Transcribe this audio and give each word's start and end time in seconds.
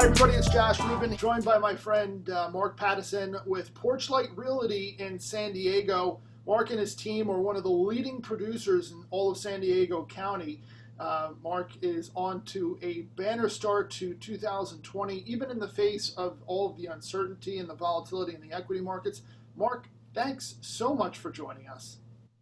Hi, 0.00 0.06
everybody. 0.06 0.32
It's 0.32 0.48
Josh 0.48 0.80
Rubin, 0.80 1.14
joined 1.14 1.44
by 1.44 1.58
my 1.58 1.76
friend 1.76 2.30
uh, 2.30 2.48
Mark 2.50 2.78
Pattison 2.78 3.36
with 3.44 3.74
Porchlight 3.74 4.34
Realty 4.34 4.96
in 4.98 5.18
San 5.18 5.52
Diego. 5.52 6.22
Mark 6.46 6.70
and 6.70 6.80
his 6.80 6.94
team 6.94 7.30
are 7.30 7.38
one 7.38 7.54
of 7.54 7.64
the 7.64 7.68
leading 7.68 8.22
producers 8.22 8.92
in 8.92 9.04
all 9.10 9.30
of 9.30 9.36
San 9.36 9.60
Diego 9.60 10.06
County. 10.06 10.62
Uh, 10.98 11.32
Mark 11.42 11.72
is 11.82 12.10
on 12.16 12.42
to 12.44 12.78
a 12.80 13.02
banner 13.14 13.46
start 13.50 13.90
to 13.90 14.14
2020, 14.14 15.22
even 15.26 15.50
in 15.50 15.58
the 15.58 15.68
face 15.68 16.14
of 16.16 16.38
all 16.46 16.70
of 16.70 16.78
the 16.78 16.86
uncertainty 16.86 17.58
and 17.58 17.68
the 17.68 17.74
volatility 17.74 18.34
in 18.34 18.40
the 18.40 18.56
equity 18.56 18.80
markets. 18.80 19.20
Mark, 19.54 19.90
thanks 20.14 20.54
so 20.62 20.94
much 20.94 21.18
for 21.18 21.30
joining 21.30 21.68
us. 21.68 21.98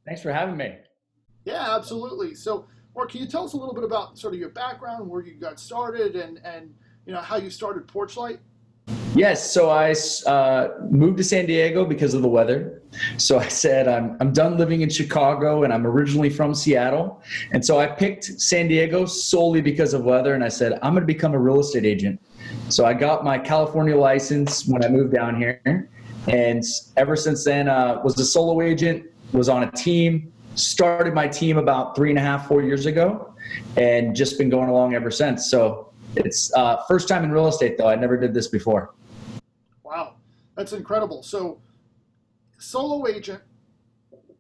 Thanks 0.07 0.23
for 0.23 0.33
having 0.33 0.57
me. 0.57 0.77
Yeah, 1.45 1.75
absolutely. 1.75 2.37
So, 2.37 2.69
Mark, 2.95 3.11
can 3.11 3.21
you 3.21 3.27
tell 3.27 3.47
us 3.47 3.55
a 3.55 3.57
little 3.57 3.75
bit 3.75 3.83
about 3.83 4.17
sort 4.17 4.33
of 4.33 4.39
your 4.39 4.51
background, 4.51 5.11
where 5.11 5.23
you 5.23 5.35
got 5.35 5.59
started, 5.59 6.15
and 6.15 6.41
and 6.45 6.73
you 7.09 7.15
know 7.15 7.21
how 7.21 7.37
you 7.37 7.49
started 7.49 7.87
Porchlight? 7.87 8.39
Yes, 9.15 9.51
so 9.51 9.71
I 9.71 9.95
uh, 10.31 10.69
moved 10.91 11.17
to 11.17 11.25
San 11.25 11.47
Diego 11.47 11.87
because 11.87 12.13
of 12.13 12.21
the 12.21 12.29
weather. 12.29 12.83
So 13.17 13.39
I 13.39 13.49
said, 13.49 13.89
I'm, 13.89 14.19
I'm 14.21 14.33
done 14.33 14.59
living 14.59 14.83
in 14.83 14.91
Chicago 14.91 15.65
and 15.65 15.73
I'm 15.73 15.87
originally 15.87 16.29
from 16.29 16.55
Seattle. 16.55 17.23
And 17.53 17.65
so 17.65 17.81
I 17.81 17.87
picked 17.87 18.25
San 18.25 18.69
Diego 18.69 19.07
solely 19.07 19.63
because 19.63 19.95
of 19.95 20.05
weather. 20.05 20.35
And 20.35 20.45
I 20.45 20.49
said, 20.49 20.75
I'm 20.83 20.93
going 20.93 21.01
to 21.01 21.07
become 21.07 21.33
a 21.33 21.39
real 21.39 21.61
estate 21.61 21.87
agent. 21.87 22.21
So 22.69 22.85
I 22.85 22.93
got 22.93 23.25
my 23.25 23.39
California 23.39 23.97
license 23.97 24.67
when 24.67 24.85
I 24.85 24.89
moved 24.89 25.15
down 25.15 25.37
here. 25.37 25.89
And 26.29 26.63
ever 26.99 27.17
since 27.17 27.43
then, 27.43 27.69
uh, 27.69 28.03
was 28.05 28.19
a 28.21 28.25
solo 28.25 28.61
agent, 28.61 29.07
was 29.33 29.49
on 29.49 29.63
a 29.63 29.71
team, 29.73 30.31
started 30.57 31.15
my 31.15 31.27
team 31.27 31.57
about 31.57 31.97
three 31.97 32.11
and 32.11 32.19
a 32.19 32.23
half, 32.23 32.47
four 32.47 32.63
years 32.63 32.85
ago, 32.85 33.35
and 33.79 34.15
just 34.15 34.37
been 34.37 34.51
going 34.51 34.69
along 34.69 34.95
ever 34.95 35.11
since. 35.11 35.51
So 35.51 35.88
it's 36.17 36.53
uh, 36.55 36.83
first 36.89 37.09
time 37.09 37.25
in 37.25 37.33
real 37.33 37.49
estate, 37.49 37.79
though. 37.79 37.89
I 37.89 37.95
never 37.95 38.17
did 38.17 38.35
this 38.35 38.49
before. 38.49 38.95
Wow, 39.83 40.17
that's 40.57 40.73
incredible. 40.73 41.23
So, 41.23 41.61
solo 42.59 43.07
agent, 43.09 43.43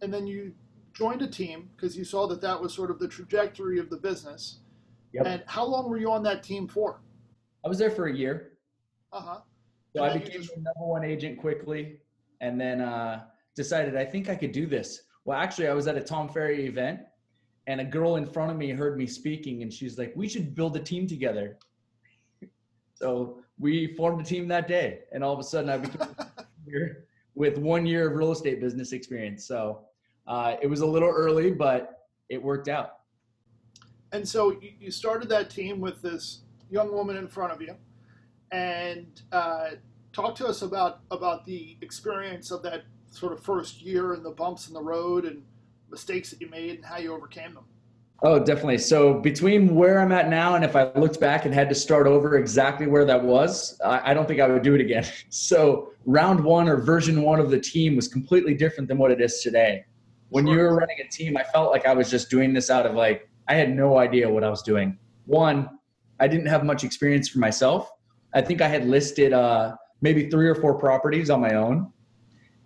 and 0.02 0.12
then 0.12 0.26
you 0.26 0.52
joined 0.92 1.22
a 1.22 1.28
team 1.28 1.70
because 1.76 1.96
you 1.96 2.04
saw 2.04 2.26
that 2.26 2.40
that 2.40 2.60
was 2.60 2.74
sort 2.74 2.90
of 2.90 2.98
the 2.98 3.08
trajectory 3.08 3.78
of 3.78 3.88
the 3.88 3.96
business. 3.96 4.58
Yep. 5.12 5.26
And 5.26 5.42
how 5.46 5.64
long 5.64 5.88
were 5.88 5.98
you 5.98 6.10
on 6.10 6.22
that 6.24 6.42
team 6.42 6.66
for? 6.68 7.00
I 7.64 7.68
was 7.68 7.78
there 7.78 7.90
for 7.90 8.06
a 8.06 8.14
year. 8.14 8.52
Uh 9.12 9.20
huh. 9.20 9.38
So 9.96 10.04
I 10.04 10.18
became 10.18 10.42
just... 10.42 10.54
the 10.54 10.60
number 10.60 10.84
one 10.84 11.04
agent 11.04 11.38
quickly, 11.38 12.00
and 12.40 12.60
then 12.60 12.80
uh, 12.80 13.24
decided 13.56 13.96
I 13.96 14.04
think 14.04 14.28
I 14.28 14.34
could 14.34 14.52
do 14.52 14.66
this. 14.66 15.02
Well, 15.24 15.38
actually, 15.38 15.68
I 15.68 15.74
was 15.74 15.86
at 15.88 15.96
a 15.96 16.00
Tom 16.00 16.28
Ferry 16.28 16.66
event, 16.66 17.00
and 17.66 17.80
a 17.80 17.84
girl 17.84 18.16
in 18.16 18.26
front 18.26 18.50
of 18.50 18.56
me 18.56 18.70
heard 18.70 18.98
me 18.98 19.06
speaking, 19.06 19.62
and 19.62 19.72
she's 19.72 19.98
like, 19.98 20.12
"We 20.16 20.28
should 20.28 20.54
build 20.54 20.76
a 20.76 20.80
team 20.80 21.06
together." 21.06 21.58
So 23.00 23.38
we 23.58 23.94
formed 23.94 24.20
a 24.20 24.24
team 24.24 24.48
that 24.48 24.66
day, 24.66 25.00
and 25.12 25.22
all 25.22 25.32
of 25.32 25.38
a 25.38 25.44
sudden, 25.44 25.70
I 25.70 25.78
became 25.78 26.08
here 26.66 27.04
with 27.34 27.56
one 27.58 27.86
year 27.86 28.10
of 28.10 28.16
real 28.16 28.32
estate 28.32 28.60
business 28.60 28.92
experience. 28.92 29.46
So 29.46 29.82
uh, 30.26 30.56
it 30.60 30.66
was 30.66 30.80
a 30.80 30.86
little 30.86 31.08
early, 31.08 31.52
but 31.52 32.08
it 32.28 32.42
worked 32.42 32.68
out. 32.68 32.98
And 34.12 34.26
so 34.26 34.58
you 34.60 34.90
started 34.90 35.28
that 35.28 35.50
team 35.50 35.80
with 35.80 36.02
this 36.02 36.40
young 36.70 36.92
woman 36.92 37.16
in 37.16 37.28
front 37.28 37.52
of 37.52 37.62
you 37.62 37.76
and 38.50 39.22
uh, 39.30 39.70
talk 40.12 40.34
to 40.34 40.46
us 40.46 40.62
about 40.62 41.00
about 41.10 41.44
the 41.44 41.76
experience 41.82 42.50
of 42.50 42.62
that 42.62 42.84
sort 43.10 43.32
of 43.32 43.40
first 43.40 43.82
year 43.82 44.14
and 44.14 44.24
the 44.24 44.30
bumps 44.30 44.68
in 44.68 44.74
the 44.74 44.82
road 44.82 45.24
and 45.24 45.42
mistakes 45.90 46.30
that 46.30 46.40
you 46.40 46.48
made 46.48 46.76
and 46.76 46.84
how 46.84 46.98
you 46.98 47.14
overcame 47.14 47.54
them. 47.54 47.64
Oh, 48.20 48.38
definitely. 48.40 48.78
So 48.78 49.14
between 49.20 49.76
where 49.76 50.00
I'm 50.00 50.10
at 50.10 50.28
now 50.28 50.56
and 50.56 50.64
if 50.64 50.74
I 50.74 50.90
looked 50.94 51.20
back 51.20 51.44
and 51.44 51.54
had 51.54 51.68
to 51.68 51.74
start 51.74 52.08
over 52.08 52.36
exactly 52.36 52.88
where 52.88 53.04
that 53.04 53.22
was, 53.22 53.80
I, 53.84 54.12
don't 54.12 54.26
think 54.26 54.40
I 54.40 54.48
would 54.48 54.62
do 54.62 54.74
it 54.74 54.80
again. 54.80 55.06
So 55.30 55.92
round 56.04 56.42
one 56.42 56.68
or 56.68 56.78
version 56.78 57.22
one 57.22 57.38
of 57.38 57.50
the 57.50 57.60
team 57.60 57.94
was 57.94 58.08
completely 58.08 58.54
different 58.54 58.88
than 58.88 58.98
what 58.98 59.12
it 59.12 59.20
is 59.20 59.40
today. 59.40 59.84
When 60.30 60.46
sure. 60.46 60.54
you 60.54 60.60
were 60.60 60.76
running 60.76 60.96
a 61.04 61.08
team, 61.08 61.36
I 61.36 61.44
felt 61.44 61.70
like 61.70 61.86
I 61.86 61.94
was 61.94 62.10
just 62.10 62.28
doing 62.28 62.52
this 62.52 62.70
out 62.70 62.86
of 62.86 62.94
like 62.94 63.28
I 63.46 63.54
had 63.54 63.74
no 63.74 63.98
idea 63.98 64.28
what 64.28 64.42
I 64.42 64.50
was 64.50 64.62
doing. 64.62 64.98
One, 65.26 65.70
I 66.18 66.26
didn't 66.28 66.46
have 66.46 66.64
much 66.64 66.82
experience 66.84 67.28
for 67.28 67.38
myself. 67.38 67.90
I 68.34 68.40
think 68.40 68.60
I 68.60 68.68
had 68.68 68.86
listed 68.86 69.32
uh, 69.32 69.76
maybe 70.00 70.28
three 70.28 70.48
or 70.48 70.54
four 70.54 70.74
properties 70.74 71.30
on 71.30 71.40
my 71.40 71.54
own. 71.54 71.92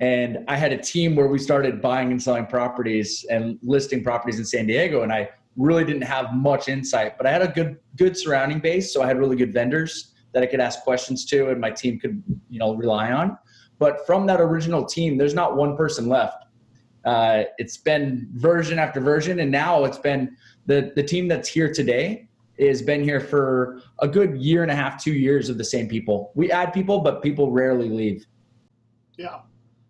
And 0.01 0.39
I 0.49 0.57
had 0.57 0.73
a 0.73 0.79
team 0.79 1.15
where 1.15 1.29
we 1.29 1.39
started 1.39 1.81
buying 1.81 2.11
and 2.11 2.21
selling 2.21 2.47
properties 2.47 3.25
and 3.31 3.59
listing 3.63 4.03
properties 4.03 4.39
in 4.39 4.45
San 4.45 4.67
Diego. 4.67 5.03
And 5.03 5.13
I 5.13 5.31
really 5.57 5.85
didn't 5.85 6.03
have 6.03 6.33
much 6.35 6.69
insight, 6.69 7.17
but 7.17 7.27
I 7.27 7.31
had 7.31 7.43
a 7.43 7.49
good 7.49 7.79
good 7.97 8.17
surrounding 8.17 8.59
base. 8.59 8.93
So 8.93 9.03
I 9.03 9.07
had 9.07 9.19
really 9.19 9.37
good 9.37 9.53
vendors 9.53 10.13
that 10.33 10.43
I 10.43 10.47
could 10.47 10.61
ask 10.61 10.83
questions 10.83 11.25
to 11.27 11.51
and 11.51 11.61
my 11.61 11.71
team 11.71 11.99
could, 12.01 12.23
you 12.49 12.59
know, 12.59 12.75
rely 12.75 13.13
on. 13.13 13.37
But 13.79 14.07
from 14.07 14.27
that 14.27 14.41
original 14.41 14.85
team, 14.85 15.19
there's 15.19 15.35
not 15.35 15.57
one 15.57 15.77
person 15.77 16.09
left. 16.09 16.45
Uh, 17.05 17.45
it's 17.59 17.77
been 17.77 18.29
version 18.35 18.79
after 18.79 19.01
version, 19.01 19.41
and 19.41 19.51
now 19.51 19.85
it's 19.85 19.99
been 19.99 20.37
the 20.67 20.93
the 20.95 21.03
team 21.03 21.29
that's 21.29 21.49
here 21.49 21.73
today 21.73 22.29
has 22.61 22.83
been 22.83 23.03
here 23.03 23.21
for 23.21 23.81
a 24.01 24.09
good 24.09 24.37
year 24.37 24.63
and 24.63 24.71
a 24.71 24.75
half, 24.75 25.03
two 25.03 25.13
years 25.13 25.49
of 25.49 25.59
the 25.59 25.65
same 25.65 25.89
people. 25.89 26.31
We 26.35 26.53
add 26.53 26.73
people, 26.73 27.01
but 27.01 27.23
people 27.23 27.51
rarely 27.51 27.89
leave. 27.89 28.27
Yeah, 29.17 29.41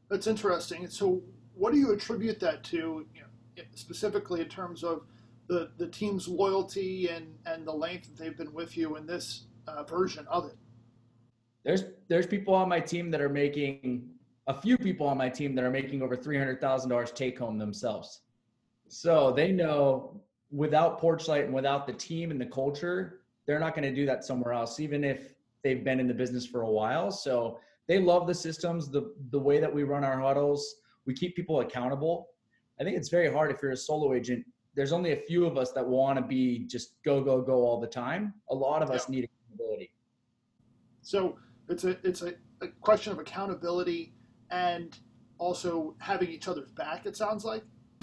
that's 0.09 0.27
interesting. 0.27 0.87
So, 0.89 1.23
what 1.55 1.73
do 1.73 1.79
you 1.79 1.93
attribute 1.93 2.41
that 2.41 2.65
to, 2.65 3.07
you 3.15 3.21
know, 3.21 3.63
specifically 3.75 4.41
in 4.41 4.49
terms 4.49 4.85
of 4.85 5.03
the, 5.49 5.71
the 5.79 5.89
team's 5.89 6.29
loyalty 6.29 7.09
and, 7.09 7.35
and 7.47 7.67
the 7.67 7.73
length 7.73 8.07
that 8.07 8.17
they've 8.17 8.37
been 8.37 8.53
with 8.53 8.77
you 8.77 8.97
in 8.97 9.07
this 9.07 9.47
uh, 9.67 9.83
version 9.83 10.27
of 10.29 10.47
it? 10.47 10.57
There's 11.65 11.85
there's 12.09 12.27
people 12.27 12.55
on 12.55 12.69
my 12.69 12.81
team 12.81 13.11
that 13.13 13.21
are 13.21 13.29
making 13.29 14.09
a 14.49 14.61
few 14.61 14.77
people 14.77 15.07
on 15.07 15.17
my 15.17 15.29
team 15.29 15.55
that 15.55 15.65
are 15.65 15.71
making 15.71 16.03
over 16.03 16.17
three 16.17 16.37
hundred 16.37 16.61
thousand 16.61 16.91
dollars 16.91 17.13
take 17.13 17.39
home 17.39 17.59
themselves. 17.59 18.23
So 18.89 19.33
they 19.33 19.53
know 19.53 20.21
without 20.51 21.01
Porchlight 21.01 21.45
and 21.45 21.55
without 21.55 21.87
the 21.87 21.93
team 21.93 22.31
and 22.31 22.41
the 22.41 22.47
culture, 22.47 23.21
they're 23.47 23.61
not 23.61 23.75
going 23.75 23.89
to 23.89 23.95
do 23.95 24.05
that 24.07 24.25
somewhere 24.25 24.53
else, 24.53 24.81
even 24.81 25.05
if 25.05 25.35
they've 25.63 25.85
been 25.85 26.01
in 26.01 26.09
the 26.09 26.15
business 26.15 26.45
for 26.45 26.63
a 26.63 26.71
while. 26.71 27.11
So 27.11 27.59
they 27.87 27.99
love 27.99 28.27
the 28.27 28.35
systems, 28.35 28.91
the 28.91 29.15
the 29.31 29.39
way 29.39 29.61
that 29.61 29.73
we 29.73 29.85
run 29.85 30.03
our 30.05 30.21
huddles. 30.21 30.77
We 31.07 31.15
keep 31.15 31.37
people 31.37 31.61
accountable. 31.61 32.29
I 32.81 32.85
think 32.85 32.97
it's 32.97 33.09
very 33.09 33.33
hard 33.33 33.53
if 33.53 33.63
you're 33.63 33.73
a 33.73 33.77
solo 33.77 34.15
agent. 34.15 34.45
There's 34.75 34.93
only 34.93 35.13
a 35.13 35.17
few 35.17 35.47
of 35.47 35.57
us 35.59 35.73
that 35.73 35.87
want 35.87 36.19
to 36.19 36.25
be 36.25 36.61
just 36.61 37.03
go 37.05 37.23
go 37.23 37.43
go 37.43 37.67
all 37.67 37.81
the 37.81 37.87
time. 37.87 38.35
A 38.51 38.55
lot 38.55 38.83
of 38.83 38.91
us 38.91 39.09
need 39.09 39.25
accountability. 39.25 39.93
So 41.03 41.37
it's 41.69 41.85
a 41.85 41.97
it's 42.03 42.23
a, 42.23 42.35
a 42.63 42.69
question 42.81 43.13
of 43.13 43.19
accountability 43.19 44.15
and 44.51 44.97
also 45.39 45.95
having 45.99 46.31
each 46.31 46.49
other's 46.49 46.71
back. 46.71 47.05
It 47.07 47.17
sounds 47.17 47.45
like. 47.45 47.63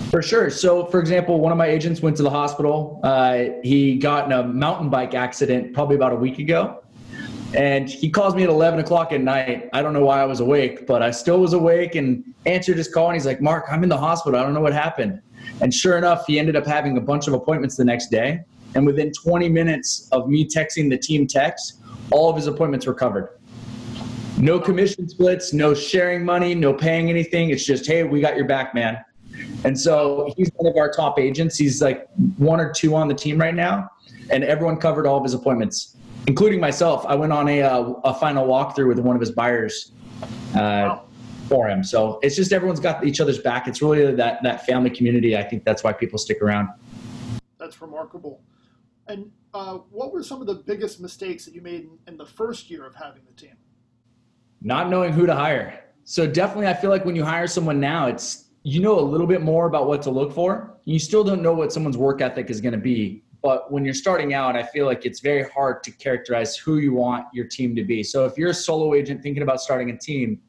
For 0.10 0.22
sure. 0.22 0.50
So, 0.50 0.86
for 0.86 1.00
example, 1.00 1.40
one 1.40 1.52
of 1.52 1.58
my 1.58 1.68
agents 1.68 2.02
went 2.02 2.18
to 2.18 2.24
the 2.24 2.30
hospital. 2.30 3.00
Uh, 3.04 3.46
he 3.64 3.98
got 3.98 4.26
in 4.26 4.32
a 4.32 4.44
mountain 4.44 4.90
bike 4.90 5.14
accident 5.14 5.74
probably 5.74 5.96
about 5.96 6.14
a 6.14 6.16
week 6.16 6.40
ago. 6.40 6.84
And 7.54 7.90
he 7.90 8.10
calls 8.10 8.36
me 8.36 8.44
at 8.44 8.50
11 8.50 8.80
o'clock 8.80 9.12
at 9.12 9.22
night. 9.22 9.70
I 9.74 9.82
don't 9.82 9.94
know 9.94 10.06
why 10.06 10.22
I 10.22 10.26
was 10.26 10.40
awake, 10.40 10.86
but 10.86 11.02
I 11.02 11.12
still 11.12 11.40
was 11.40 11.54
awake 11.54 11.96
and 11.96 12.24
answered 12.46 12.78
his 12.78 12.88
call. 12.88 13.08
And 13.08 13.16
he's 13.16 13.26
like, 13.26 13.42
Mark, 13.42 13.66
I'm 13.70 13.84
in 13.84 13.90
the 13.90 13.98
hospital. 13.98 14.40
I 14.40 14.44
don't 14.44 14.54
know 14.54 14.62
what 14.62 14.74
happened. 14.74 15.22
And 15.62 15.74
sure 15.74 15.98
enough, 15.98 16.26
he 16.28 16.40
ended 16.40 16.56
up 16.56 16.66
having 16.66 16.98
a 16.98 17.02
bunch 17.02 17.28
of 17.28 17.34
appointments 17.34 17.76
the 17.76 17.86
next 17.86 18.10
day. 18.10 18.42
And 18.76 18.86
within 18.86 19.12
20 19.12 19.50
minutes 19.50 20.08
of 20.12 20.30
me 20.30 20.48
texting 20.48 20.90
the 20.90 20.98
team 20.98 21.28
text, 21.28 21.82
all 22.12 22.30
of 22.30 22.36
his 22.36 22.48
appointments 22.48 22.86
were 22.86 22.94
covered. 22.94 23.40
No 24.38 24.60
commission 24.60 25.10
splits, 25.10 25.54
no 25.54 25.74
sharing 25.74 26.24
money, 26.24 26.56
no 26.56 26.74
paying 26.74 27.10
anything. 27.10 27.50
It's 27.50 27.66
just, 27.66 27.86
hey, 27.86 28.04
we 28.04 28.22
got 28.22 28.38
your 28.38 28.46
back, 28.46 28.74
man. 28.74 29.04
And 29.64 29.78
so 29.78 30.34
he's 30.38 30.50
one 30.56 30.72
of 30.72 30.78
our 30.78 30.90
top 30.92 31.20
agents. 31.20 31.58
He's 31.58 31.82
like 31.82 32.08
one 32.38 32.60
or 32.60 32.72
two 32.72 32.96
on 32.96 33.08
the 33.08 33.14
team 33.14 33.38
right 33.38 33.54
now, 33.54 33.90
and 34.30 34.44
everyone 34.44 34.78
covered 34.78 35.06
all 35.06 35.18
of 35.18 35.24
his 35.24 35.34
appointments, 35.34 35.98
including 36.28 36.60
myself. 36.60 37.06
I 37.06 37.16
went 37.16 37.34
on 37.34 37.50
a, 37.50 37.62
uh, 37.62 37.94
a 38.06 38.14
final 38.14 38.48
walkthrough 38.48 38.88
with 38.88 39.00
one 39.00 39.16
of 39.16 39.20
his 39.20 39.32
buyers 39.32 39.92
uh, 40.22 40.28
wow. 40.56 41.06
For 41.50 41.68
him. 41.68 41.84
So 41.84 42.20
it's 42.22 42.36
just 42.36 42.54
everyone's 42.54 42.80
got 42.80 43.06
each 43.06 43.20
other's 43.20 43.40
back. 43.40 43.68
It's 43.68 43.82
really 43.82 44.16
that 44.16 44.42
that 44.44 44.66
family 44.66 44.90
community. 44.90 45.36
I 45.36 45.44
think 45.44 45.66
that's 45.66 45.84
why 45.84 45.92
people 45.92 46.18
stick 46.18 46.42
around. 46.42 46.70
That's 47.58 47.82
remarkable. 47.82 48.42
And 49.08 49.32
uh, 49.54 49.80
what 49.90 50.14
were 50.14 50.24
some 50.24 50.40
of 50.40 50.48
the 50.48 50.56
biggest 50.56 51.02
mistakes 51.02 51.44
that 51.46 51.56
you 51.56 51.62
made 51.62 51.82
in, 51.82 51.98
in 52.08 52.18
the 52.18 52.26
first 52.26 52.70
year 52.70 52.86
of 52.86 52.94
having 52.96 53.24
the 53.26 53.34
team? 53.34 53.56
Not 54.62 54.90
knowing 54.90 55.12
who 55.12 55.26
to 55.26 55.36
hire. 55.36 55.84
So 56.04 56.28
definitely, 56.28 56.68
I 56.68 56.74
feel 56.76 56.90
like 56.90 57.06
when 57.06 57.16
you 57.16 57.26
hire 57.26 57.48
someone 57.48 57.80
now, 57.80 58.08
it's 58.08 58.46
you 58.64 58.82
know 58.82 59.00
a 59.00 59.02
little 59.02 59.28
bit 59.28 59.42
more 59.42 59.66
about 59.66 59.88
what 59.88 60.02
to 60.04 60.12
look 60.12 60.32
for. 60.32 60.78
You 60.86 61.00
still 61.00 61.24
don't 61.24 61.42
know 61.42 61.54
what 61.54 61.74
someone's 61.74 61.98
work 61.98 62.22
ethic 62.22 62.50
is 62.50 62.62
going 62.62 62.74
to 62.74 62.80
be. 62.80 63.24
But 63.42 63.72
when 63.72 63.86
you're 63.86 63.94
starting 63.94 64.34
out, 64.34 64.56
I 64.58 64.64
feel 64.64 64.86
like 64.86 65.06
it's 65.06 65.22
very 65.22 65.44
hard 65.50 65.82
to 65.84 65.92
characterize 65.92 66.58
who 66.58 66.78
you 66.78 66.94
want 66.94 67.26
your 67.34 67.48
team 67.48 67.74
to 67.76 67.84
be. 67.86 68.04
So 68.04 68.26
if 68.26 68.38
you're 68.38 68.50
a 68.50 68.54
solo 68.54 68.94
agent 68.94 69.24
thinking 69.24 69.44
about 69.44 69.62
starting 69.62 69.90
a 69.92 69.98
team, 69.98 70.42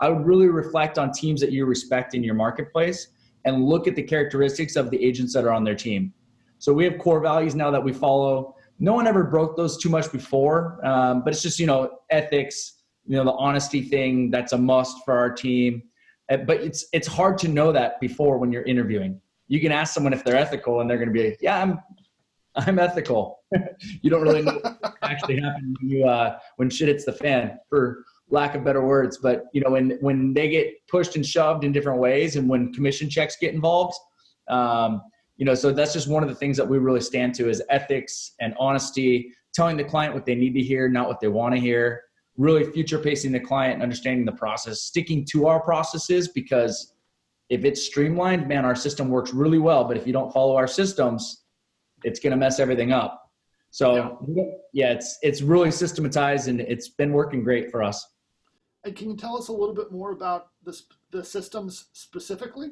I 0.00 0.08
would 0.08 0.26
really 0.26 0.48
reflect 0.48 0.98
on 0.98 1.12
teams 1.12 1.40
that 1.40 1.52
you 1.52 1.64
respect 1.66 2.14
in 2.14 2.22
your 2.22 2.34
marketplace 2.34 3.08
and 3.44 3.64
look 3.64 3.86
at 3.86 3.94
the 3.94 4.02
characteristics 4.02 4.76
of 4.76 4.90
the 4.90 5.02
agents 5.02 5.32
that 5.34 5.44
are 5.44 5.52
on 5.52 5.64
their 5.64 5.74
team. 5.74 6.12
So 6.58 6.72
we 6.72 6.84
have 6.84 6.98
core 6.98 7.20
values 7.20 7.54
now 7.54 7.70
that 7.70 7.82
we 7.82 7.92
follow. 7.92 8.54
no 8.78 8.92
one 8.92 9.06
ever 9.06 9.24
broke 9.24 9.56
those 9.56 9.78
too 9.78 9.88
much 9.88 10.10
before, 10.12 10.84
um, 10.84 11.22
but 11.22 11.32
it's 11.32 11.42
just 11.42 11.58
you 11.58 11.66
know 11.66 11.98
ethics, 12.10 12.82
you 13.06 13.16
know 13.16 13.24
the 13.24 13.32
honesty 13.32 13.82
thing 13.82 14.30
that's 14.30 14.52
a 14.52 14.58
must 14.58 15.04
for 15.04 15.16
our 15.16 15.30
team. 15.30 15.82
Uh, 16.30 16.38
but 16.38 16.60
it's 16.60 16.86
it's 16.92 17.06
hard 17.06 17.38
to 17.38 17.48
know 17.48 17.72
that 17.72 18.00
before 18.00 18.38
when 18.38 18.52
you're 18.52 18.64
interviewing. 18.64 19.20
You 19.48 19.60
can 19.60 19.70
ask 19.70 19.94
someone 19.94 20.12
if 20.12 20.24
they're 20.24 20.36
ethical, 20.36 20.80
and 20.80 20.90
they're 20.90 20.96
going 20.98 21.08
to 21.08 21.12
be, 21.12 21.28
like, 21.30 21.38
yeah, 21.40 21.62
I'm 21.62 21.78
I'm 22.56 22.78
ethical. 22.78 23.40
you 24.02 24.10
don't 24.10 24.22
really 24.22 24.42
know 24.42 24.58
what 24.62 24.94
actually 25.02 25.40
happened 25.40 25.76
when 25.80 25.90
you 25.90 26.06
uh, 26.06 26.38
when 26.56 26.70
shit 26.70 26.88
hits 26.88 27.04
the 27.04 27.12
fan, 27.12 27.58
for 27.68 28.04
lack 28.30 28.54
of 28.54 28.64
better 28.64 28.84
words. 28.84 29.18
But 29.18 29.44
you 29.52 29.60
know 29.60 29.70
when 29.70 29.98
when 30.00 30.34
they 30.34 30.48
get 30.48 30.74
pushed 30.88 31.16
and 31.16 31.24
shoved 31.24 31.64
in 31.64 31.72
different 31.72 32.00
ways, 32.00 32.36
and 32.36 32.48
when 32.48 32.72
commission 32.72 33.08
checks 33.08 33.36
get 33.40 33.54
involved, 33.54 33.96
um, 34.48 35.02
you 35.36 35.44
know, 35.44 35.54
so 35.54 35.72
that's 35.72 35.92
just 35.92 36.08
one 36.08 36.22
of 36.22 36.28
the 36.28 36.34
things 36.34 36.56
that 36.56 36.68
we 36.68 36.78
really 36.78 37.00
stand 37.00 37.34
to 37.34 37.48
is 37.48 37.62
ethics 37.68 38.32
and 38.40 38.54
honesty, 38.58 39.32
telling 39.54 39.76
the 39.76 39.84
client 39.84 40.14
what 40.14 40.24
they 40.24 40.34
need 40.34 40.54
to 40.54 40.62
hear, 40.62 40.88
not 40.88 41.08
what 41.08 41.20
they 41.20 41.28
want 41.28 41.54
to 41.54 41.60
hear. 41.60 42.02
Really 42.36 42.70
future 42.70 42.98
pacing 42.98 43.32
the 43.32 43.40
client 43.40 43.74
and 43.74 43.82
understanding 43.82 44.26
the 44.26 44.32
process, 44.32 44.82
sticking 44.82 45.24
to 45.32 45.46
our 45.46 45.60
processes 45.60 46.28
because 46.28 46.94
if 47.48 47.64
it's 47.64 47.82
streamlined, 47.82 48.46
man, 48.48 48.64
our 48.64 48.74
system 48.74 49.08
works 49.08 49.32
really 49.32 49.58
well. 49.58 49.84
But 49.84 49.96
if 49.96 50.06
you 50.06 50.12
don't 50.12 50.32
follow 50.32 50.56
our 50.56 50.66
systems, 50.66 51.44
it's 52.02 52.20
going 52.20 52.32
to 52.32 52.36
mess 52.36 52.58
everything 52.58 52.92
up. 52.92 53.30
So 53.70 54.18
yeah. 54.34 54.44
yeah, 54.72 54.92
it's 54.92 55.18
it's 55.22 55.42
really 55.42 55.70
systematized 55.70 56.48
and 56.48 56.60
it's 56.60 56.88
been 56.88 57.12
working 57.12 57.42
great 57.42 57.70
for 57.70 57.82
us. 57.82 58.06
And 58.86 58.94
can 58.94 59.10
you 59.10 59.16
tell 59.16 59.36
us 59.36 59.48
a 59.48 59.52
little 59.52 59.74
bit 59.74 59.90
more 59.90 60.12
about 60.12 60.50
the 60.62 60.80
the 61.10 61.22
systems 61.22 61.86
specifically? 61.92 62.70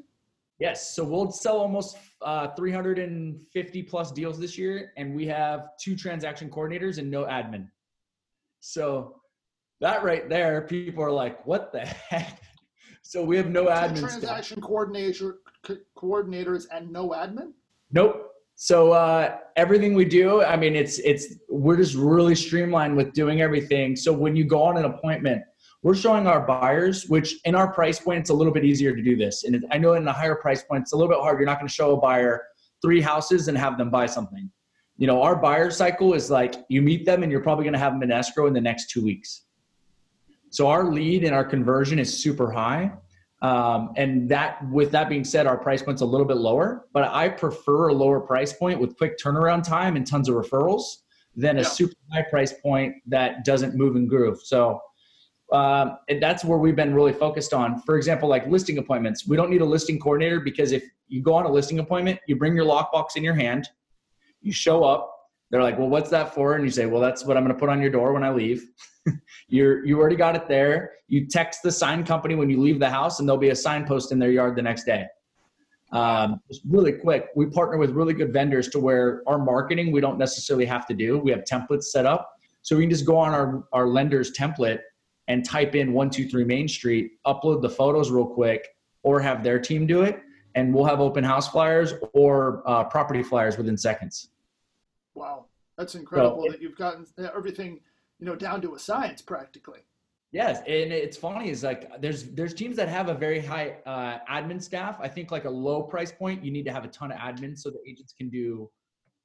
Yes, 0.61 0.95
so 0.95 1.03
we'll 1.03 1.33
sell 1.33 1.59
almost 1.59 1.97
uh, 2.23 2.55
350 2.55 3.83
plus 3.83 4.13
deals 4.13 4.39
this 4.39 4.57
year, 4.57 4.93
and 4.97 5.13
we 5.13 5.27
have 5.27 5.71
two 5.81 5.97
transaction 5.97 6.49
coordinators 6.49 6.99
and 6.99 7.11
no 7.11 7.25
admin. 7.25 7.67
So 8.61 9.17
that 9.81 10.05
right 10.05 10.29
there, 10.29 10.63
people 10.63 11.03
are 11.03 11.11
like, 11.11 11.45
"What 11.45 11.73
the 11.73 11.81
heck?" 11.81 12.41
So 13.07 13.23
we 13.23 13.37
have 13.37 13.51
no 13.51 13.67
admin. 13.67 14.01
Transaction 14.01 14.63
coordinator 14.63 15.41
coordinators 15.95 16.67
and 16.73 16.91
no 16.91 17.11
admin. 17.11 17.53
Nope. 17.93 18.31
So 18.55 18.93
uh, 18.93 19.41
everything 19.57 19.93
we 19.93 20.07
do, 20.07 20.43
I 20.43 20.57
mean, 20.57 20.75
it's 20.75 21.01
it's 21.01 21.35
we're 21.51 21.77
just 21.77 21.97
really 21.97 22.35
streamlined 22.35 22.97
with 22.97 23.13
doing 23.13 23.43
everything. 23.43 23.95
So 23.95 24.11
when 24.11 24.35
you 24.35 24.45
go 24.45 24.63
on 24.63 24.79
an 24.79 24.87
appointment, 24.87 25.43
we're 25.85 25.95
showing 25.95 26.27
our 26.27 26.41
buyers, 26.41 27.11
which 27.11 27.37
in 27.45 27.55
our 27.55 27.71
price 27.71 28.01
point, 28.01 28.19
it's 28.19 28.31
a 28.31 28.35
little 28.35 28.55
bit 28.55 28.65
easier 28.65 28.97
to 28.97 29.03
do 29.03 29.17
this. 29.17 29.45
And 29.45 29.67
I 29.71 29.77
know 29.77 29.93
in 29.93 30.09
a 30.09 30.13
higher 30.13 30.35
price 30.35 30.65
point, 30.65 30.81
it's 30.81 30.95
a 30.95 30.97
little 30.97 31.11
bit 31.11 31.21
hard. 31.21 31.39
You're 31.39 31.47
not 31.47 31.59
going 31.59 31.69
to 31.69 31.75
show 31.75 31.93
a 31.93 32.01
buyer 32.01 32.43
three 32.81 33.03
houses 33.03 33.49
and 33.49 33.59
have 33.59 33.77
them 33.77 33.91
buy 33.91 34.07
something. 34.07 34.51
You 34.97 35.07
know, 35.07 35.21
our 35.21 35.37
buyer 35.37 35.71
cycle 35.71 36.15
is 36.15 36.31
like 36.31 36.55
you 36.71 36.81
meet 36.81 37.05
them 37.05 37.23
and 37.23 37.31
you're 37.31 37.43
probably 37.43 37.65
going 37.65 37.75
to 37.75 37.79
have 37.79 37.93
them 37.93 38.03
in 38.03 38.11
escrow 38.11 38.47
in 38.47 38.55
the 38.55 38.63
next 38.63 38.91
two 38.91 39.05
weeks. 39.05 39.43
So 40.49 40.69
our 40.69 40.91
lead 40.91 41.23
and 41.23 41.35
our 41.35 41.45
conversion 41.45 41.99
is 41.99 42.17
super 42.17 42.51
high. 42.51 42.91
Um, 43.43 43.93
and 43.97 44.27
that, 44.31 44.67
with 44.71 44.91
that 44.93 45.11
being 45.11 45.25
said, 45.25 45.47
our 45.47 45.59
price 45.59 45.83
point's 45.83 46.01
a 46.01 46.07
little 46.07 46.27
bit 46.27 46.39
lower, 46.39 46.87
but 46.95 47.05
I 47.13 47.29
prefer 47.29 47.89
a 47.89 47.93
lower 47.93 48.21
price 48.21 48.55
point 48.55 48.81
with 48.81 48.97
quick 48.97 49.19
turnaround 49.23 49.65
time 49.65 49.97
and 49.97 50.07
tons 50.07 50.31
of 50.31 50.35
referrals 50.37 50.85
than 51.37 51.59
a 51.59 51.65
super 51.65 51.95
high 52.11 52.23
price 52.23 52.55
point 52.55 52.95
that 53.07 53.45
doesn't 53.45 53.75
move 53.75 53.97
and 53.97 54.09
groove. 54.09 54.41
So 54.43 54.81
um, 55.55 55.99
and 56.09 56.21
that's 56.21 56.45
where 56.45 56.59
we've 56.59 56.75
been 56.75 56.93
really 56.93 57.13
focused 57.13 57.55
on. 57.55 57.81
For 57.83 57.97
example, 57.97 58.29
like 58.29 58.45
listing 58.49 58.79
appointments, 58.79 59.29
we 59.29 59.37
don't 59.37 59.51
need 59.51 59.61
a 59.61 59.65
listing 59.65 60.01
coordinator 60.01 60.41
because 60.41 60.73
if 60.73 60.83
you 61.07 61.23
go 61.23 61.33
on 61.33 61.47
a 61.47 61.51
listing 61.51 61.79
appointment, 61.79 62.19
you 62.27 62.35
bring 62.35 62.57
your 62.57 62.65
lockbox 62.65 63.15
in 63.15 63.23
your 63.23 63.35
hand, 63.35 63.69
you 64.41 64.53
show 64.53 64.83
up. 64.83 65.13
They're 65.51 65.63
like, 65.63 65.79
"Well, 65.79 65.89
what's 65.89 66.11
that 66.11 66.35
for?" 66.35 66.55
And 66.57 66.65
you 66.65 66.71
say, 66.71 66.87
"Well, 66.87 67.01
that's 67.01 67.25
what 67.25 67.37
I'm 67.37 67.45
going 67.45 67.55
to 67.55 67.61
put 67.61 67.69
on 67.69 67.81
your 67.81 67.91
door 67.91 68.13
when 68.13 68.25
I 68.25 68.31
leave." 68.31 68.69
You're 69.49 69.87
you 69.87 70.01
already 70.01 70.17
got 70.17 70.35
it 70.35 70.49
there. 70.49 70.95
You 71.07 71.29
text 71.29 71.61
the 71.63 71.71
sign 71.71 72.03
company 72.05 72.35
when 72.35 72.51
you 72.51 72.61
leave 72.61 72.81
the 72.81 72.91
house, 72.91 73.21
and 73.21 73.29
there'll 73.29 73.39
be 73.39 73.51
a 73.51 73.57
signpost 73.57 74.11
in 74.11 74.19
their 74.19 74.33
yard 74.33 74.57
the 74.57 74.63
next 74.63 74.85
day. 74.85 75.07
Um, 75.93 76.41
it's 76.49 76.63
really 76.69 76.93
quick. 76.93 77.29
We 77.37 77.47
partner 77.47 77.79
with 77.79 77.91
really 77.91 78.15
good 78.15 78.33
vendors 78.33 78.69
to 78.71 78.81
where 78.81 79.23
our 79.29 79.39
marketing 79.39 79.93
we 79.93 80.01
don't 80.01 80.19
necessarily 80.19 80.65
have 80.67 80.85
to 80.89 80.95
do. 80.95 81.19
We 81.19 81.31
have 81.31 81.45
templates 81.45 81.85
set 81.85 82.07
up, 82.07 82.33
so 82.63 82.75
we 82.75 82.83
can 82.83 82.91
just 82.91 83.07
go 83.07 83.17
on 83.19 83.33
our 83.33 83.63
our 83.73 83.87
lender's 83.87 84.33
template 84.33 84.81
and 85.29 85.45
type 85.45 85.75
in 85.75 85.93
123 85.93 86.45
Main 86.45 86.69
Street, 86.69 87.13
upload 87.27 87.63
the 87.63 87.71
photos 87.71 88.11
real 88.11 88.27
quick, 88.27 88.69
or 89.03 89.21
have 89.21 89.43
their 89.43 89.59
team 89.59 89.87
do 89.87 90.03
it, 90.03 90.21
and 90.55 90.73
we'll 90.75 90.85
have 90.85 91.01
open 91.01 91.25
house 91.25 91.49
flyers 91.49 91.95
or 92.13 92.63
uh, 92.67 92.85
property 92.85 93.23
flyers 93.23 93.57
within 93.57 93.77
seconds. 93.77 94.29
Wow, 95.15 95.47
that's 95.77 95.95
incredible 95.95 96.45
so, 96.47 96.53
that 96.53 96.61
you've 96.61 96.77
gotten 96.77 97.07
everything 97.19 97.81
you 98.19 98.27
know 98.27 98.37
down 98.37 98.61
to 98.63 98.75
a 98.75 98.79
science 98.79 99.23
practically. 99.23 99.81
Yes, 100.33 100.59
and 100.67 100.93
it's 100.93 101.17
funny 101.17 101.49
is 101.49 101.63
like 101.63 102.01
there's 102.01 102.25
there's 102.25 102.55
teams 102.55 102.77
that 102.77 102.89
have 102.89 103.09
a 103.09 103.15
very 103.15 103.41
high 103.41 103.77
uh, 103.87 104.19
admin 104.29 104.61
staff. 104.61 104.97
I 105.01 105.07
think 105.07 105.31
like 105.31 105.45
a 105.45 105.51
low 105.51 105.83
price 105.83 106.11
point, 106.11 106.45
you 106.45 106.51
need 106.51 106.65
to 106.65 106.73
have 106.73 106.85
a 106.85 106.89
ton 106.89 107.13
of 107.13 107.19
admin 107.19 107.57
so 107.57 107.71
the 107.71 107.79
agents 107.89 108.13
can 108.13 108.31
do 108.31 108.69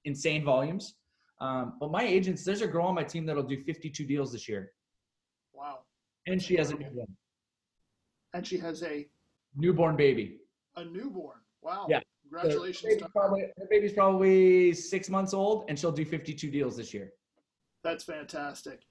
insane 0.06 0.44
volumes. 0.44 0.94
Um, 1.42 1.74
but 1.80 1.90
my 1.90 2.04
agents, 2.04 2.44
there's 2.44 2.62
a 2.62 2.68
girl 2.68 2.86
on 2.86 2.96
my 2.96 3.04
team 3.04 3.26
that'll 3.26 3.44
do 3.44 3.64
52 3.64 4.06
deals 4.06 4.32
this 4.32 4.48
year. 4.48 4.74
And 6.30 6.42
she 6.42 6.56
has 6.56 6.72
a 6.72 6.76
newborn. 6.76 7.08
And 8.34 8.46
she 8.46 8.58
has 8.58 8.84
a 8.84 9.08
newborn 9.56 9.96
baby. 9.96 10.38
A 10.76 10.86
newborn. 10.86 11.38
Wow. 11.62 11.88
Yeah. 11.90 12.02
Congratulations. 12.24 12.84
The 12.84 12.90
baby's, 12.90 13.12
probably, 13.12 13.46
baby's 13.70 13.94
probably 13.94 14.74
six 14.74 15.10
months 15.10 15.34
old, 15.34 15.66
and 15.68 15.78
she'll 15.78 15.92
do 15.92 16.06
52 16.06 16.52
deals 16.52 16.78
this 16.78 16.94
year. 16.94 17.12
That's 17.84 18.04
fantastic. 18.04 18.82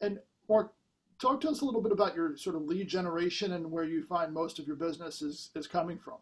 And 0.00 0.20
Mark, 0.48 0.72
talk 1.20 1.40
to 1.40 1.48
us 1.48 1.62
a 1.62 1.64
little 1.64 1.82
bit 1.82 1.90
about 1.90 2.14
your 2.14 2.36
sort 2.36 2.54
of 2.54 2.62
lead 2.62 2.86
generation 2.86 3.54
and 3.54 3.68
where 3.70 3.84
you 3.84 4.04
find 4.04 4.32
most 4.32 4.58
of 4.58 4.66
your 4.66 4.76
business 4.76 5.22
is, 5.22 5.50
is 5.56 5.66
coming 5.66 5.98
from. 5.98 6.18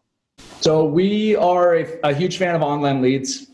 So 0.61 0.85
we 0.85 1.35
are 1.35 1.75
a, 1.75 1.99
a 2.03 2.13
huge 2.13 2.37
fan 2.37 2.55
of 2.55 2.63
online 2.63 3.01
leads. 3.01 3.47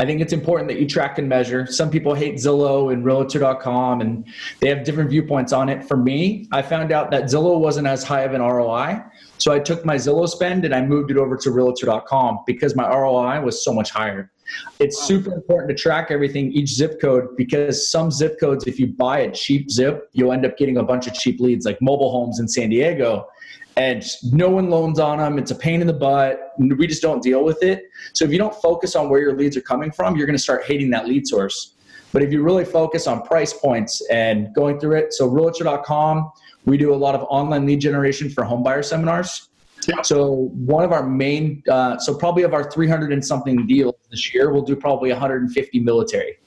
I 0.00 0.04
think 0.04 0.20
it's 0.20 0.32
important 0.32 0.68
that 0.68 0.80
you 0.80 0.88
track 0.88 1.18
and 1.18 1.28
measure. 1.28 1.66
Some 1.66 1.90
people 1.90 2.14
hate 2.14 2.34
Zillow 2.34 2.92
and 2.92 3.04
Realtor.com, 3.04 4.00
and 4.00 4.26
they 4.60 4.68
have 4.68 4.84
different 4.84 5.10
viewpoints 5.10 5.52
on 5.52 5.68
it. 5.68 5.84
For 5.84 5.96
me, 5.96 6.48
I 6.52 6.62
found 6.62 6.90
out 6.90 7.10
that 7.12 7.24
Zillow 7.24 7.60
wasn't 7.60 7.86
as 7.86 8.02
high 8.02 8.22
of 8.22 8.34
an 8.34 8.42
ROI, 8.42 9.02
so 9.38 9.52
I 9.52 9.60
took 9.60 9.84
my 9.84 9.94
Zillow 9.94 10.28
spend 10.28 10.64
and 10.64 10.74
I 10.74 10.82
moved 10.82 11.10
it 11.10 11.16
over 11.16 11.36
to 11.36 11.50
Realtor.com 11.50 12.40
because 12.46 12.74
my 12.74 12.88
ROI 12.88 13.40
was 13.42 13.64
so 13.64 13.72
much 13.72 13.90
higher. 13.90 14.32
It's 14.78 15.02
super 15.02 15.32
important 15.32 15.76
to 15.76 15.80
track 15.80 16.10
everything, 16.10 16.52
each 16.52 16.70
zip 16.70 17.00
code, 17.00 17.36
because 17.36 17.90
some 17.90 18.10
zip 18.10 18.38
codes, 18.40 18.66
if 18.66 18.78
you 18.78 18.88
buy 18.88 19.20
a 19.20 19.30
cheap 19.30 19.70
zip, 19.70 20.08
you'll 20.12 20.32
end 20.32 20.44
up 20.44 20.58
getting 20.58 20.78
a 20.78 20.82
bunch 20.82 21.06
of 21.06 21.14
cheap 21.14 21.40
leads, 21.40 21.64
like 21.64 21.80
mobile 21.80 22.10
homes 22.10 22.40
in 22.40 22.48
San 22.48 22.70
Diego 22.70 23.26
and 23.76 24.04
no 24.32 24.48
one 24.48 24.70
loans 24.70 24.98
on 25.00 25.18
them. 25.18 25.38
It's 25.38 25.50
a 25.50 25.54
pain 25.54 25.80
in 25.80 25.86
the 25.86 25.92
butt. 25.92 26.52
We 26.58 26.86
just 26.86 27.02
don't 27.02 27.22
deal 27.22 27.44
with 27.44 27.62
it. 27.62 27.90
So 28.12 28.24
if 28.24 28.30
you 28.30 28.38
don't 28.38 28.54
focus 28.54 28.94
on 28.94 29.08
where 29.08 29.20
your 29.20 29.34
leads 29.34 29.56
are 29.56 29.62
coming 29.62 29.90
from, 29.90 30.16
you're 30.16 30.26
going 30.26 30.36
to 30.36 30.42
start 30.42 30.64
hating 30.64 30.90
that 30.90 31.08
lead 31.08 31.26
source. 31.26 31.74
But 32.12 32.22
if 32.22 32.32
you 32.32 32.42
really 32.42 32.64
focus 32.64 33.08
on 33.08 33.22
price 33.22 33.52
points 33.52 34.00
and 34.10 34.54
going 34.54 34.78
through 34.78 34.98
it, 34.98 35.12
so 35.12 35.26
realtor.com, 35.26 36.30
we 36.64 36.78
do 36.78 36.94
a 36.94 36.96
lot 36.96 37.16
of 37.16 37.22
online 37.24 37.66
lead 37.66 37.80
generation 37.80 38.30
for 38.30 38.44
homebuyer 38.44 38.84
seminars. 38.84 39.48
Yeah. 39.88 40.00
So 40.02 40.50
one 40.54 40.84
of 40.84 40.92
our 40.92 41.04
main, 41.04 41.62
uh, 41.68 41.98
so 41.98 42.14
probably 42.14 42.44
of 42.44 42.54
our 42.54 42.70
300 42.70 43.12
and 43.12 43.24
something 43.24 43.66
deals 43.66 43.96
this 44.10 44.32
year, 44.32 44.52
we'll 44.52 44.62
do 44.62 44.76
probably 44.76 45.10
150 45.10 45.80
military. 45.80 46.38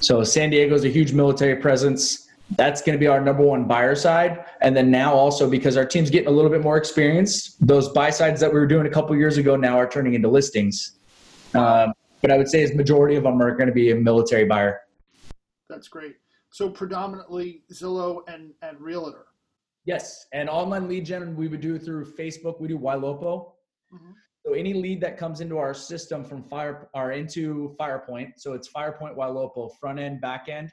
So 0.00 0.24
San 0.24 0.50
Diego 0.50 0.74
is 0.74 0.84
a 0.84 0.88
huge 0.88 1.12
military 1.12 1.56
presence 1.56 2.28
that's 2.56 2.82
going 2.82 2.96
to 2.96 2.98
be 2.98 3.06
our 3.06 3.20
number 3.20 3.42
one 3.42 3.64
buyer 3.64 3.94
side. 3.94 4.44
And 4.60 4.76
then 4.76 4.90
now 4.90 5.12
also 5.14 5.48
because 5.48 5.76
our 5.76 5.84
team's 5.84 6.10
getting 6.10 6.28
a 6.28 6.30
little 6.30 6.50
bit 6.50 6.62
more 6.62 6.76
experienced, 6.76 7.66
those 7.66 7.88
buy 7.90 8.10
sides 8.10 8.40
that 8.40 8.52
we 8.52 8.58
were 8.58 8.66
doing 8.66 8.86
a 8.86 8.90
couple 8.90 9.16
years 9.16 9.38
ago 9.38 9.56
now 9.56 9.78
are 9.78 9.88
turning 9.88 10.14
into 10.14 10.28
listings. 10.28 10.98
Um, 11.54 11.92
but 12.20 12.30
I 12.30 12.38
would 12.38 12.48
say 12.48 12.62
as 12.62 12.74
majority 12.74 13.16
of 13.16 13.24
them 13.24 13.40
are 13.42 13.54
going 13.56 13.66
to 13.66 13.74
be 13.74 13.90
a 13.90 13.94
military 13.94 14.44
buyer. 14.44 14.80
That's 15.68 15.88
great. 15.88 16.16
So 16.50 16.68
predominantly 16.68 17.62
Zillow 17.72 18.20
and, 18.28 18.52
and 18.62 18.80
Realtor. 18.80 19.26
Yes. 19.84 20.26
And 20.32 20.48
online 20.48 20.88
lead 20.88 21.06
gen, 21.06 21.34
we 21.34 21.48
would 21.48 21.60
do 21.60 21.78
through 21.78 22.12
Facebook. 22.14 22.60
We 22.60 22.68
do 22.68 22.78
Ylopo. 22.78 23.52
Mm-hmm. 23.92 24.12
So 24.46 24.54
any 24.54 24.74
lead 24.74 25.00
that 25.00 25.16
comes 25.16 25.40
into 25.40 25.58
our 25.58 25.72
system 25.72 26.24
from 26.24 26.42
Fire 26.42 26.88
are 26.94 27.12
into 27.12 27.76
Firepoint, 27.78 28.32
so 28.38 28.54
it's 28.54 28.68
Firepoint 28.68 29.16
Ylopo, 29.16 29.70
front 29.78 30.00
end, 30.00 30.20
back 30.20 30.48
end 30.48 30.72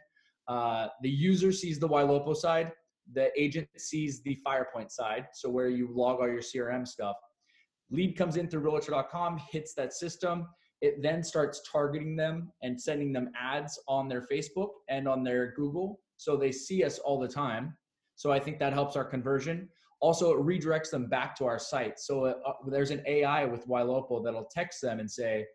uh, 0.50 0.88
the 1.04 1.10
user 1.10 1.52
sees 1.52 1.80
the 1.80 1.88
Ylopo 1.88 2.36
side, 2.36 2.72
the 3.14 3.30
agent 3.40 3.68
sees 3.78 4.22
the 4.24 4.38
Firepoint 4.46 4.92
side, 4.92 5.28
so 5.34 5.48
where 5.50 5.70
you 5.70 5.90
log 5.94 6.20
all 6.20 6.28
your 6.28 6.42
CRM 6.42 6.88
stuff. 6.88 7.16
Lead 7.92 8.18
comes 8.18 8.36
in 8.36 8.50
through 8.50 8.62
realtor.com, 8.62 9.40
hits 9.52 9.74
that 9.76 9.94
system. 9.94 10.48
It 10.82 11.02
then 11.04 11.24
starts 11.24 11.62
targeting 11.72 12.16
them 12.16 12.52
and 12.64 12.80
sending 12.80 13.14
them 13.14 13.30
ads 13.40 13.80
on 13.88 14.08
their 14.08 14.26
Facebook 14.32 14.70
and 14.90 15.08
on 15.08 15.24
their 15.24 15.54
Google. 15.54 16.00
So 16.18 16.36
they 16.36 16.52
see 16.52 16.84
us 16.84 16.98
all 17.00 17.20
the 17.20 17.28
time. 17.28 17.76
So 18.16 18.32
I 18.32 18.40
think 18.40 18.60
that 18.60 18.74
helps 18.74 18.96
our 18.96 19.06
conversion. 19.06 19.70
Also, 20.02 20.32
it 20.32 20.40
redirects 20.40 20.90
them 20.90 21.08
back 21.08 21.36
to 21.38 21.46
our 21.46 21.60
site. 21.60 22.00
So 22.00 22.26
uh, 22.26 22.54
there's 22.68 22.92
an 22.92 23.04
AI 23.06 23.46
with 23.46 23.68
Ylopo 23.68 24.24
that'll 24.24 24.50
text 24.52 24.82
them 24.82 25.00
and 25.00 25.10
say, 25.10 25.46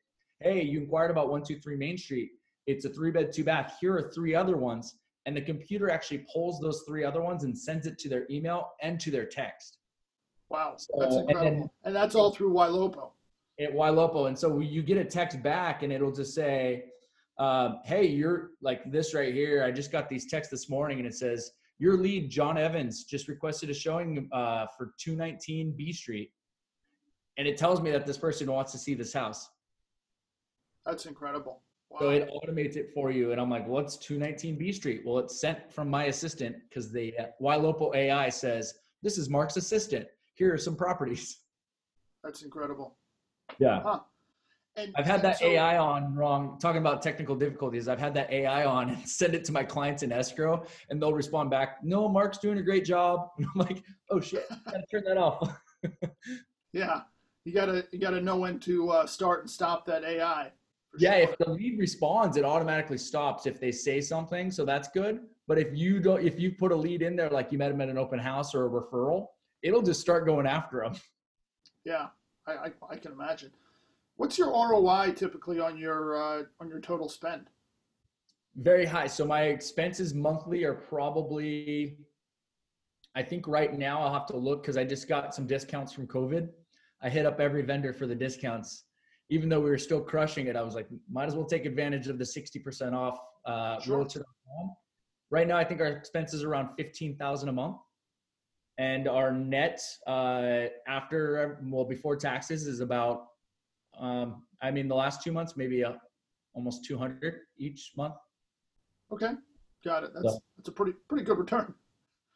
Hey, 0.41 0.63
you 0.63 0.81
inquired 0.81 1.11
about 1.11 1.31
123 1.31 1.77
Main 1.77 1.97
Street 1.97 2.31
it's 2.67 2.85
a 2.85 2.89
three 2.89 3.11
bed, 3.11 3.33
two 3.33 3.45
bath. 3.45 3.77
Here 3.81 3.95
are 3.97 4.11
three 4.15 4.35
other 4.35 4.57
ones. 4.57 4.97
And 5.27 5.37
the 5.37 5.41
computer 5.41 5.91
actually 5.91 6.27
pulls 6.33 6.61
those 6.61 6.83
three 6.87 7.05
other 7.05 7.23
ones 7.23 7.45
and 7.45 7.57
sends 7.57 7.87
it 7.87 7.99
to 8.01 8.09
their 8.09 8.27
email 8.31 8.73
and 8.83 9.01
to 9.01 9.11
their 9.11 9.25
text. 9.25 9.79
Wow, 10.51 10.73
that's 10.73 10.89
incredible. 11.17 11.29
And, 11.29 11.63
then, 11.63 11.71
and 11.85 11.97
that's 11.97 12.15
all 12.15 12.31
through 12.31 12.53
Ylopo. 12.53 13.11
At 13.59 13.73
Ylopo. 13.73 14.29
And 14.29 14.39
so 14.39 14.61
you 14.61 14.83
get 14.83 14.99
a 14.99 15.05
text 15.05 15.43
back 15.43 15.83
and 15.83 15.93
it'll 15.93 16.13
just 16.13 16.35
say, 16.35 16.85
uh, 17.39 17.77
hey, 17.85 18.07
you're 18.07 18.51
like 18.61 18.91
this 18.91 19.15
right 19.15 19.33
here. 19.33 19.65
I 19.65 19.71
just 19.71 19.91
got 19.91 20.09
these 20.09 20.27
texts 20.27 20.51
this 20.51 20.69
morning 20.69 20.99
and 20.99 21.07
it 21.07 21.15
says, 21.15 21.53
your 21.79 21.97
lead, 21.97 22.31
John 22.31 22.57
Evans, 22.57 23.05
just 23.05 23.27
requested 23.27 23.71
a 23.71 23.75
showing 23.75 24.29
uh, 24.33 24.67
for 24.77 24.95
219 24.99 25.75
B 25.77 25.93
Street. 25.93 26.33
And 27.37 27.49
it 27.49 27.57
tells 27.57 27.81
me 27.81 27.91
that 27.91 28.07
this 28.07 28.17
person 28.17 28.51
wants 28.51 28.71
to 28.73 28.79
see 28.79 28.95
this 28.95 29.13
house. 29.13 29.49
That's 30.87 31.07
incredible. 31.07 31.63
Wow. 31.95 32.01
So 32.01 32.11
it 32.11 32.29
automates 32.29 32.77
it 32.77 32.91
for 32.93 33.11
you. 33.11 33.33
And 33.33 33.41
I'm 33.41 33.51
like, 33.51 33.67
what's 33.69 33.97
219 33.97 34.59
B 34.59 34.73
Street? 34.73 35.03
Well, 35.05 35.19
it's 35.19 35.41
sent 35.41 35.73
from 35.73 35.89
my 35.89 36.07
assistant 36.07 36.57
because 36.69 36.91
the 36.91 37.17
uh, 37.19 37.27
Ylopo 37.41 37.95
AI 37.95 38.29
says, 38.29 38.75
this 39.03 39.17
is 39.17 39.31
Mark's 39.31 39.57
assistant. 39.57 40.07
Here 40.35 40.53
are 40.53 40.59
some 40.59 40.75
properties. 40.75 41.41
That's 42.25 42.43
incredible. 42.43 42.97
Yeah. 43.59 43.81
Huh. 43.83 44.01
And, 44.77 44.93
I've 44.97 45.07
had 45.07 45.23
that 45.23 45.39
so, 45.39 45.47
AI 45.47 45.79
on 45.79 46.17
wrong, 46.17 46.59
talking 46.61 46.81
about 46.81 47.01
technical 47.01 47.37
difficulties. 47.37 47.87
I've 47.87 48.01
had 48.01 48.13
that 48.15 48.33
AI 48.33 48.65
on 48.65 48.91
and 48.91 49.09
send 49.09 49.35
it 49.35 49.45
to 49.45 49.53
my 49.53 49.63
clients 49.63 50.03
in 50.03 50.11
escrow, 50.11 50.67
and 50.91 51.01
they'll 51.01 51.13
respond 51.13 51.49
back, 51.51 51.85
"No, 51.85 52.09
Mark's 52.09 52.39
doing 52.39 52.59
a 52.59 52.63
great 52.63 52.85
job." 52.85 53.29
And 53.39 53.47
I'm 53.55 53.61
like, 53.61 53.85
"Oh 54.11 54.19
shit, 54.19 54.47
I 54.51 54.57
gotta 54.73 54.85
turn 54.91 55.05
that 55.05 55.17
off." 55.17 55.57
yeah, 56.73 57.03
you 57.45 57.53
gotta 57.53 57.87
you 57.93 58.01
gotta 58.01 58.21
know 58.21 58.37
when 58.37 58.59
to 58.61 58.91
uh, 58.91 59.07
start 59.07 59.43
and 59.43 59.51
stop 59.51 59.87
that 59.87 60.03
AI. 60.03 60.51
Yeah, 60.99 61.15
sure. 61.15 61.23
if 61.23 61.39
the 61.39 61.51
lead 61.51 61.79
responds, 61.79 62.37
it 62.37 62.45
automatically 62.45 62.99
stops 62.99 63.47
if 63.47 63.61
they 63.61 63.73
say 63.73 64.01
something, 64.01 64.51
so 64.51 64.65
that's 64.65 64.89
good. 64.89 65.21
But 65.47 65.59
if 65.59 65.77
you 65.77 66.01
don't, 66.01 66.25
if 66.25 66.39
you 66.39 66.53
put 66.53 66.73
a 66.73 66.77
lead 66.77 67.03
in 67.03 67.17
there, 67.17 67.31
like 67.31 67.53
you 67.53 67.59
met 67.59 67.71
them 67.71 67.81
at 67.81 67.89
an 67.89 67.99
open 67.99 68.19
house 68.19 68.55
or 68.55 68.67
a 68.67 68.71
referral, 68.71 69.27
it'll 69.63 69.83
just 69.83 70.01
start 70.01 70.27
going 70.27 70.47
after 70.47 70.83
them. 70.83 70.95
Yeah, 71.87 72.07
I, 72.47 72.53
I, 72.53 72.73
I 72.93 72.97
can 72.97 73.13
imagine. 73.13 73.51
What's 74.17 74.39
your 74.39 74.49
ROI 74.49 75.13
typically 75.17 75.61
on 75.61 75.77
your 75.77 76.17
uh, 76.17 76.43
on 76.59 76.67
your 76.67 76.81
total 76.81 77.11
spend? 77.11 77.51
Very 78.57 78.87
high. 78.87 79.07
So 79.07 79.27
my 79.27 79.43
expenses 79.43 80.15
monthly 80.15 80.65
are 80.65 80.73
probably, 80.75 81.99
I 83.15 83.23
think 83.23 83.47
right 83.49 83.77
now 83.77 84.01
I'll 84.01 84.13
have 84.15 84.27
to 84.29 84.37
look 84.37 84.63
because 84.63 84.77
I 84.77 84.85
just 84.85 85.09
got 85.09 85.35
some 85.35 85.47
discounts 85.47 85.93
from 85.93 86.07
COVID. 86.07 86.49
I 87.03 87.11
hit 87.11 87.27
up 87.27 87.41
every 87.41 87.63
vendor 87.63 87.93
for 87.93 88.07
the 88.07 88.15
discounts, 88.15 88.85
even 89.31 89.49
though 89.49 89.61
we 89.61 89.71
were 89.71 89.79
still 89.79 90.01
crushing 90.01 90.47
it. 90.47 90.57
I 90.57 90.63
was 90.63 90.75
like, 90.75 90.87
might 91.11 91.27
as 91.27 91.35
well 91.35 91.47
take 91.47 91.65
advantage 91.65 92.09
of 92.09 92.19
the 92.19 92.27
sixty 92.27 92.59
percent 92.59 92.95
off 92.95 93.19
uh, 93.47 93.81
sure. 93.81 94.07
Right 95.31 95.49
now, 95.49 95.57
I 95.57 95.65
think 95.65 95.81
our 95.81 95.89
expenses 95.89 96.45
are 96.45 96.51
around 96.51 96.71
fifteen 96.77 97.17
thousand 97.17 97.49
a 97.49 97.53
month, 97.53 97.77
and 98.79 99.09
our 99.09 99.33
net 99.33 99.81
uh, 100.07 100.67
after 100.87 101.59
well 101.65 101.85
before 101.85 102.17
taxes 102.17 102.67
is 102.67 102.81
about 102.81 103.27
um, 103.99 104.43
I 104.63 104.71
mean, 104.71 104.89
the 104.89 104.95
last 104.95 105.23
two 105.23 105.33
months, 105.33 105.57
maybe 105.57 105.83
a, 105.83 105.97
almost 106.55 106.85
200 106.85 107.41
each 107.59 107.93
month. 107.97 108.15
Okay, 109.13 109.33
got 109.85 110.05
it. 110.05 110.11
That's 110.15 110.35
so, 110.35 110.41
that's 110.57 110.69
a 110.69 110.73
pretty 110.73 110.93
pretty 111.09 111.25
good 111.25 111.39
return. 111.39 111.75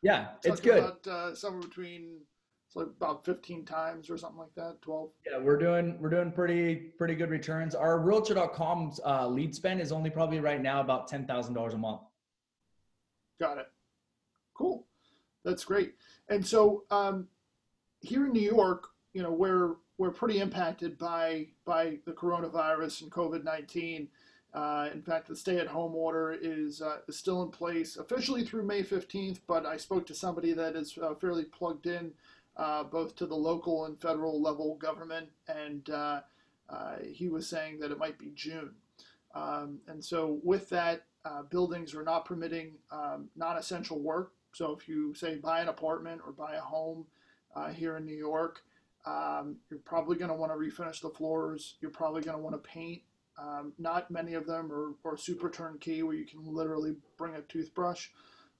Yeah, 0.02 0.28
it's 0.44 0.60
good. 0.60 0.78
About, 0.78 1.06
uh, 1.06 1.34
somewhere 1.34 1.62
between 1.62 2.20
it's 2.68 2.76
like 2.76 2.86
about 2.86 3.24
15 3.24 3.64
times 3.64 4.10
or 4.10 4.18
something 4.18 4.38
like 4.38 4.54
that, 4.54 4.82
12. 4.82 5.08
Yeah, 5.26 5.38
we're 5.38 5.56
doing 5.56 5.96
we're 5.98 6.10
doing 6.10 6.30
pretty 6.30 6.74
pretty 6.74 7.14
good 7.14 7.30
returns. 7.30 7.74
Our 7.74 7.98
Realtor.com's 7.98 9.00
uh, 9.06 9.26
lead 9.26 9.54
spend 9.54 9.80
is 9.80 9.90
only 9.90 10.10
probably 10.10 10.38
right 10.40 10.60
now 10.60 10.82
about 10.82 11.08
ten 11.08 11.26
thousand 11.26 11.54
dollars 11.54 11.72
a 11.72 11.78
month. 11.78 12.02
Got 13.40 13.56
it. 13.56 13.68
Cool. 14.52 14.84
That's 15.44 15.64
great. 15.64 15.94
And 16.28 16.46
so 16.46 16.84
um, 16.90 17.28
here 18.00 18.26
in 18.26 18.32
New 18.32 18.42
York, 18.42 18.88
you 19.14 19.22
know, 19.22 19.32
where 19.32 19.76
we're 19.96 20.10
pretty 20.10 20.40
impacted 20.40 20.98
by 20.98 21.46
by 21.64 21.96
the 22.04 22.12
coronavirus 22.12 23.02
and 23.02 23.10
COVID 23.10 23.44
nineteen. 23.44 24.08
Uh, 24.54 24.88
in 24.94 25.02
fact, 25.02 25.28
the 25.28 25.36
stay-at-home 25.36 25.94
order 25.94 26.36
is 26.40 26.82
uh, 26.82 26.98
is 27.06 27.18
still 27.18 27.42
in 27.42 27.50
place 27.50 27.96
officially 27.96 28.44
through 28.44 28.64
May 28.64 28.82
fifteenth. 28.82 29.40
But 29.46 29.64
I 29.64 29.78
spoke 29.78 30.06
to 30.06 30.14
somebody 30.14 30.52
that 30.52 30.76
is 30.76 30.98
uh, 31.02 31.14
fairly 31.14 31.44
plugged 31.44 31.86
in 31.86 32.12
uh, 32.58 32.84
both 32.84 33.14
to 33.16 33.26
the 33.26 33.36
local 33.36 33.86
and 33.86 34.00
federal 34.00 34.42
level 34.42 34.76
government, 34.76 35.28
and 35.46 35.88
uh, 35.90 36.20
uh, 36.68 36.96
he 37.10 37.28
was 37.28 37.48
saying 37.48 37.78
that 37.80 37.90
it 37.90 37.98
might 37.98 38.18
be 38.18 38.32
June. 38.34 38.74
Um, 39.34 39.78
and 39.86 40.04
so, 40.04 40.40
with 40.42 40.68
that, 40.70 41.04
buildings 41.50 41.94
are 41.94 42.02
not 42.02 42.24
permitting 42.24 42.72
um, 42.90 43.28
non-essential 43.36 44.00
work. 44.00 44.32
So, 44.52 44.72
if 44.72 44.88
you 44.88 45.14
say 45.14 45.36
buy 45.36 45.60
an 45.60 45.68
apartment 45.68 46.22
or 46.24 46.32
buy 46.32 46.54
a 46.54 46.60
home 46.60 47.06
here 47.74 47.96
in 47.96 48.04
New 48.04 48.16
York, 48.16 48.62
um, 49.04 49.56
you're 49.70 49.80
probably 49.80 50.16
going 50.16 50.30
to 50.30 50.36
want 50.36 50.52
to 50.52 50.58
refinish 50.58 51.00
the 51.00 51.10
floors. 51.10 51.76
You're 51.80 51.90
probably 51.90 52.22
going 52.22 52.36
to 52.36 52.42
want 52.42 52.54
to 52.54 52.68
paint. 52.68 53.02
Um, 53.38 53.72
not 53.78 54.10
many 54.10 54.34
of 54.34 54.46
them 54.46 54.70
are, 54.72 54.94
are 55.04 55.16
super 55.16 55.48
turnkey 55.48 56.02
where 56.02 56.16
you 56.16 56.26
can 56.26 56.40
literally 56.44 56.96
bring 57.16 57.36
a 57.36 57.42
toothbrush. 57.42 58.08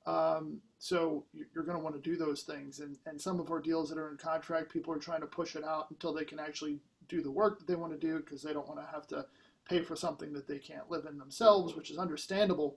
Um, 0.07 0.61
so 0.79 1.25
you're 1.33 1.65
going 1.65 1.77
to 1.77 1.83
want 1.83 1.97
to 1.97 2.11
do 2.11 2.17
those 2.17 2.43
things. 2.43 2.81
And, 2.81 2.97
and 3.07 3.21
some 3.21 3.41
of 3.41 3.51
our 3.51 3.61
deals 3.61 3.89
that 3.89 3.99
are 3.99 4.11
in 4.11 4.17
contract, 4.17 4.73
people 4.73 4.95
are 4.95 4.99
trying 4.99 5.21
to 5.21 5.27
push 5.27 5.57
it 5.57 5.65
out 5.65 5.91
until 5.91 6.13
they 6.13 6.25
can 6.25 6.39
actually 6.39 6.79
do 7.09 7.21
the 7.21 7.31
work 7.31 7.59
that 7.59 7.67
they 7.67 7.75
want 7.75 7.93
to 7.93 7.99
do 7.99 8.19
because 8.19 8.43
they 8.43 8.53
don't 8.53 8.69
want 8.69 8.81
to 8.81 8.87
have 8.93 9.07
to 9.09 9.27
pay 9.69 9.83
for 9.83 9.97
something 9.97 10.33
that 10.33 10.47
they 10.47 10.59
can't 10.59 10.91
live 10.91 11.07
in 11.07 11.19
themselves, 11.19 11.75
which 11.75 11.91
is 11.91 11.99
understandable. 11.99 12.77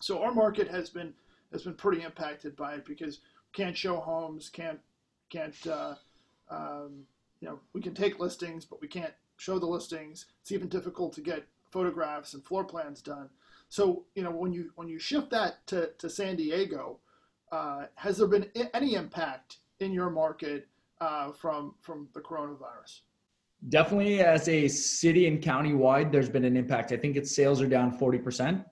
So 0.00 0.22
our 0.22 0.32
market 0.32 0.68
has 0.68 0.90
been 0.90 1.14
has 1.52 1.62
been 1.62 1.74
pretty 1.74 2.02
impacted 2.02 2.56
by 2.56 2.74
it 2.74 2.84
because 2.84 3.20
can't 3.52 3.76
show 3.76 3.96
homes, 3.96 4.50
can't 4.50 4.80
can't 5.30 5.54
uh, 5.66 5.94
um, 6.50 7.06
you 7.40 7.48
know, 7.48 7.58
we 7.72 7.80
can 7.80 7.94
take 7.94 8.18
listings, 8.18 8.64
but 8.64 8.80
we 8.80 8.88
can't 8.88 9.12
show 9.36 9.58
the 9.58 9.66
listings. 9.66 10.26
It's 10.40 10.52
even 10.52 10.68
difficult 10.68 11.12
to 11.14 11.20
get 11.20 11.44
photographs 11.70 12.34
and 12.34 12.44
floor 12.44 12.64
plans 12.64 13.02
done. 13.02 13.28
So, 13.68 14.04
you 14.14 14.22
know, 14.22 14.30
when 14.30 14.52
you 14.52 14.70
when 14.76 14.88
you 14.88 14.98
shift 14.98 15.30
that 15.30 15.66
to, 15.68 15.90
to 15.98 16.08
San 16.08 16.36
Diego, 16.36 16.98
uh, 17.52 17.86
has 17.96 18.18
there 18.18 18.26
been 18.26 18.46
any 18.74 18.94
impact 18.94 19.58
in 19.80 19.92
your 19.92 20.10
market 20.10 20.68
uh, 21.00 21.32
from 21.32 21.74
from 21.80 22.08
the 22.14 22.20
coronavirus? 22.20 23.00
Definitely, 23.68 24.20
as 24.20 24.48
a 24.48 24.68
city 24.68 25.26
and 25.26 25.42
county 25.42 25.72
wide, 25.72 26.12
there's 26.12 26.28
been 26.28 26.44
an 26.44 26.56
impact. 26.56 26.92
I 26.92 26.96
think 26.96 27.16
its 27.16 27.34
sales 27.34 27.60
are 27.60 27.68
down 27.68 27.90
forty 27.92 28.18
percent. 28.18 28.64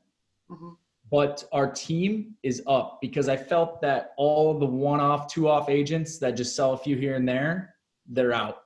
Mm-hmm 0.51 0.71
but 1.15 1.45
our 1.53 1.71
team 1.71 2.35
is 2.43 2.61
up 2.67 2.99
because 3.01 3.29
I 3.29 3.37
felt 3.37 3.81
that 3.83 4.15
all 4.17 4.59
the 4.59 4.67
one 4.67 4.99
off, 5.01 5.33
two 5.33 5.49
off 5.49 5.69
agents 5.69 6.19
that 6.19 6.33
just 6.33 6.57
sell 6.57 6.73
a 6.73 6.77
few 6.77 6.97
here 6.97 7.15
and 7.15 7.29
there, 7.29 7.77
they're 8.09 8.33
out. 8.33 8.64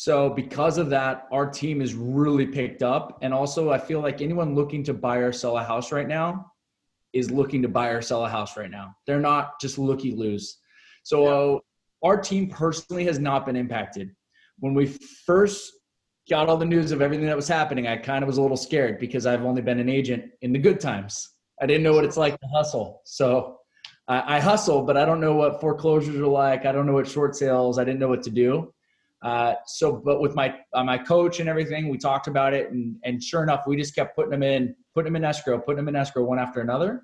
So, 0.00 0.30
because 0.30 0.78
of 0.78 0.90
that, 0.90 1.26
our 1.32 1.50
team 1.50 1.82
is 1.82 1.92
really 1.92 2.46
picked 2.46 2.84
up. 2.84 3.18
And 3.20 3.34
also, 3.34 3.72
I 3.72 3.78
feel 3.78 4.00
like 4.00 4.22
anyone 4.22 4.54
looking 4.54 4.84
to 4.84 4.94
buy 4.94 5.16
or 5.16 5.32
sell 5.32 5.58
a 5.58 5.64
house 5.64 5.90
right 5.90 6.06
now 6.06 6.52
is 7.12 7.32
looking 7.32 7.62
to 7.62 7.68
buy 7.68 7.88
or 7.88 8.00
sell 8.00 8.24
a 8.24 8.28
house 8.28 8.56
right 8.56 8.70
now. 8.70 8.94
They're 9.08 9.18
not 9.18 9.60
just 9.60 9.76
looky 9.76 10.12
lose. 10.12 10.58
So, 11.02 11.24
yeah. 12.04 12.08
our 12.08 12.16
team 12.16 12.48
personally 12.48 13.06
has 13.06 13.18
not 13.18 13.44
been 13.44 13.56
impacted. 13.56 14.14
When 14.60 14.72
we 14.72 14.86
first 15.26 15.72
got 16.30 16.48
all 16.48 16.58
the 16.58 16.64
news 16.64 16.92
of 16.92 17.02
everything 17.02 17.26
that 17.26 17.34
was 17.34 17.48
happening, 17.48 17.88
I 17.88 17.96
kind 17.96 18.22
of 18.22 18.28
was 18.28 18.38
a 18.38 18.42
little 18.42 18.56
scared 18.56 19.00
because 19.00 19.26
I've 19.26 19.44
only 19.44 19.62
been 19.62 19.80
an 19.80 19.88
agent 19.88 20.26
in 20.42 20.52
the 20.52 20.60
good 20.60 20.78
times. 20.78 21.28
I 21.60 21.66
didn't 21.66 21.82
know 21.82 21.94
what 21.94 22.04
it's 22.04 22.16
like 22.16 22.38
to 22.38 22.46
hustle. 22.54 23.02
So 23.04 23.58
I, 24.06 24.36
I 24.36 24.38
hustle, 24.38 24.82
but 24.82 24.96
I 24.96 25.04
don't 25.04 25.20
know 25.20 25.34
what 25.34 25.60
foreclosures 25.60 26.14
are 26.14 26.26
like. 26.28 26.66
I 26.66 26.70
don't 26.70 26.86
know 26.86 26.92
what 26.92 27.08
short 27.08 27.34
sales. 27.34 27.80
I 27.80 27.84
didn't 27.84 27.98
know 27.98 28.06
what 28.06 28.22
to 28.22 28.30
do. 28.30 28.72
Uh, 29.22 29.54
so, 29.66 29.92
but 30.04 30.20
with 30.20 30.34
my 30.34 30.54
uh, 30.74 30.84
my 30.84 30.96
coach 30.96 31.40
and 31.40 31.48
everything, 31.48 31.88
we 31.88 31.98
talked 31.98 32.28
about 32.28 32.54
it, 32.54 32.70
and 32.70 32.96
and 33.04 33.22
sure 33.22 33.42
enough, 33.42 33.64
we 33.66 33.76
just 33.76 33.94
kept 33.94 34.14
putting 34.14 34.30
them 34.30 34.42
in, 34.42 34.74
putting 34.94 35.12
them 35.12 35.16
in 35.16 35.28
escrow, 35.28 35.58
putting 35.58 35.76
them 35.76 35.88
in 35.88 35.96
escrow 35.96 36.24
one 36.24 36.38
after 36.38 36.60
another. 36.60 37.02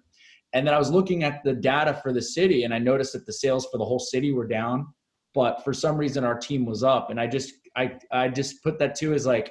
And 0.52 0.64
then 0.64 0.73
I 0.73 0.78
was 0.78 0.90
looking 0.90 1.25
at 1.25 1.42
the 1.42 1.52
data 1.52 1.99
for 2.02 2.12
the 2.12 2.23
city, 2.23 2.62
and 2.62 2.73
I 2.73 2.78
noticed 2.78 3.12
that 3.14 3.26
the 3.26 3.33
sales 3.33 3.66
for 3.71 3.78
the 3.78 3.85
whole 3.85 3.99
city 3.99 4.33
were 4.33 4.47
down, 4.47 4.87
but 5.35 5.64
for 5.64 5.73
some 5.73 5.97
reason 5.97 6.23
our 6.23 6.38
team 6.38 6.64
was 6.64 6.85
up. 6.85 7.11
And 7.11 7.21
I 7.21 7.26
just 7.26 7.52
I 7.76 7.99
I 8.12 8.28
just 8.28 8.62
put 8.62 8.78
that 8.78 8.94
too 8.94 9.12
as 9.12 9.26
like 9.26 9.50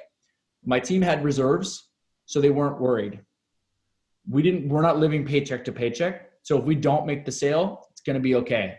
my 0.64 0.80
team 0.80 1.02
had 1.02 1.22
reserves, 1.22 1.90
so 2.24 2.40
they 2.40 2.50
weren't 2.50 2.80
worried. 2.80 3.20
We 4.26 4.40
didn't. 4.40 4.70
We're 4.70 4.80
not 4.80 4.98
living 4.98 5.26
paycheck 5.26 5.64
to 5.66 5.72
paycheck. 5.72 6.30
So 6.42 6.58
if 6.58 6.64
we 6.64 6.74
don't 6.74 7.06
make 7.06 7.26
the 7.26 7.32
sale, 7.32 7.86
it's 7.90 8.00
going 8.00 8.14
to 8.14 8.20
be 8.20 8.34
okay. 8.36 8.76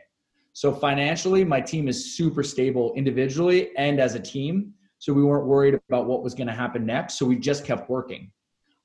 So 0.55 0.71
financially, 0.71 1.43
my 1.43 1.59
team 1.59 1.89
is 1.89 2.15
super 2.15 2.41
stable 2.41 2.93
individually 2.95 3.75
and 3.75 3.99
as 3.99 4.15
a 4.15 4.19
team. 4.21 4.73
So 4.99 5.11
we 5.11 5.21
weren't 5.21 5.45
worried 5.45 5.77
about 5.89 6.05
what 6.05 6.23
was 6.23 6.33
going 6.33 6.47
to 6.47 6.53
happen 6.53 6.85
next. 6.85 7.19
So 7.19 7.25
we 7.25 7.35
just 7.35 7.65
kept 7.65 7.89
working. 7.89 8.31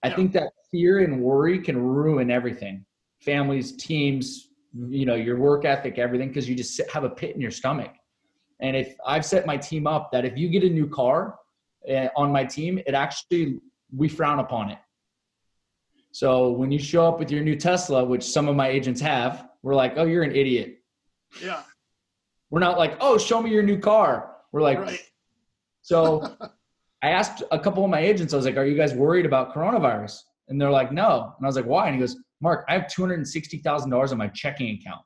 I 0.02 0.08
yeah. 0.08 0.16
think 0.16 0.32
that 0.32 0.50
fear 0.72 0.98
and 0.98 1.22
worry 1.22 1.60
can 1.60 1.78
ruin 1.80 2.28
everything 2.28 2.84
families, 3.20 3.76
teams, 3.76 4.48
you 4.88 5.06
know, 5.06 5.14
your 5.14 5.36
work 5.36 5.64
ethic, 5.64 5.98
everything, 5.98 6.28
because 6.28 6.48
you 6.48 6.56
just 6.56 6.80
have 6.90 7.04
a 7.04 7.10
pit 7.10 7.36
in 7.36 7.40
your 7.40 7.50
stomach. 7.52 7.92
And 8.60 8.74
if 8.74 8.96
I've 9.06 9.24
set 9.24 9.46
my 9.46 9.56
team 9.56 9.86
up 9.86 10.10
that 10.10 10.24
if 10.24 10.36
you 10.36 10.48
get 10.48 10.64
a 10.64 10.70
new 10.70 10.88
car 10.88 11.36
uh, 11.88 12.08
on 12.16 12.32
my 12.32 12.44
team, 12.44 12.80
it 12.84 12.94
actually, 12.94 13.60
we 13.94 14.08
frown 14.08 14.40
upon 14.40 14.70
it. 14.70 14.78
So 16.10 16.50
when 16.50 16.72
you 16.72 16.80
show 16.80 17.06
up 17.06 17.20
with 17.20 17.30
your 17.30 17.44
new 17.44 17.54
Tesla, 17.54 18.04
which 18.04 18.24
some 18.24 18.48
of 18.48 18.56
my 18.56 18.68
agents 18.68 19.00
have, 19.02 19.50
we're 19.62 19.76
like, 19.76 19.92
oh, 19.98 20.06
you're 20.06 20.24
an 20.24 20.34
idiot. 20.34 20.78
Yeah. 21.42 21.62
We're 22.50 22.60
not 22.60 22.78
like, 22.78 22.96
oh, 23.00 23.18
show 23.18 23.40
me 23.40 23.50
your 23.50 23.62
new 23.62 23.78
car. 23.78 24.37
We're 24.52 24.62
like, 24.62 24.78
right. 24.78 25.00
so 25.82 26.37
I 27.02 27.10
asked 27.10 27.42
a 27.50 27.58
couple 27.58 27.84
of 27.84 27.90
my 27.90 28.00
agents, 28.00 28.32
I 28.32 28.37
was 28.37 28.46
like, 28.46 28.56
are 28.56 28.66
you 28.66 28.76
guys 28.76 28.92
worried 28.92 29.26
about 29.26 29.54
coronavirus? 29.54 30.20
And 30.49 30.60
they're 30.60 30.70
like, 30.70 30.92
no. 30.92 31.34
And 31.37 31.46
I 31.46 31.49
was 31.49 31.56
like, 31.56 31.66
why? 31.66 31.87
And 31.87 31.94
he 31.94 32.00
goes, 32.00 32.16
Mark, 32.40 32.64
I 32.68 32.72
have 32.75 32.87
$260,000 32.87 34.12
in 34.12 34.18
my 34.18 34.28
checking 34.28 34.78
account. 34.78 35.02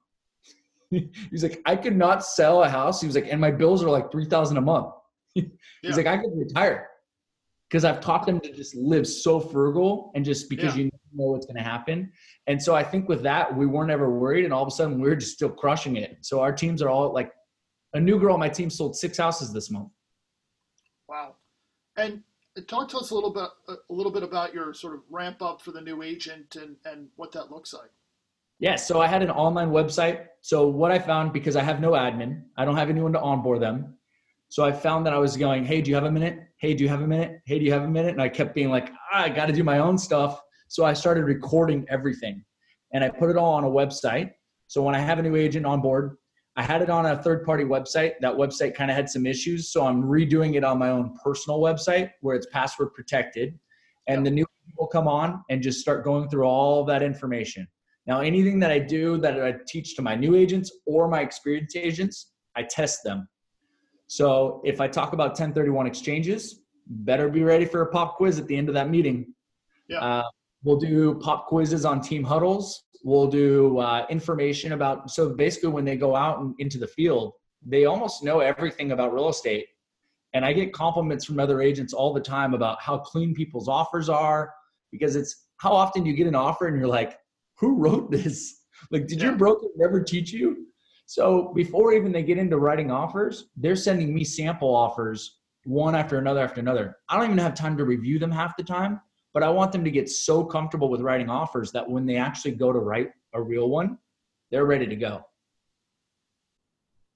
He's 1.30 1.42
like, 1.42 1.60
I 1.66 1.76
could 1.76 1.96
not 1.96 2.24
sell 2.24 2.62
a 2.62 2.68
house. 2.68 3.00
He 3.00 3.06
was 3.06 3.14
like, 3.14 3.26
and 3.30 3.40
my 3.40 3.50
bills 3.50 3.82
are 3.82 3.90
like 3.90 4.10
3000 4.10 4.56
a 4.56 4.60
month. 4.60 4.92
He's 5.34 5.44
yeah. 5.82 5.94
like, 5.96 6.06
I 6.06 6.16
could 6.16 6.30
retire 6.34 6.88
because 7.68 7.84
I've 7.84 8.00
taught 8.00 8.26
them 8.26 8.40
to 8.40 8.52
just 8.52 8.74
live 8.74 9.06
so 9.06 9.40
frugal 9.40 10.12
and 10.14 10.24
just 10.24 10.48
because 10.48 10.76
yeah. 10.76 10.84
you 10.84 10.90
know 11.14 11.32
what's 11.32 11.46
going 11.46 11.56
to 11.56 11.62
happen. 11.62 12.12
And 12.46 12.62
so 12.62 12.74
I 12.74 12.82
think 12.82 13.08
with 13.08 13.22
that, 13.22 13.56
we 13.56 13.66
weren't 13.66 13.90
ever 13.90 14.10
worried. 14.10 14.44
And 14.44 14.52
all 14.52 14.62
of 14.62 14.68
a 14.68 14.70
sudden, 14.70 15.00
we're 15.00 15.16
just 15.16 15.34
still 15.34 15.50
crushing 15.50 15.96
it. 15.96 16.18
So 16.22 16.40
our 16.40 16.52
teams 16.52 16.82
are 16.82 16.88
all 16.88 17.12
like 17.12 17.32
a 17.94 18.00
new 18.00 18.18
girl 18.18 18.34
on 18.34 18.40
my 18.40 18.48
team 18.48 18.70
sold 18.70 18.96
six 18.96 19.18
houses 19.18 19.52
this 19.52 19.70
month. 19.70 19.90
Wow. 21.08 21.36
And 21.96 22.22
talk 22.62 22.88
to 22.90 22.98
us 22.98 23.10
a 23.10 23.14
little 23.14 23.32
bit 23.32 23.48
a 23.68 23.92
little 23.92 24.12
bit 24.12 24.22
about 24.22 24.54
your 24.54 24.72
sort 24.74 24.94
of 24.94 25.00
ramp 25.10 25.42
up 25.42 25.62
for 25.62 25.72
the 25.72 25.80
new 25.80 26.02
agent 26.02 26.56
and, 26.56 26.76
and 26.84 27.08
what 27.16 27.32
that 27.32 27.50
looks 27.50 27.72
like. 27.72 27.90
Yeah, 28.60 28.76
so 28.76 29.00
I 29.00 29.08
had 29.08 29.22
an 29.22 29.30
online 29.30 29.70
website. 29.70 30.26
So 30.40 30.68
what 30.68 30.92
I 30.92 30.98
found 30.98 31.32
because 31.32 31.56
I 31.56 31.62
have 31.62 31.80
no 31.80 31.92
admin, 31.92 32.42
I 32.56 32.64
don't 32.64 32.76
have 32.76 32.90
anyone 32.90 33.12
to 33.12 33.20
onboard 33.20 33.60
them. 33.60 33.96
So 34.48 34.64
I 34.64 34.70
found 34.70 35.04
that 35.06 35.12
I 35.12 35.18
was 35.18 35.36
going, 35.36 35.64
"Hey, 35.64 35.82
do 35.82 35.90
you 35.90 35.96
have 35.96 36.04
a 36.04 36.10
minute? 36.10 36.38
Hey, 36.58 36.74
do 36.74 36.84
you 36.84 36.90
have 36.90 37.02
a 37.02 37.06
minute? 37.06 37.40
Hey, 37.44 37.58
do 37.58 37.64
you 37.64 37.72
have 37.72 37.82
a 37.82 37.88
minute?" 37.88 38.12
And 38.12 38.22
I 38.22 38.28
kept 38.28 38.54
being 38.54 38.70
like, 38.70 38.92
ah, 39.12 39.22
"I 39.22 39.28
got 39.28 39.46
to 39.46 39.52
do 39.52 39.64
my 39.64 39.78
own 39.78 39.98
stuff." 39.98 40.40
So 40.68 40.84
I 40.84 40.92
started 40.92 41.24
recording 41.24 41.86
everything, 41.88 42.44
and 42.92 43.04
I 43.04 43.10
put 43.10 43.30
it 43.30 43.36
all 43.36 43.54
on 43.54 43.64
a 43.64 43.70
website. 43.70 44.32
So 44.66 44.82
when 44.82 44.94
I 44.94 44.98
have 44.98 45.18
a 45.18 45.22
new 45.22 45.36
agent 45.36 45.66
on 45.66 45.80
board, 45.80 46.16
I 46.56 46.62
had 46.62 46.82
it 46.82 46.90
on 46.90 47.06
a 47.06 47.20
third 47.22 47.44
party 47.44 47.64
website. 47.64 48.14
That 48.20 48.32
website 48.32 48.74
kind 48.74 48.90
of 48.90 48.96
had 48.96 49.08
some 49.08 49.26
issues. 49.26 49.70
So 49.72 49.86
I'm 49.86 50.02
redoing 50.02 50.54
it 50.54 50.64
on 50.64 50.78
my 50.78 50.90
own 50.90 51.16
personal 51.22 51.58
website 51.60 52.10
where 52.20 52.36
it's 52.36 52.46
password 52.52 52.94
protected. 52.94 53.58
And 54.06 54.24
the 54.24 54.30
new 54.30 54.46
people 54.66 54.86
come 54.86 55.08
on 55.08 55.42
and 55.50 55.62
just 55.62 55.80
start 55.80 56.04
going 56.04 56.28
through 56.28 56.44
all 56.44 56.84
that 56.84 57.02
information. 57.02 57.66
Now, 58.06 58.20
anything 58.20 58.60
that 58.60 58.70
I 58.70 58.78
do 58.78 59.16
that 59.18 59.42
I 59.42 59.54
teach 59.66 59.96
to 59.96 60.02
my 60.02 60.14
new 60.14 60.34
agents 60.36 60.70
or 60.86 61.08
my 61.08 61.20
experienced 61.20 61.76
agents, 61.76 62.32
I 62.54 62.62
test 62.62 63.02
them. 63.02 63.28
So 64.06 64.60
if 64.64 64.80
I 64.80 64.86
talk 64.86 65.12
about 65.12 65.30
1031 65.30 65.86
exchanges, 65.86 66.60
better 66.86 67.28
be 67.28 67.42
ready 67.42 67.64
for 67.64 67.80
a 67.80 67.86
pop 67.86 68.16
quiz 68.16 68.38
at 68.38 68.46
the 68.46 68.56
end 68.56 68.68
of 68.68 68.74
that 68.74 68.90
meeting. 68.90 69.32
Yeah. 69.88 70.00
Uh, 70.00 70.22
we'll 70.64 70.78
do 70.78 71.14
pop 71.16 71.46
quizzes 71.46 71.84
on 71.84 72.00
team 72.00 72.24
huddles. 72.24 72.84
We'll 73.04 73.28
do 73.28 73.78
uh, 73.78 74.06
information 74.08 74.72
about, 74.72 75.10
so 75.10 75.30
basically 75.30 75.68
when 75.68 75.84
they 75.84 75.96
go 75.96 76.16
out 76.16 76.40
and 76.40 76.54
into 76.58 76.78
the 76.78 76.86
field, 76.86 77.34
they 77.64 77.84
almost 77.84 78.24
know 78.24 78.40
everything 78.40 78.92
about 78.92 79.12
real 79.12 79.28
estate. 79.28 79.66
And 80.32 80.44
I 80.44 80.52
get 80.52 80.72
compliments 80.72 81.24
from 81.24 81.38
other 81.38 81.62
agents 81.62 81.92
all 81.92 82.12
the 82.12 82.20
time 82.20 82.54
about 82.54 82.80
how 82.80 82.98
clean 82.98 83.34
people's 83.34 83.68
offers 83.68 84.08
are 84.08 84.52
because 84.90 85.16
it's 85.16 85.48
how 85.58 85.72
often 85.72 86.04
you 86.04 86.14
get 86.14 86.26
an 86.26 86.34
offer 86.34 86.66
and 86.66 86.76
you're 86.76 86.88
like, 86.88 87.18
who 87.58 87.76
wrote 87.76 88.10
this? 88.10 88.60
Like, 88.90 89.06
did 89.06 89.22
your 89.22 89.36
broker 89.36 89.68
never 89.76 90.02
teach 90.02 90.30
you? 90.32 90.66
So 91.06 91.52
before 91.54 91.94
even 91.94 92.12
they 92.12 92.22
get 92.22 92.38
into 92.38 92.58
writing 92.58 92.90
offers, 92.90 93.46
they're 93.56 93.76
sending 93.76 94.12
me 94.12 94.24
sample 94.24 94.74
offers 94.74 95.38
one 95.64 95.94
after 95.94 96.18
another 96.18 96.40
after 96.40 96.60
another. 96.60 96.96
I 97.08 97.16
don't 97.16 97.26
even 97.26 97.38
have 97.38 97.54
time 97.54 97.78
to 97.78 97.84
review 97.84 98.18
them 98.18 98.32
half 98.32 98.56
the 98.58 98.64
time 98.64 99.00
but 99.34 99.42
I 99.42 99.50
want 99.50 99.72
them 99.72 99.84
to 99.84 99.90
get 99.90 100.08
so 100.08 100.44
comfortable 100.44 100.88
with 100.88 101.00
writing 101.00 101.28
offers 101.28 101.72
that 101.72 101.90
when 101.90 102.06
they 102.06 102.16
actually 102.16 102.52
go 102.52 102.72
to 102.72 102.78
write 102.78 103.10
a 103.34 103.42
real 103.42 103.68
one, 103.68 103.98
they're 104.50 104.64
ready 104.64 104.86
to 104.86 104.96
go. 104.96 105.26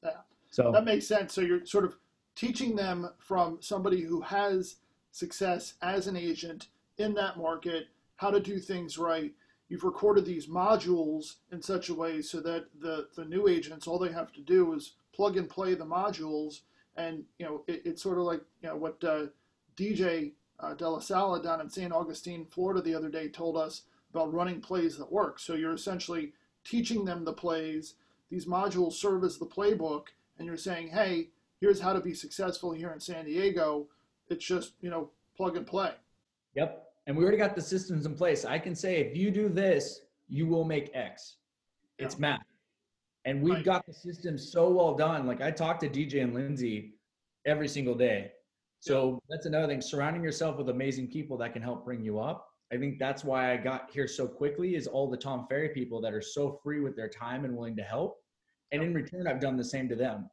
Yeah. 0.03 0.11
So 0.51 0.73
that 0.73 0.85
makes 0.85 1.07
sense. 1.07 1.33
So 1.33 1.41
you're 1.41 1.65
sort 1.65 1.85
of 1.85 1.97
teaching 2.35 2.75
them 2.75 3.09
from 3.19 3.59
somebody 3.61 4.03
who 4.03 4.21
has 4.21 4.77
success 5.13 5.75
as 5.81 6.09
an 6.09 6.17
agent 6.17 6.69
in 6.99 7.15
that 7.15 7.39
market 7.39 7.87
how 8.17 8.33
to 8.33 8.41
do 8.41 8.59
things 8.59 8.99
right. 8.99 9.33
You've 9.69 9.85
recorded 9.85 10.25
these 10.25 10.49
modules 10.49 11.37
in 11.53 11.63
such 11.63 11.89
a 11.89 11.95
way 11.95 12.21
so 12.21 12.41
that 12.41 12.67
the, 12.81 13.07
the 13.17 13.25
new 13.25 13.47
agents, 13.47 13.87
all 13.87 13.99
they 13.99 14.11
have 14.11 14.33
to 14.33 14.41
do 14.41 14.73
is 14.75 14.95
plug 15.15 15.37
and 15.37 15.49
play 15.49 15.75
the 15.75 15.87
modules. 15.87 16.63
And, 16.97 17.23
you 17.39 17.47
know, 17.47 17.63
it, 17.69 17.83
it's 17.85 18.03
sort 18.03 18.19
of 18.19 18.25
like, 18.25 18.41
you 18.63 18.71
know, 18.71 18.77
what 18.77 19.03
uh, 19.05 19.27
DJ 19.77 20.33
uh, 20.61 20.75
De 20.75 20.89
La 20.89 20.99
Sala 20.99 21.43
down 21.43 21.61
in 21.61 21.71
St. 21.71 21.93
Augustine, 21.93 22.45
Florida, 22.45 22.83
the 22.83 22.95
other 22.95 23.09
day 23.09 23.29
told 23.29 23.57
us 23.57 23.83
about 24.11 24.33
running 24.33 24.61
plays 24.61 24.97
that 24.99 25.11
work. 25.11 25.39
So 25.39 25.55
you're 25.55 25.75
essentially 25.75 26.33
teaching 26.65 27.05
them 27.05 27.25
the 27.25 27.33
plays. 27.33 27.95
These 28.31 28.47
modules 28.47 28.95
serve 28.95 29.25
as 29.25 29.39
the 29.39 29.47
playbook, 29.47 30.07
and 30.39 30.47
you're 30.47 30.57
saying, 30.57 30.89
hey, 30.89 31.29
here's 31.61 31.81
how 31.81 31.93
to 31.93 32.01
be 32.01 32.15
successful 32.15 32.73
here 32.73 32.91
in 32.91 33.01
San 33.01 33.25
Diego. 33.25 33.87
It's 34.29 34.45
just, 34.45 34.73
you 34.81 34.91
know, 34.91 35.11
plug 35.37 35.57
and 35.57 35.67
play. 35.67 35.93
Yep. 36.55 36.85
And 37.07 37.17
we 37.17 37.23
already 37.23 37.39
got 37.39 37.55
the 37.55 37.63
systems 37.63 38.05
in 38.05 38.15
place. 38.15 38.45
I 38.45 38.59
can 38.59 38.75
say, 38.75 39.01
if 39.01 39.17
you 39.17 39.31
do 39.31 39.49
this, 39.49 40.03
you 40.29 40.47
will 40.47 40.65
make 40.65 40.91
X. 40.95 41.37
It's 41.99 42.17
yeah. 42.17 42.21
math. 42.21 42.43
And 43.25 43.43
we've 43.43 43.55
right. 43.55 43.65
got 43.65 43.87
the 43.87 43.93
system 43.93 44.39
so 44.39 44.71
well 44.71 44.95
done. 44.95 45.27
Like 45.27 45.41
I 45.41 45.51
talk 45.51 45.81
to 45.81 45.89
DJ 45.89 46.23
and 46.23 46.35
Lindsay 46.35 46.95
every 47.47 47.69
single 47.69 47.95
day 47.95 48.33
so 48.81 49.21
that's 49.29 49.47
another 49.47 49.67
thing. 49.67 49.81
Surrounding 49.81 50.23
yourself 50.23 50.57
with 50.57 50.69
amazing 50.69 51.09
people 51.09 51.37
that 51.39 51.53
can 51.53 51.63
help 51.63 51.85
bring 51.85 52.03
you 52.03 52.19
up. 52.19 52.49
I 52.73 52.77
think 52.77 52.99
that's 52.99 53.25
why 53.25 53.53
I 53.53 53.57
got 53.57 53.91
here 53.91 54.07
so 54.07 54.27
quickly 54.27 54.75
is 54.75 54.87
all 54.87 55.11
the 55.11 55.17
Tom 55.17 55.47
Ferry 55.49 55.71
people 55.71 56.01
that 56.03 56.13
are 56.13 56.21
so 56.21 56.61
free 56.63 56.81
with 56.81 56.95
their 56.95 57.09
time 57.09 57.45
and 57.45 57.57
willing 57.57 57.77
to 57.77 57.83
help. 57.83 58.19
And 58.73 58.83
in 58.83 58.93
return, 58.93 59.27
I've 59.27 59.41
done 59.41 59.57
the 59.57 59.65
same 59.65 59.89
to 59.89 59.97
them. 59.97 60.29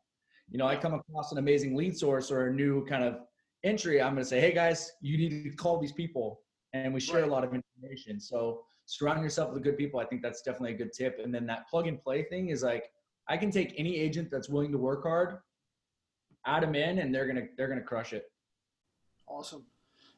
You 0.50 0.58
know, 0.58 0.68
I 0.68 0.76
come 0.76 0.94
across 0.94 1.32
an 1.32 1.38
amazing 1.38 1.76
lead 1.76 1.98
source 1.98 2.30
or 2.30 2.48
a 2.48 2.54
new 2.54 2.86
kind 2.86 3.04
of 3.04 3.20
entry. 3.64 4.02
I'm 4.02 4.14
going 4.14 4.24
to 4.24 4.30
say, 4.30 4.42
hey 4.42 4.54
guys, 4.54 4.92
you 5.02 5.18
need 5.18 5.44
to 5.44 5.50
call 5.56 5.80
these 5.80 5.94
people. 5.94 6.42
And 6.74 6.94
we 6.94 7.00
share 7.00 7.22
right. 7.22 7.30
a 7.30 7.32
lot 7.32 7.44
of 7.44 7.54
information. 7.54 8.20
So 8.20 8.62
surround 8.86 9.24
yourself 9.24 9.54
with 9.54 9.64
good 9.64 9.78
people. 9.78 10.00
I 10.00 10.06
think 10.06 10.22
that's 10.22 10.42
definitely 10.42 10.74
a 10.74 10.78
good 10.78 10.92
tip. 10.94 11.20
And 11.24 11.34
then 11.34 11.48
that 11.48 11.68
plug 11.70 11.88
and 11.88 12.00
play 12.00 12.24
thing 12.24 12.50
is 12.50 12.64
like, 12.64 12.92
I 13.28 13.38
can 13.38 13.50
take 13.50 13.74
any 13.78 13.96
agent 13.96 14.30
that's 14.30 14.50
willing 14.50 14.72
to 14.74 14.78
work 14.78 15.04
hard, 15.04 15.38
add 16.46 16.64
them 16.64 16.76
in, 16.76 17.00
and 17.00 17.16
they're 17.16 17.26
gonna 17.26 17.48
they're 17.58 17.68
gonna 17.68 17.82
crush 17.82 18.14
it. 18.14 18.26
Awesome. 19.28 19.66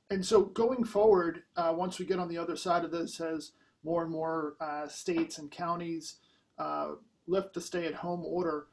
And 0.10 0.26
so 0.26 0.43
going 0.43 0.84
forward, 0.84 1.43
uh, 1.56 1.74
once 1.76 2.00
we 2.00 2.06
get 2.06 2.20
on 2.20 2.30
the 2.30 2.38
other 2.38 2.56
side 2.56 2.86
of 2.86 2.91
this, 2.91 3.20
as 3.20 3.52
more 3.84 4.04
and 4.04 4.12
more 4.12 4.56
uh, 4.62 4.88
states 4.88 5.38
and 5.38 5.52
counties 5.52 6.17
uh, 6.60 6.91
lift 7.28 7.54
the 7.54 7.62
stay-at-home 7.62 8.24
order, 8.26 8.67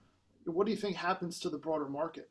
what 0.46 0.66
do 0.66 0.70
you 0.70 0.76
think 0.76 0.96
happens 0.96 1.40
to 1.40 1.50
the 1.50 1.58
broader 1.58 1.88
market? 1.88 2.30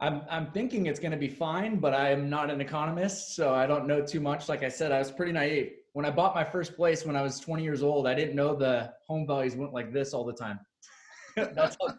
I'm, 0.00 0.22
I'm 0.30 0.50
thinking 0.52 0.86
it's 0.86 1.00
going 1.00 1.12
to 1.12 1.18
be 1.18 1.28
fine, 1.28 1.80
but 1.80 1.92
I 1.92 2.10
am 2.10 2.30
not 2.30 2.50
an 2.50 2.60
economist, 2.60 3.34
so 3.34 3.52
I 3.52 3.66
don't 3.66 3.86
know 3.86 4.00
too 4.00 4.20
much. 4.20 4.48
Like 4.48 4.62
I 4.62 4.68
said, 4.68 4.92
I 4.92 4.98
was 4.98 5.10
pretty 5.10 5.32
naive. 5.32 5.72
When 5.92 6.04
I 6.04 6.10
bought 6.10 6.34
my 6.34 6.44
first 6.44 6.76
place 6.76 7.04
when 7.04 7.16
I 7.16 7.22
was 7.22 7.40
20 7.40 7.64
years 7.64 7.82
old, 7.82 8.06
I 8.06 8.14
didn't 8.14 8.36
know 8.36 8.54
the 8.54 8.92
home 9.08 9.26
values 9.26 9.56
went 9.56 9.72
like 9.72 9.92
this 9.92 10.14
all 10.14 10.24
the 10.24 10.32
time. 10.32 10.60
That's 11.36 11.76
how 11.80 11.94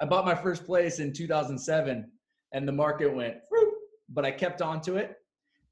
I 0.00 0.04
bought 0.04 0.26
my 0.26 0.34
first 0.34 0.66
place 0.66 0.98
in 0.98 1.12
2007 1.12 2.10
and 2.52 2.66
the 2.66 2.72
market 2.72 3.14
went, 3.14 3.36
but 4.08 4.24
I 4.24 4.30
kept 4.30 4.62
on 4.62 4.80
to 4.82 4.96
it. 4.96 5.16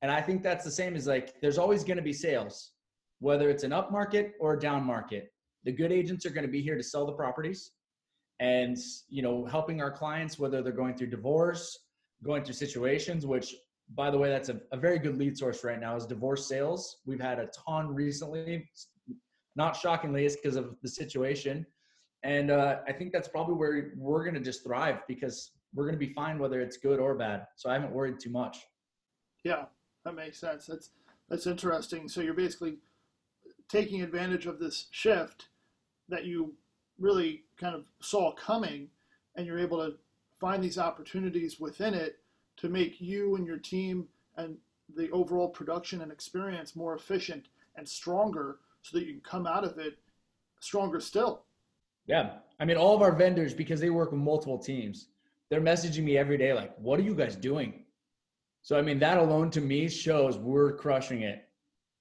And 0.03 0.13
I 0.13 0.21
think 0.21 0.43
that's 0.43 0.65
the 0.65 0.71
same 0.71 0.95
as 0.95 1.07
like, 1.07 1.41
there's 1.41 1.59
always 1.59 1.83
going 1.83 1.97
to 1.97 2.03
be 2.03 2.13
sales, 2.13 2.73
whether 3.19 3.51
it's 3.51 3.65
an 3.65 3.73
up 3.73 3.91
market 3.91 4.35
or 4.41 4.55
a 4.55 4.61
down 4.61 4.85
market. 4.85 5.33
The 5.65 5.73
good 5.73 5.93
agents 5.93 6.25
are 6.25 6.31
going 6.31 6.47
to 6.47 6.53
be 6.53 6.63
here 6.63 6.77
to 6.77 6.83
sell 6.83 7.05
the 7.05 7.13
properties 7.13 7.73
and, 8.39 8.77
you 9.09 9.23
know, 9.23 9.45
helping 9.45 9.81
our 9.81 9.91
clients, 9.91 10.39
whether 10.39 10.63
they're 10.63 10.73
going 10.73 10.95
through 10.95 11.09
divorce, 11.09 11.77
going 12.23 12.45
through 12.45 12.55
situations, 12.55 13.27
which 13.27 13.55
by 13.95 14.11
the 14.11 14.19
way, 14.19 14.29
that's 14.29 14.49
a, 14.49 14.61
a 14.73 14.77
very 14.77 14.99
good 14.99 15.17
lead 15.17 15.37
source 15.37 15.65
right 15.65 15.81
now 15.81 15.97
is 15.97 16.07
divorce 16.07 16.47
sales. 16.47 16.99
We've 17.07 17.21
had 17.21 17.39
a 17.39 17.49
ton 17.67 17.95
recently. 17.95 18.69
Not 19.57 19.77
shockingly, 19.77 20.27
it's 20.27 20.37
because 20.37 20.57
of 20.57 20.77
the 20.83 20.89
situation. 20.89 21.67
And 22.23 22.51
uh, 22.51 22.81
I 22.87 22.93
think 22.93 23.13
that's 23.13 23.29
probably 23.29 23.55
where 23.55 23.93
we're 23.97 24.25
going 24.25 24.35
to 24.35 24.41
just 24.41 24.63
thrive 24.63 24.99
because 25.09 25.53
we're 25.75 25.85
going 25.85 25.99
to 25.99 26.07
be 26.07 26.13
fine 26.13 26.39
whether 26.39 26.61
it's 26.61 26.77
good 26.77 26.99
or 26.99 27.15
bad. 27.15 27.47
So 27.57 27.71
I 27.71 27.75
haven't 27.75 27.93
worried 27.93 28.21
too 28.21 28.31
much. 28.31 28.67
Yeah, 29.45 29.67
that 30.05 30.15
makes 30.15 30.39
sense. 30.39 30.67
That's 30.67 30.91
that's 31.29 31.47
interesting. 31.47 32.09
So 32.09 32.21
you're 32.21 32.35
basically 32.35 32.79
taking 33.69 34.03
advantage 34.03 34.47
of 34.47 34.59
this 34.59 34.87
shift 34.91 35.49
that 36.09 36.25
you 36.25 36.55
really 36.99 37.45
kind 37.59 37.75
of 37.75 37.85
saw 38.01 38.33
coming, 38.33 38.89
and 39.37 39.47
you're 39.47 39.59
able 39.59 39.79
to 39.79 39.97
find 40.41 40.63
these 40.63 40.79
opportunities 40.79 41.61
within 41.61 41.95
it 41.95 42.19
to 42.57 42.69
make 42.69 43.01
you 43.01 43.37
and 43.37 43.47
your 43.47 43.59
team 43.59 44.09
and 44.37 44.57
the 44.97 45.11
overall 45.11 45.49
production 45.49 46.01
and 46.01 46.11
experience 46.11 46.75
more 46.75 46.95
efficient 46.95 47.49
and 47.77 47.89
stronger 47.89 48.59
so 48.83 48.97
that 48.97 49.07
you 49.07 49.13
can 49.13 49.21
come 49.21 49.47
out 49.47 49.65
of 49.65 49.79
it 49.79 49.99
stronger 50.61 51.01
still. 51.01 51.45
Yeah. 52.07 52.31
I 52.59 52.65
mean, 52.65 52.77
all 52.77 52.97
of 52.97 53.03
our 53.03 53.13
vendors, 53.13 53.55
because 53.55 53.81
they 53.81 53.91
work 53.91 54.13
with 54.13 54.21
multiple 54.21 54.59
teams, 54.59 55.09
they're 55.51 55.61
messaging 55.61 56.05
me 56.05 56.17
every 56.19 56.37
day 56.37 56.53
like, 56.53 56.77
"What 56.79 57.01
are 57.01 57.03
you 57.03 57.15
guys 57.15 57.37
doing?" 57.37 57.85
So 58.63 58.79
I 58.79 58.83
mean, 58.83 58.99
that 58.99 59.19
alone 59.19 59.51
to 59.53 59.61
me 59.61 59.89
shows 59.89 60.37
we're 60.39 60.77
crushing 60.77 61.23
it. 61.23 61.49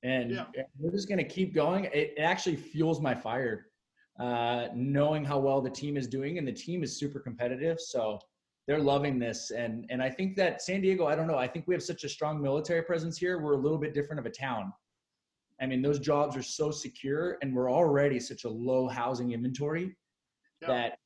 and, 0.04 0.32
yeah. 0.32 0.46
we're 0.78 0.92
just 0.92 1.08
going 1.08 1.18
to 1.18 1.24
keep 1.24 1.54
going. 1.54 1.86
It, 1.86 2.14
it, 2.18 2.22
actually 2.22 2.56
fuels 2.56 3.02
my 3.02 3.16
fire, 3.16 3.68
uh, 4.20 4.68
knowing 4.76 5.26
how 5.26 5.40
well 5.40 5.62
the 5.62 5.70
team 5.70 5.98
is 5.98 6.08
doing, 6.08 6.38
and 6.38 6.48
the 6.48 6.54
team 6.54 6.84
is 6.84 7.00
super 7.00 7.20
competitive. 7.20 7.80
So 7.80 8.20
they're 8.68 8.80
loving 8.80 9.18
this, 9.18 9.52
and 9.52 9.86
and 9.90 10.02
I 10.04 10.10
think 10.10 10.36
that 10.36 10.62
San 10.62 10.82
Diego. 10.82 11.06
I 11.08 11.16
don't 11.16 11.28
know. 11.28 11.38
I 11.38 11.48
think 11.48 11.68
we 11.68 11.74
have 11.74 11.84
such 11.84 12.04
a 12.04 12.10
strong 12.10 12.42
military 12.42 12.82
presence 12.84 13.18
here. 13.18 13.40
We're 13.40 13.54
a 13.54 13.58
little 13.58 13.78
bit 13.78 13.94
different 13.94 14.20
of 14.20 14.26
a 14.26 14.30
town. 14.30 14.74
I 15.62 15.66
mean, 15.66 15.82
those 15.82 16.00
jobs 16.00 16.36
are 16.36 16.44
so 16.44 16.70
secure, 16.70 17.38
and 17.42 17.56
we're 17.56 17.72
already 17.72 18.20
such 18.20 18.44
a 18.44 18.50
low 18.50 18.88
housing 18.88 19.32
inventory 19.32 19.96
yeah. 20.62 20.68
that 20.68 21.00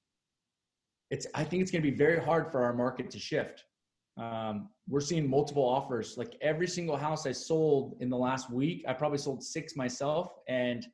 it's. 1.12 1.28
I 1.36 1.44
think 1.44 1.62
it's 1.62 1.70
going 1.70 1.84
to 1.84 1.92
be 1.92 1.96
very 1.96 2.20
hard 2.20 2.52
for 2.52 2.64
our 2.64 2.74
market 2.74 3.12
to 3.12 3.20
shift. 3.20 3.66
Um, 4.18 4.70
we're 4.90 5.02
seeing 5.02 5.30
multiple 5.30 5.64
offers. 5.64 6.18
Like 6.18 6.36
every 6.42 6.68
single 6.68 6.98
house 6.98 7.28
I 7.28 7.32
sold 7.32 7.98
in 8.00 8.10
the 8.10 8.18
last 8.18 8.50
week, 8.50 8.84
I 8.88 8.94
probably 8.94 9.20
sold 9.20 9.44
six 9.44 9.76
myself, 9.76 10.34
and 10.48 10.86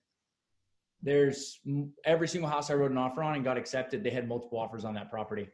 there's 1.01 1.59
every 2.03 2.27
single 2.27 2.49
house 2.49 2.69
I 2.69 2.73
wrote 2.73 2.91
an 2.91 2.97
offer 2.97 3.23
on 3.23 3.35
and 3.35 3.43
got 3.43 3.57
accepted. 3.57 4.03
They 4.03 4.09
had 4.09 4.27
multiple 4.27 4.59
offers 4.59 4.83
on 4.83 4.93
that 4.95 5.09
property. 5.09 5.47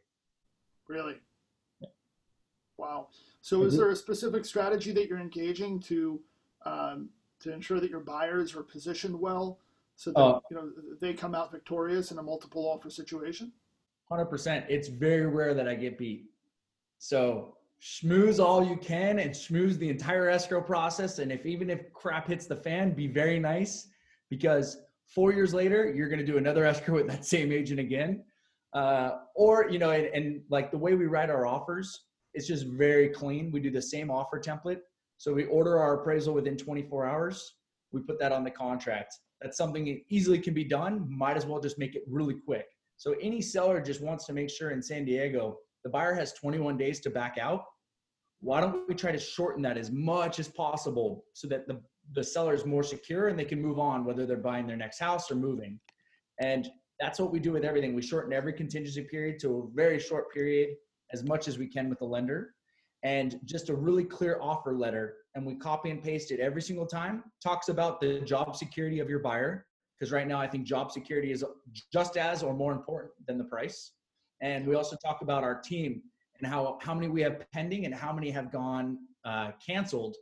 Really? 0.88 1.16
Yeah. 1.80 1.88
Wow. 2.78 3.08
So, 3.42 3.62
is 3.62 3.74
mm-hmm. 3.74 3.82
there 3.82 3.90
a 3.90 3.96
specific 3.96 4.44
strategy 4.44 4.92
that 4.92 5.08
you're 5.08 5.20
engaging 5.20 5.78
to 5.80 6.20
um, 6.64 7.10
to 7.40 7.52
ensure 7.52 7.80
that 7.80 7.90
your 7.90 8.00
buyers 8.00 8.56
are 8.56 8.62
positioned 8.62 9.18
well, 9.18 9.58
so 9.96 10.10
that 10.12 10.18
uh, 10.18 10.40
you 10.50 10.56
know 10.56 10.70
they 11.00 11.12
come 11.12 11.34
out 11.34 11.52
victorious 11.52 12.10
in 12.10 12.18
a 12.18 12.22
multiple 12.22 12.66
offer 12.66 12.88
situation? 12.88 13.52
Hundred 14.08 14.26
percent. 14.26 14.66
It's 14.68 14.88
very 14.88 15.26
rare 15.26 15.54
that 15.54 15.68
I 15.68 15.74
get 15.74 15.98
beat. 15.98 16.26
So 16.98 17.56
schmooze 17.82 18.42
all 18.42 18.64
you 18.64 18.76
can 18.76 19.18
and 19.18 19.32
schmooze 19.32 19.78
the 19.78 19.88
entire 19.88 20.28
escrow 20.28 20.60
process. 20.60 21.18
And 21.18 21.32
if 21.32 21.44
even 21.44 21.70
if 21.70 21.92
crap 21.92 22.28
hits 22.28 22.46
the 22.46 22.56
fan, 22.56 22.92
be 22.92 23.06
very 23.06 23.38
nice 23.38 23.88
because 24.30 24.78
four 25.06 25.32
years 25.32 25.52
later 25.52 25.92
you're 25.92 26.08
going 26.08 26.18
to 26.18 26.26
do 26.26 26.38
another 26.38 26.64
escrow 26.64 26.94
with 26.94 27.08
that 27.08 27.24
same 27.24 27.52
agent 27.52 27.80
again. 27.80 28.24
Uh, 28.72 29.18
or 29.36 29.68
you 29.70 29.78
know, 29.78 29.90
and, 29.90 30.06
and 30.06 30.42
like 30.48 30.70
the 30.70 30.78
way 30.78 30.94
we 30.94 31.06
write 31.06 31.30
our 31.30 31.46
offers, 31.46 32.04
it's 32.34 32.46
just 32.46 32.66
very 32.66 33.08
clean. 33.08 33.52
We 33.52 33.60
do 33.60 33.70
the 33.70 33.82
same 33.82 34.10
offer 34.10 34.40
template. 34.40 34.80
So 35.18 35.32
we 35.32 35.44
order 35.44 35.78
our 35.78 36.00
appraisal 36.00 36.34
within 36.34 36.56
24 36.56 37.06
hours. 37.06 37.54
We 37.92 38.00
put 38.00 38.18
that 38.18 38.32
on 38.32 38.42
the 38.44 38.50
contract. 38.50 39.14
That's 39.40 39.56
something 39.56 39.84
that 39.84 40.00
easily 40.08 40.38
can 40.38 40.54
be 40.54 40.64
done. 40.64 41.06
Might 41.08 41.36
as 41.36 41.46
well 41.46 41.60
just 41.60 41.78
make 41.78 41.94
it 41.94 42.02
really 42.08 42.34
quick. 42.34 42.66
So 42.96 43.14
any 43.20 43.40
seller 43.40 43.80
just 43.80 44.00
wants 44.00 44.24
to 44.26 44.32
make 44.32 44.50
sure 44.50 44.70
in 44.70 44.82
San 44.82 45.04
Diego 45.04 45.58
the 45.84 45.90
buyer 45.90 46.14
has 46.14 46.32
21 46.32 46.76
days 46.76 47.00
to 47.00 47.10
back 47.10 47.36
out. 47.40 47.64
Why 48.40 48.60
don't 48.60 48.88
we 48.88 48.94
try 48.94 49.12
to 49.12 49.18
shorten 49.18 49.62
that 49.62 49.76
as 49.76 49.90
much 49.90 50.38
as 50.38 50.48
possible 50.48 51.24
so 51.32 51.48
that 51.48 51.66
the, 51.66 51.80
the 52.14 52.24
seller 52.24 52.54
is 52.54 52.64
more 52.64 52.82
secure 52.82 53.28
and 53.28 53.38
they 53.38 53.44
can 53.44 53.60
move 53.60 53.78
on, 53.78 54.04
whether 54.04 54.26
they're 54.26 54.36
buying 54.36 54.66
their 54.66 54.76
next 54.76 54.98
house 54.98 55.30
or 55.30 55.34
moving. 55.34 55.78
And 56.40 56.68
that's 57.00 57.18
what 57.18 57.32
we 57.32 57.40
do 57.40 57.52
with 57.52 57.64
everything. 57.64 57.94
We 57.94 58.02
shorten 58.02 58.32
every 58.32 58.52
contingency 58.52 59.02
period 59.02 59.38
to 59.40 59.70
a 59.72 59.74
very 59.74 59.98
short 59.98 60.32
period 60.32 60.70
as 61.12 61.22
much 61.22 61.48
as 61.48 61.58
we 61.58 61.66
can 61.66 61.88
with 61.88 61.98
the 61.98 62.04
lender 62.04 62.54
and 63.04 63.38
just 63.44 63.68
a 63.68 63.74
really 63.74 64.04
clear 64.04 64.38
offer 64.40 64.74
letter 64.74 65.16
and 65.34 65.46
we 65.46 65.54
copy 65.54 65.90
and 65.90 66.02
paste 66.02 66.30
it 66.30 66.40
every 66.40 66.62
single 66.62 66.86
time 66.86 67.22
talks 67.42 67.68
about 67.68 68.00
the 68.00 68.20
job 68.20 68.56
security 68.56 68.98
of 68.98 69.08
your 69.08 69.18
buyer 69.18 69.66
because 69.98 70.12
right 70.12 70.26
now 70.26 70.40
i 70.40 70.46
think 70.46 70.64
job 70.64 70.90
security 70.90 71.32
is 71.32 71.44
just 71.92 72.16
as 72.16 72.42
or 72.42 72.54
more 72.54 72.72
important 72.72 73.12
than 73.26 73.38
the 73.38 73.44
price 73.44 73.92
and 74.40 74.66
we 74.66 74.74
also 74.74 74.96
talk 74.96 75.22
about 75.22 75.42
our 75.42 75.60
team 75.60 76.02
and 76.38 76.46
how, 76.46 76.78
how 76.82 76.94
many 76.94 77.08
we 77.08 77.22
have 77.22 77.44
pending 77.52 77.86
and 77.86 77.94
how 77.94 78.12
many 78.12 78.30
have 78.30 78.50
gone 78.50 78.98
uh, 79.24 79.52
canceled 79.64 80.16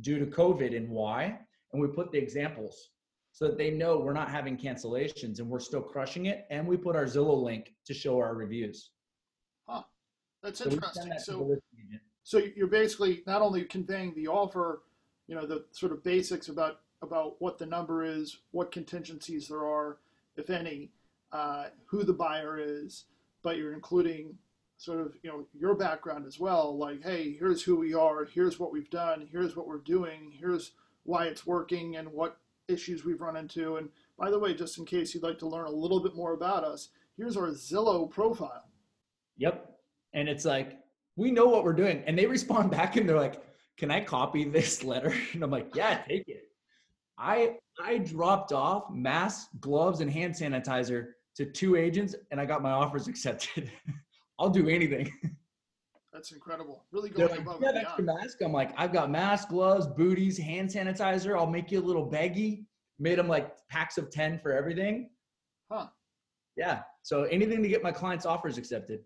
due 0.00 0.18
to 0.18 0.26
COVID 0.26 0.76
and 0.76 0.88
why. 0.88 1.38
And 1.72 1.80
we 1.80 1.88
put 1.88 2.10
the 2.10 2.18
examples 2.18 2.90
so 3.32 3.46
that 3.46 3.58
they 3.58 3.70
know 3.70 3.98
we're 3.98 4.12
not 4.12 4.30
having 4.30 4.56
cancellations 4.56 5.38
and 5.38 5.48
we're 5.48 5.60
still 5.60 5.82
crushing 5.82 6.26
it. 6.26 6.46
And 6.50 6.66
we 6.66 6.76
put 6.76 6.96
our 6.96 7.04
Zillow 7.04 7.40
link 7.40 7.74
to 7.86 7.94
show 7.94 8.16
our 8.18 8.34
reviews. 8.34 8.90
Huh. 9.68 9.82
That's 10.42 10.60
so 10.60 10.70
interesting. 10.70 11.10
That 11.10 11.20
so, 11.20 11.56
so 12.24 12.42
you're 12.56 12.68
basically 12.68 13.22
not 13.26 13.42
only 13.42 13.64
conveying 13.64 14.14
the 14.14 14.28
offer, 14.28 14.82
you 15.26 15.34
know, 15.34 15.46
the 15.46 15.66
sort 15.72 15.92
of 15.92 16.02
basics 16.02 16.48
about 16.48 16.80
about 17.02 17.40
what 17.40 17.58
the 17.58 17.66
number 17.66 18.04
is, 18.04 18.38
what 18.50 18.72
contingencies 18.72 19.48
there 19.48 19.66
are, 19.66 19.98
if 20.36 20.50
any, 20.50 20.90
uh, 21.32 21.66
who 21.86 22.04
the 22.04 22.12
buyer 22.12 22.58
is, 22.58 23.04
but 23.42 23.56
you're 23.56 23.72
including 23.72 24.36
sort 24.78 25.00
of 25.00 25.16
you 25.22 25.30
know 25.30 25.44
your 25.52 25.74
background 25.74 26.24
as 26.24 26.38
well 26.38 26.78
like 26.78 27.02
hey 27.02 27.34
here's 27.36 27.64
who 27.64 27.76
we 27.76 27.94
are 27.94 28.24
here's 28.24 28.60
what 28.60 28.72
we've 28.72 28.90
done 28.90 29.26
here's 29.28 29.56
what 29.56 29.66
we're 29.66 29.78
doing 29.78 30.32
here's 30.38 30.70
why 31.02 31.24
it's 31.24 31.44
working 31.44 31.96
and 31.96 32.06
what 32.06 32.38
issues 32.68 33.04
we've 33.04 33.20
run 33.20 33.36
into. 33.36 33.76
And 33.76 33.88
by 34.18 34.30
the 34.30 34.38
way 34.38 34.54
just 34.54 34.78
in 34.78 34.84
case 34.84 35.14
you'd 35.14 35.22
like 35.22 35.38
to 35.38 35.48
learn 35.48 35.66
a 35.66 35.70
little 35.70 36.00
bit 36.00 36.14
more 36.14 36.34
about 36.34 36.64
us 36.64 36.90
here's 37.16 37.36
our 37.36 37.48
zillow 37.48 38.08
profile. 38.08 38.64
Yep. 39.38 39.78
And 40.12 40.28
it's 40.28 40.44
like 40.44 40.78
we 41.16 41.30
know 41.30 41.46
what 41.46 41.64
we're 41.64 41.72
doing. 41.72 42.04
And 42.06 42.16
they 42.16 42.26
respond 42.38 42.70
back 42.70 42.96
and 42.96 43.08
they're 43.08 43.16
like 43.16 43.42
can 43.76 43.90
i 43.90 44.00
copy 44.00 44.44
this 44.44 44.84
letter? 44.84 45.12
And 45.32 45.42
i'm 45.42 45.50
like 45.50 45.74
yeah 45.74 46.02
take 46.08 46.28
it 46.28 46.50
i 47.18 47.56
i 47.82 47.98
dropped 47.98 48.52
off 48.52 48.90
masks 48.90 49.48
gloves 49.60 50.00
and 50.00 50.10
hand 50.10 50.34
sanitizer 50.34 51.08
to 51.38 51.46
two 51.46 51.76
agents 51.76 52.16
and 52.32 52.40
I 52.40 52.44
got 52.44 52.62
my 52.62 52.72
offers 52.72 53.06
accepted. 53.06 53.70
I'll 54.40 54.50
do 54.50 54.68
anything. 54.68 55.10
That's 56.12 56.32
incredible. 56.32 56.84
Really 56.90 57.10
going 57.10 57.30
like, 57.30 57.40
above 57.40 57.60
yeah, 57.62 57.70
extra 57.76 58.02
mask. 58.02 58.38
I'm 58.42 58.52
like, 58.52 58.72
I've 58.76 58.92
got 58.92 59.08
masks, 59.08 59.48
gloves, 59.48 59.86
booties, 59.86 60.36
hand 60.36 60.68
sanitizer. 60.68 61.38
I'll 61.38 61.46
make 61.46 61.70
you 61.70 61.80
a 61.80 61.86
little 61.86 62.10
baggie. 62.10 62.64
Made 62.98 63.18
them 63.18 63.28
like 63.28 63.52
packs 63.68 63.98
of 63.98 64.10
10 64.10 64.40
for 64.40 64.52
everything. 64.52 65.10
Huh. 65.70 65.86
Yeah. 66.56 66.82
So 67.02 67.22
anything 67.24 67.62
to 67.62 67.68
get 67.68 67.84
my 67.84 67.92
clients' 67.92 68.26
offers 68.26 68.58
accepted. 68.58 69.00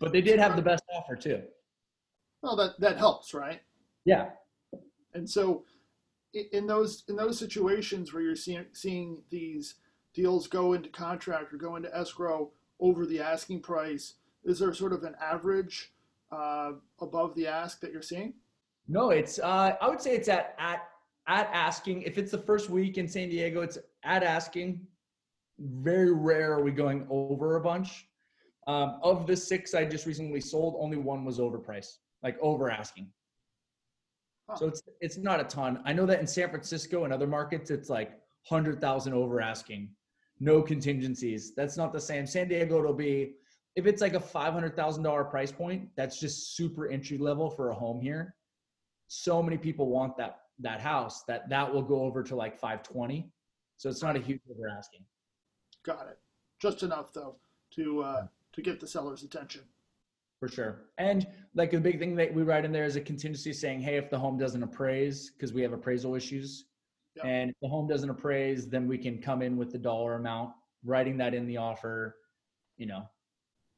But 0.00 0.12
they 0.12 0.20
did 0.20 0.40
have 0.40 0.56
the 0.56 0.62
best 0.62 0.82
offer 0.92 1.14
too. 1.14 1.42
Well, 2.42 2.56
that, 2.56 2.80
that 2.80 2.98
helps, 2.98 3.32
right? 3.32 3.60
Yeah. 4.04 4.30
And 5.14 5.28
so 5.28 5.64
in 6.52 6.66
those 6.66 7.04
in 7.08 7.16
those 7.16 7.38
situations 7.38 8.12
where 8.12 8.22
you're 8.22 8.36
seeing 8.36 8.66
seeing 8.72 9.22
these 9.30 9.76
deals 10.14 10.46
go 10.46 10.72
into 10.72 10.88
contract 10.88 11.52
or 11.52 11.56
go 11.56 11.76
into 11.76 11.94
escrow 11.96 12.50
over 12.80 13.06
the 13.06 13.20
asking 13.20 13.60
price, 13.60 14.14
is 14.44 14.58
there 14.58 14.72
sort 14.72 14.92
of 14.92 15.02
an 15.04 15.14
average 15.20 15.92
uh, 16.32 16.72
above 17.00 17.34
the 17.34 17.46
ask 17.46 17.80
that 17.80 17.92
you're 17.92 18.02
seeing? 18.02 18.34
No, 18.86 19.10
it's 19.10 19.38
uh, 19.38 19.76
I 19.80 19.88
would 19.88 20.00
say 20.00 20.14
it's 20.14 20.28
at 20.28 20.54
at 20.58 20.88
at 21.26 21.50
asking. 21.52 22.02
If 22.02 22.18
it's 22.18 22.30
the 22.30 22.38
first 22.38 22.70
week 22.70 22.98
in 22.98 23.08
San 23.08 23.28
Diego, 23.28 23.60
it's 23.60 23.78
at 24.04 24.22
asking. 24.22 24.86
Very 25.58 26.12
rare 26.12 26.52
are 26.52 26.62
we 26.62 26.70
going 26.70 27.06
over 27.10 27.56
a 27.56 27.60
bunch. 27.60 28.06
Um, 28.68 29.00
of 29.02 29.26
the 29.26 29.36
six 29.36 29.74
I 29.74 29.84
just 29.86 30.06
recently 30.06 30.40
sold, 30.40 30.76
only 30.78 30.98
one 30.98 31.24
was 31.24 31.38
overpriced, 31.38 31.96
like 32.22 32.36
over 32.40 32.70
asking. 32.70 33.10
Huh. 34.48 34.56
So 34.56 34.66
it's 34.66 34.82
it's 35.00 35.18
not 35.18 35.40
a 35.40 35.44
ton. 35.44 35.80
I 35.84 35.92
know 35.92 36.06
that 36.06 36.20
in 36.20 36.26
San 36.26 36.48
Francisco 36.48 37.04
and 37.04 37.12
other 37.12 37.26
markets, 37.26 37.70
it's 37.70 37.90
like 37.90 38.18
hundred 38.44 38.80
thousand 38.80 39.12
over 39.12 39.40
asking 39.40 39.90
no 40.40 40.62
contingencies. 40.62 41.54
That's 41.54 41.76
not 41.76 41.92
the 41.92 42.00
same. 42.00 42.26
San 42.26 42.48
Diego, 42.48 42.78
it'll 42.78 42.94
be 42.94 43.34
if 43.76 43.86
it's 43.86 44.00
like 44.00 44.14
a 44.14 44.20
five 44.20 44.52
hundred 44.52 44.76
thousand 44.76 45.02
dollar 45.02 45.24
price 45.24 45.52
point. 45.52 45.88
That's 45.96 46.18
just 46.18 46.56
super 46.56 46.88
entry 46.88 47.18
level 47.18 47.50
for 47.50 47.70
a 47.70 47.74
home 47.74 48.00
here. 48.00 48.34
So 49.08 49.42
many 49.42 49.58
people 49.58 49.88
want 49.88 50.16
that 50.16 50.40
that 50.60 50.80
house 50.80 51.24
that 51.24 51.48
that 51.50 51.72
will 51.72 51.82
go 51.82 52.02
over 52.02 52.22
to 52.22 52.34
like 52.34 52.58
five 52.58 52.82
twenty. 52.82 53.30
So 53.76 53.88
it's 53.90 54.02
not 54.02 54.16
a 54.16 54.20
huge 54.20 54.40
over 54.50 54.68
asking. 54.68 55.04
Got 55.84 56.08
it. 56.08 56.18
Just 56.60 56.82
enough 56.82 57.12
though 57.12 57.36
to 57.74 58.00
uh, 58.02 58.26
to 58.54 58.62
get 58.62 58.80
the 58.80 58.86
seller's 58.86 59.22
attention. 59.22 59.62
For 60.40 60.48
sure. 60.48 60.82
And 60.98 61.26
like 61.54 61.72
the 61.72 61.80
big 61.80 61.98
thing 61.98 62.14
that 62.16 62.32
we 62.32 62.42
write 62.42 62.64
in 62.64 62.72
there 62.72 62.84
is 62.84 62.96
a 62.96 63.00
contingency 63.00 63.52
saying, 63.52 63.80
hey, 63.80 63.96
if 63.96 64.08
the 64.08 64.18
home 64.18 64.38
doesn't 64.38 64.62
appraise, 64.62 65.30
because 65.30 65.52
we 65.52 65.62
have 65.62 65.72
appraisal 65.72 66.14
issues, 66.14 66.66
and 67.24 67.50
if 67.50 67.56
the 67.60 67.68
home 67.68 67.88
doesn't 67.88 68.10
appraise, 68.10 68.68
then 68.68 68.86
we 68.86 68.98
can 68.98 69.20
come 69.20 69.42
in 69.42 69.56
with 69.56 69.72
the 69.72 69.78
dollar 69.78 70.14
amount, 70.14 70.52
writing 70.84 71.16
that 71.18 71.34
in 71.34 71.46
the 71.46 71.56
offer, 71.56 72.16
you 72.76 72.86
know. 72.86 73.08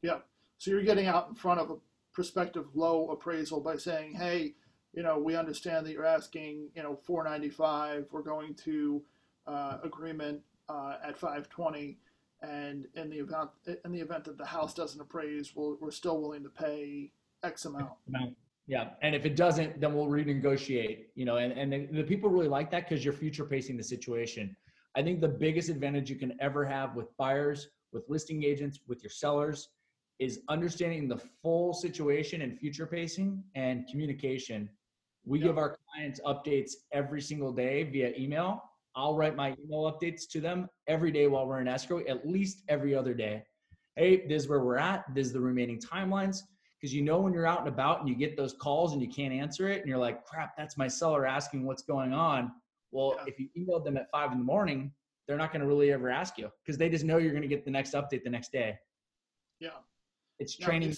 Yeah. 0.02 0.18
So 0.58 0.70
you're 0.70 0.82
getting 0.82 1.06
out 1.06 1.28
in 1.28 1.34
front 1.34 1.60
of 1.60 1.70
a 1.70 1.76
prospective 2.12 2.68
low 2.74 3.08
appraisal 3.08 3.60
by 3.60 3.76
saying, 3.76 4.14
hey, 4.14 4.54
you 4.92 5.02
know, 5.02 5.18
we 5.18 5.36
understand 5.36 5.86
that 5.86 5.92
you're 5.92 6.04
asking, 6.04 6.68
you 6.74 6.82
know, 6.82 6.96
495. 6.96 8.08
We're 8.10 8.22
going 8.22 8.54
to 8.56 9.02
uh, 9.46 9.78
agreement 9.82 10.40
uh, 10.68 10.96
at 11.02 11.16
520, 11.16 11.96
and 12.42 12.86
in 12.94 13.10
the 13.10 13.18
event 13.18 13.50
in 13.84 13.92
the 13.92 14.00
event 14.00 14.24
that 14.24 14.38
the 14.38 14.46
house 14.46 14.74
doesn't 14.74 15.00
appraise, 15.00 15.54
we 15.54 15.74
we 15.80 15.88
are 15.88 15.92
still 15.92 16.20
willing 16.20 16.42
to 16.42 16.48
pay 16.48 17.12
X 17.42 17.64
amount. 17.64 17.90
Yeah, 18.66 18.90
and 19.02 19.14
if 19.16 19.26
it 19.26 19.34
doesn't, 19.34 19.80
then 19.80 19.94
we'll 19.94 20.06
renegotiate. 20.06 21.06
You 21.14 21.24
know, 21.24 21.36
and 21.36 21.52
and 21.52 21.72
the, 21.72 21.88
the 21.92 22.04
people 22.04 22.30
really 22.30 22.48
like 22.48 22.70
that 22.70 22.88
because 22.88 23.04
you're 23.04 23.14
future 23.14 23.44
pacing 23.44 23.76
the 23.76 23.82
situation. 23.82 24.56
I 24.96 25.02
think 25.02 25.20
the 25.20 25.28
biggest 25.28 25.68
advantage 25.68 26.10
you 26.10 26.16
can 26.16 26.36
ever 26.40 26.64
have 26.64 26.96
with 26.96 27.16
buyers, 27.16 27.68
with 27.92 28.04
listing 28.08 28.42
agents, 28.42 28.80
with 28.88 29.02
your 29.02 29.10
sellers, 29.10 29.68
is 30.18 30.40
understanding 30.48 31.08
the 31.08 31.18
full 31.42 31.72
situation 31.72 32.42
and 32.42 32.58
future 32.58 32.86
pacing 32.86 33.42
and 33.54 33.86
communication. 33.88 34.68
We 35.24 35.38
give 35.38 35.58
our 35.58 35.76
clients 35.92 36.20
updates 36.26 36.72
every 36.92 37.20
single 37.20 37.52
day 37.52 37.84
via 37.84 38.12
email. 38.18 38.62
I'll 39.00 39.14
write 39.14 39.34
my 39.34 39.56
email 39.64 39.90
updates 39.90 40.28
to 40.28 40.40
them 40.40 40.68
every 40.86 41.10
day 41.10 41.26
while 41.26 41.46
we're 41.46 41.60
in 41.60 41.68
escrow, 41.68 42.00
at 42.06 42.28
least 42.28 42.62
every 42.68 42.94
other 42.94 43.14
day. 43.14 43.42
Hey, 43.96 44.26
this 44.26 44.42
is 44.42 44.48
where 44.48 44.60
we're 44.60 44.76
at. 44.76 45.04
This 45.14 45.28
is 45.28 45.32
the 45.32 45.40
remaining 45.40 45.80
timelines. 45.80 46.42
Because 46.78 46.94
you 46.94 47.02
know 47.02 47.18
when 47.18 47.32
you're 47.32 47.46
out 47.46 47.60
and 47.60 47.68
about 47.68 48.00
and 48.00 48.08
you 48.08 48.14
get 48.14 48.36
those 48.36 48.52
calls 48.52 48.92
and 48.92 49.00
you 49.02 49.08
can't 49.08 49.32
answer 49.32 49.68
it, 49.68 49.80
and 49.80 49.88
you're 49.88 49.98
like, 49.98 50.24
crap, 50.26 50.56
that's 50.56 50.76
my 50.76 50.86
seller 50.86 51.26
asking 51.26 51.64
what's 51.64 51.82
going 51.82 52.12
on. 52.12 52.52
Well, 52.90 53.14
yeah. 53.16 53.32
if 53.32 53.38
you 53.38 53.48
emailed 53.56 53.84
them 53.84 53.96
at 53.96 54.10
five 54.10 54.32
in 54.32 54.38
the 54.38 54.44
morning, 54.44 54.92
they're 55.26 55.38
not 55.38 55.50
going 55.52 55.60
to 55.62 55.66
really 55.66 55.92
ever 55.92 56.10
ask 56.10 56.36
you 56.36 56.50
because 56.62 56.76
they 56.76 56.88
just 56.88 57.04
know 57.04 57.16
you're 57.16 57.32
going 57.32 57.42
to 57.42 57.48
get 57.48 57.64
the 57.64 57.70
next 57.70 57.94
update 57.94 58.22
the 58.22 58.30
next 58.30 58.52
day. 58.52 58.78
Yeah. 59.60 59.70
It's 60.38 60.56
training. 60.56 60.94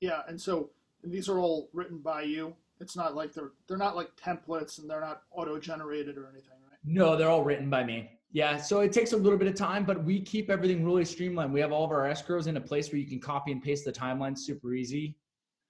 yeah. 0.00 0.22
And 0.28 0.40
so 0.40 0.70
these 1.02 1.28
are 1.28 1.38
all 1.38 1.70
written 1.72 1.98
by 1.98 2.22
you. 2.22 2.54
It's 2.80 2.96
not 2.96 3.16
like 3.16 3.32
they're 3.32 3.52
they're 3.66 3.76
not 3.76 3.96
like 3.96 4.10
templates 4.16 4.78
and 4.78 4.88
they're 4.88 5.00
not 5.00 5.22
auto 5.32 5.58
generated 5.58 6.16
or 6.18 6.28
anything? 6.28 6.58
No, 6.84 7.16
they're 7.16 7.28
all 7.28 7.44
written 7.44 7.68
by 7.68 7.84
me. 7.84 8.10
Yeah, 8.30 8.58
so 8.58 8.80
it 8.80 8.92
takes 8.92 9.12
a 9.12 9.16
little 9.16 9.38
bit 9.38 9.48
of 9.48 9.54
time, 9.54 9.84
but 9.84 10.04
we 10.04 10.20
keep 10.20 10.50
everything 10.50 10.84
really 10.84 11.04
streamlined. 11.04 11.52
We 11.52 11.60
have 11.60 11.72
all 11.72 11.84
of 11.84 11.90
our 11.90 12.04
escrows 12.04 12.46
in 12.46 12.56
a 12.58 12.60
place 12.60 12.92
where 12.92 12.98
you 12.98 13.06
can 13.06 13.20
copy 13.20 13.52
and 13.52 13.62
paste 13.62 13.84
the 13.86 13.92
timeline 13.92 14.36
super 14.36 14.74
easy. 14.74 15.16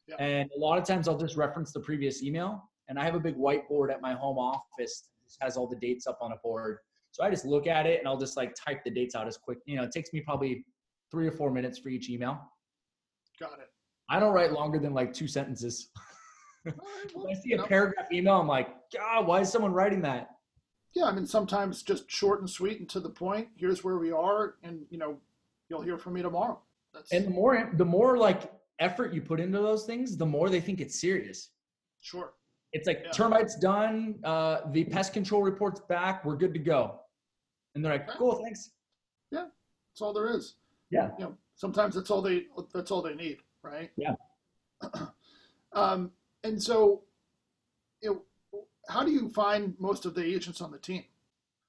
Yeah. 0.09 0.17
And 0.17 0.51
a 0.57 0.59
lot 0.59 0.79
of 0.79 0.85
times 0.85 1.07
I'll 1.07 1.19
just 1.19 1.37
reference 1.37 1.73
the 1.73 1.81
previous 1.81 2.23
email. 2.23 2.69
And 2.89 2.99
I 2.99 3.05
have 3.05 3.15
a 3.15 3.21
big 3.21 3.37
whiteboard 3.37 3.93
at 3.93 4.01
my 4.01 4.15
home 4.15 4.39
office 4.39 5.09
that 5.39 5.45
has 5.45 5.57
all 5.57 5.69
the 5.69 5.77
dates 5.77 6.07
up 6.07 6.19
on 6.21 6.33
a 6.33 6.37
board. 6.37 6.79
So 7.11 7.23
I 7.23 7.31
just 7.31 7.45
look 7.45 7.67
at 7.67 7.87
it 7.87 8.01
and 8.01 8.09
I'll 8.09 8.19
just 8.19 8.37
like 8.37 8.55
type 8.55 8.83
the 8.85 8.91
dates 8.91 9.15
out 9.15 9.29
as 9.29 9.37
quick. 9.37 9.59
You 9.67 9.77
know, 9.77 9.85
it 9.85 9.93
takes 9.93 10.13
me 10.13 10.21
probably 10.21 10.65
three 11.11 11.29
or 11.29 11.33
four 11.33 11.51
minutes 11.51 11.79
for 11.79 11.91
each 11.91 12.11
email. 12.11 12.41
Got 13.39 13.61
it. 13.61 13.69
I 14.09 14.19
don't 14.19 14.33
write 14.33 14.53
longer 14.53 14.79
than 14.79 14.95
like 14.95 15.13
two 15.13 15.29
sentences. 15.29 15.91
When 17.15 17.31
I 17.31 17.39
see 17.39 17.53
a 17.53 17.63
paragraph 17.63 18.13
email, 18.13 18.35
I'm 18.35 18.49
like, 18.49 18.69
God, 18.93 19.27
why 19.27 19.41
is 19.41 19.51
someone 19.51 19.73
writing 19.73 20.03
that? 20.03 20.29
Yeah, 20.95 21.05
I 21.05 21.13
mean, 21.13 21.27
sometimes 21.27 21.83
just 21.83 22.11
short 22.11 22.41
and 22.41 22.49
sweet 22.49 22.81
and 22.81 22.89
to 22.91 23.01
the 23.01 23.11
point. 23.11 23.49
Here's 23.57 23.85
where 23.85 23.99
we 23.99 24.11
are, 24.11 24.55
and 24.63 24.81
you 24.91 24.99
know, 24.99 25.19
you'll 25.69 25.83
hear 25.83 25.99
from 25.99 26.15
me 26.15 26.23
tomorrow. 26.23 26.61
That's... 26.93 27.13
And 27.13 27.27
the 27.27 27.31
more, 27.31 27.71
the 27.75 27.85
more 27.85 28.17
like 28.17 28.53
effort 28.79 29.13
you 29.13 29.21
put 29.21 29.41
into 29.41 29.59
those 29.59 29.85
things, 29.85 30.17
the 30.17 30.27
more 30.27 30.49
they 30.49 30.61
think 30.61 30.81
it's 30.81 30.99
serious. 30.99 31.51
Sure. 32.01 32.33
It's 32.73 32.87
like 32.87 33.03
yeah. 33.05 33.13
termites 33.13 33.57
done, 33.57 34.17
uh, 34.25 34.61
the 34.73 34.85
pest 34.85 35.13
control 35.13 35.43
report's 35.43 35.81
back, 35.81 36.25
we're 36.25 36.37
good 36.37 36.53
to 36.53 36.61
go. 36.61 37.01
And 37.75 37.85
they're 37.85 37.93
like, 37.93 38.09
cool, 38.09 38.41
thanks. 38.43 38.71
Yeah, 39.31 39.47
that's 39.91 40.01
all 40.01 40.13
there 40.13 40.31
is. 40.35 40.55
Yeah. 40.91 41.11
You 41.19 41.27
know, 41.27 41.35
sometimes 41.55 41.95
that's 41.95 42.11
all 42.11 42.23
they 42.23 42.47
that's 42.73 42.91
all 42.91 43.03
they 43.03 43.15
need, 43.15 43.39
right? 43.63 43.91
Yeah. 43.97 44.15
um, 45.73 46.11
and 46.45 46.63
so, 46.63 47.03
you 48.03 48.11
know, 48.11 48.23
how 48.89 49.05
do 49.05 49.13
you 49.13 49.29
find 49.29 49.75
most 49.79 50.07
of 50.07 50.15
the 50.15 50.25
agents 50.25 50.61
on 50.61 50.71
the 50.71 50.79
team? 50.79 51.05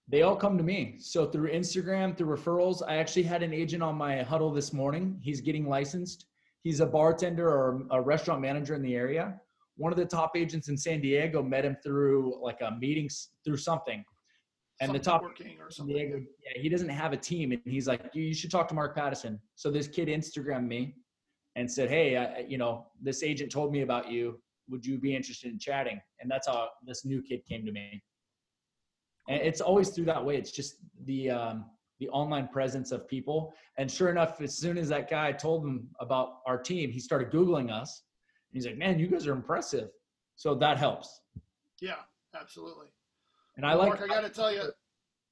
They 0.08 0.24
all 0.24 0.36
come 0.36 0.58
to 0.58 0.64
me. 0.64 0.96
So 1.00 1.28
through 1.28 1.52
Instagram, 1.52 2.18
through 2.18 2.36
referrals. 2.36 2.82
I 2.88 2.96
actually 2.96 3.24
had 3.24 3.44
an 3.44 3.54
agent 3.54 3.84
on 3.84 3.96
my 3.96 4.24
huddle 4.24 4.52
this 4.52 4.74
morning. 4.74 5.20
He's 5.22 5.42
getting 5.42 5.68
licensed. 5.68 6.26
He's 6.64 6.80
a 6.80 6.86
bartender 6.86 7.48
or 7.48 7.84
a 7.92 8.02
restaurant 8.02 8.42
manager 8.42 8.74
in 8.74 8.82
the 8.82 8.96
area. 8.96 9.40
One 9.78 9.94
of 9.94 9.98
the 9.98 10.06
top 10.06 10.36
agents 10.36 10.68
in 10.68 10.78
San 10.78 11.00
Diego 11.00 11.44
met 11.44 11.64
him 11.64 11.78
through 11.84 12.42
like 12.42 12.60
a 12.62 12.72
meetings 12.72 13.30
through 13.46 13.58
something. 13.58 14.04
And 14.82 14.88
something 14.88 15.02
the 15.02 15.06
top 15.06 15.22
working 15.22 15.58
or 15.60 15.70
something. 15.70 15.96
Diego, 15.96 16.18
yeah, 16.18 16.62
he 16.62 16.70
doesn't 16.70 16.90
have 16.90 17.12
a 17.12 17.18
team, 17.18 17.52
and 17.52 17.62
he's 17.66 17.86
like, 17.86 18.10
you 18.14 18.34
should 18.34 18.50
talk 18.50 18.68
to 18.70 18.74
Mark 18.74 18.96
Pattison." 18.96 19.38
So 19.56 19.70
this 19.70 19.90
kid 19.90 20.08
Instagrammed 20.08 20.68
me 20.68 20.96
and 21.56 21.70
said, 21.70 21.90
hey, 21.90 22.16
I, 22.16 22.40
you 22.48 22.58
know, 22.58 22.88
this 23.02 23.22
agent 23.24 23.52
told 23.52 23.74
me 23.74 23.82
about 23.82 24.10
you 24.10 24.40
would 24.70 24.86
you 24.86 24.98
be 24.98 25.16
interested 25.16 25.52
in 25.52 25.60
chatting? 25.60 26.00
And 26.20 26.30
that's 26.30 26.48
how 26.48 26.70
this 26.86 27.06
new 27.06 27.22
kid 27.22 27.42
came 27.48 27.66
to 27.66 27.72
me. 27.72 28.02
And 29.28 29.42
it's 29.42 29.62
always 29.62 29.90
through 29.90 30.06
that 30.06 30.24
way. 30.24 30.38
It's 30.38 30.52
just 30.52 30.76
the 31.06 31.30
um, 31.30 31.66
the 32.00 32.10
online 32.10 32.48
presence 32.48 32.92
of 32.92 33.08
people. 33.08 33.54
And 33.78 33.92
sure 33.92 34.10
enough, 34.10 34.42
as 34.42 34.58
soon 34.58 34.78
as 34.78 34.90
that 34.90 35.10
guy 35.10 35.32
told 35.32 35.66
him 35.66 35.90
about 36.00 36.40
our 36.48 36.58
team, 36.58 36.90
he 36.90 37.00
started 37.00 37.30
googling 37.30 37.72
us. 37.72 38.04
And 38.52 38.58
he's 38.58 38.66
like, 38.66 38.78
"Man, 38.78 38.98
you 39.00 39.08
guys 39.08 39.28
are 39.28 39.34
impressive." 39.34 39.90
So 40.36 40.56
that 40.56 40.78
helps. 40.78 41.22
Yeah, 41.82 41.96
absolutely. 42.40 42.88
And 43.58 43.66
I 43.66 43.74
like. 43.74 43.90
Mark, 43.90 44.02
I 44.02 44.08
got 44.08 44.22
to 44.22 44.30
tell 44.30 44.52
you. 44.52 44.64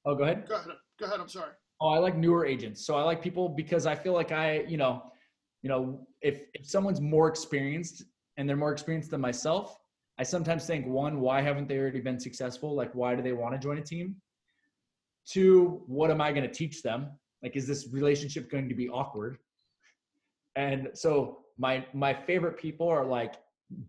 Oh, 0.04 0.14
go 0.14 0.24
ahead. 0.24 0.46
Go 0.48 0.56
ahead. 0.56 0.68
Go 1.00 1.06
ahead. 1.06 1.20
I'm 1.20 1.28
sorry. 1.28 1.52
Oh, 1.80 1.88
I 1.88 1.98
like 1.98 2.16
newer 2.16 2.44
agents. 2.44 2.84
So 2.84 2.96
I 2.96 3.02
like 3.02 3.22
people 3.22 3.48
because 3.48 3.86
I 3.86 3.94
feel 3.94 4.12
like 4.12 4.32
I, 4.32 4.64
you 4.68 4.76
know, 4.76 5.02
you 5.62 5.68
know, 5.68 6.06
if 6.20 6.42
if 6.54 6.68
someone's 6.68 7.00
more 7.00 7.28
experienced 7.28 8.04
and 8.38 8.48
they're 8.48 8.56
more 8.56 8.72
experienced 8.72 9.10
than 9.10 9.20
myself, 9.20 9.78
I 10.18 10.22
sometimes 10.22 10.66
think 10.66 10.86
one, 10.86 11.20
why 11.20 11.42
haven't 11.42 11.68
they 11.68 11.76
already 11.76 12.00
been 12.00 12.18
successful? 12.18 12.74
Like, 12.74 12.94
why 12.94 13.14
do 13.14 13.22
they 13.22 13.32
want 13.32 13.52
to 13.54 13.58
join 13.58 13.78
a 13.78 13.82
team? 13.82 14.16
Two, 15.26 15.82
what 15.86 16.10
am 16.10 16.20
I 16.20 16.32
going 16.32 16.48
to 16.48 16.52
teach 16.52 16.82
them? 16.82 17.08
Like, 17.42 17.56
is 17.56 17.66
this 17.66 17.88
relationship 17.92 18.50
going 18.50 18.68
to 18.68 18.74
be 18.74 18.88
awkward? 18.88 19.38
And 20.56 20.88
so 20.94 21.40
my 21.58 21.84
my 21.92 22.14
favorite 22.14 22.56
people 22.56 22.88
are 22.88 23.04
like 23.04 23.34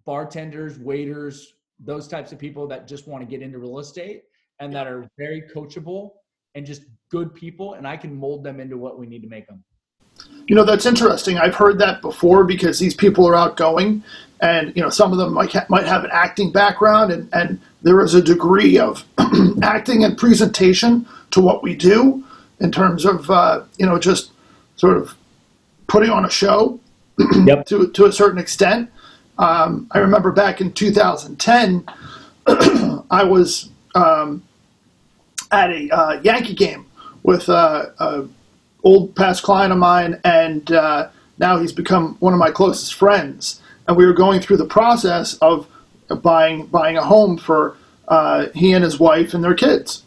bartenders, 0.05 0.77
waiters, 0.77 1.53
those 1.79 2.07
types 2.07 2.31
of 2.31 2.39
people 2.39 2.67
that 2.67 2.87
just 2.87 3.07
want 3.07 3.23
to 3.23 3.29
get 3.29 3.41
into 3.41 3.57
real 3.59 3.79
estate 3.79 4.23
and 4.59 4.73
that 4.73 4.87
are 4.87 5.07
very 5.17 5.43
coachable 5.53 6.11
and 6.55 6.65
just 6.65 6.83
good 7.09 7.33
people 7.33 7.75
and 7.75 7.87
I 7.87 7.95
can 7.95 8.13
mold 8.13 8.43
them 8.43 8.59
into 8.59 8.77
what 8.77 8.99
we 8.99 9.07
need 9.07 9.21
to 9.21 9.29
make 9.29 9.47
them. 9.47 9.63
You 10.47 10.55
know, 10.55 10.63
that's 10.63 10.85
interesting. 10.85 11.37
I've 11.37 11.55
heard 11.55 11.77
that 11.79 12.01
before 12.01 12.43
because 12.43 12.79
these 12.79 12.95
people 12.95 13.27
are 13.27 13.35
outgoing 13.35 14.03
and, 14.41 14.75
you 14.75 14.81
know, 14.81 14.89
some 14.89 15.11
of 15.11 15.17
them 15.17 15.33
might, 15.33 15.51
ha- 15.51 15.65
might 15.69 15.85
have 15.85 16.03
an 16.03 16.09
acting 16.11 16.51
background 16.51 17.11
and, 17.11 17.29
and 17.33 17.59
there 17.81 18.01
is 18.01 18.13
a 18.13 18.21
degree 18.21 18.79
of 18.79 19.05
acting 19.61 20.03
and 20.03 20.17
presentation 20.17 21.05
to 21.31 21.39
what 21.39 21.61
we 21.61 21.75
do 21.75 22.23
in 22.59 22.71
terms 22.71 23.05
of, 23.05 23.29
uh, 23.29 23.63
you 23.77 23.85
know, 23.85 23.99
just 23.99 24.31
sort 24.75 24.97
of 24.97 25.15
putting 25.87 26.09
on 26.09 26.25
a 26.25 26.29
show 26.29 26.79
yep. 27.45 27.65
to, 27.67 27.89
to 27.91 28.05
a 28.05 28.11
certain 28.11 28.39
extent. 28.39 28.89
Um, 29.37 29.87
I 29.91 29.99
remember 29.99 30.31
back 30.31 30.61
in 30.61 30.73
2010, 30.73 31.85
I 33.11 33.23
was 33.23 33.69
um, 33.95 34.43
at 35.51 35.69
a 35.71 35.89
uh, 35.89 36.21
Yankee 36.21 36.53
game 36.53 36.85
with 37.23 37.49
uh, 37.49 37.87
a 37.99 38.23
old 38.83 39.15
past 39.15 39.43
client 39.43 39.71
of 39.71 39.79
mine, 39.79 40.19
and 40.23 40.71
uh, 40.71 41.09
now 41.37 41.57
he's 41.57 41.73
become 41.73 42.15
one 42.19 42.33
of 42.33 42.39
my 42.39 42.51
closest 42.51 42.93
friends. 42.93 43.61
And 43.87 43.97
we 43.97 44.05
were 44.05 44.13
going 44.13 44.39
through 44.39 44.57
the 44.57 44.65
process 44.65 45.35
of 45.35 45.67
buying 46.21 46.67
buying 46.67 46.97
a 46.97 47.03
home 47.03 47.37
for 47.37 47.75
uh, 48.07 48.47
he 48.53 48.73
and 48.73 48.83
his 48.83 48.99
wife 48.99 49.33
and 49.33 49.43
their 49.43 49.55
kids. 49.55 50.03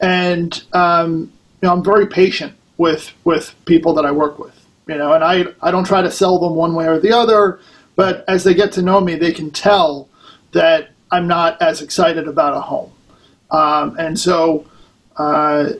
And 0.00 0.62
um, 0.72 1.32
you 1.62 1.68
know, 1.68 1.72
I'm 1.72 1.84
very 1.84 2.06
patient 2.06 2.54
with 2.76 3.12
with 3.24 3.54
people 3.64 3.94
that 3.94 4.04
I 4.04 4.12
work 4.12 4.38
with. 4.38 4.54
You 4.86 4.96
know, 4.96 5.12
and 5.12 5.24
I 5.24 5.46
I 5.62 5.70
don't 5.70 5.86
try 5.86 6.02
to 6.02 6.10
sell 6.10 6.38
them 6.38 6.54
one 6.54 6.74
way 6.74 6.86
or 6.86 6.98
the 6.98 7.12
other, 7.12 7.60
but 7.96 8.24
as 8.28 8.44
they 8.44 8.54
get 8.54 8.72
to 8.72 8.82
know 8.82 9.00
me, 9.00 9.14
they 9.14 9.32
can 9.32 9.50
tell 9.50 10.08
that 10.52 10.90
I'm 11.10 11.26
not 11.26 11.60
as 11.62 11.80
excited 11.80 12.28
about 12.28 12.54
a 12.54 12.60
home. 12.60 12.92
Um, 13.50 13.96
and 13.98 14.18
so 14.18 14.66
uh, 15.16 15.70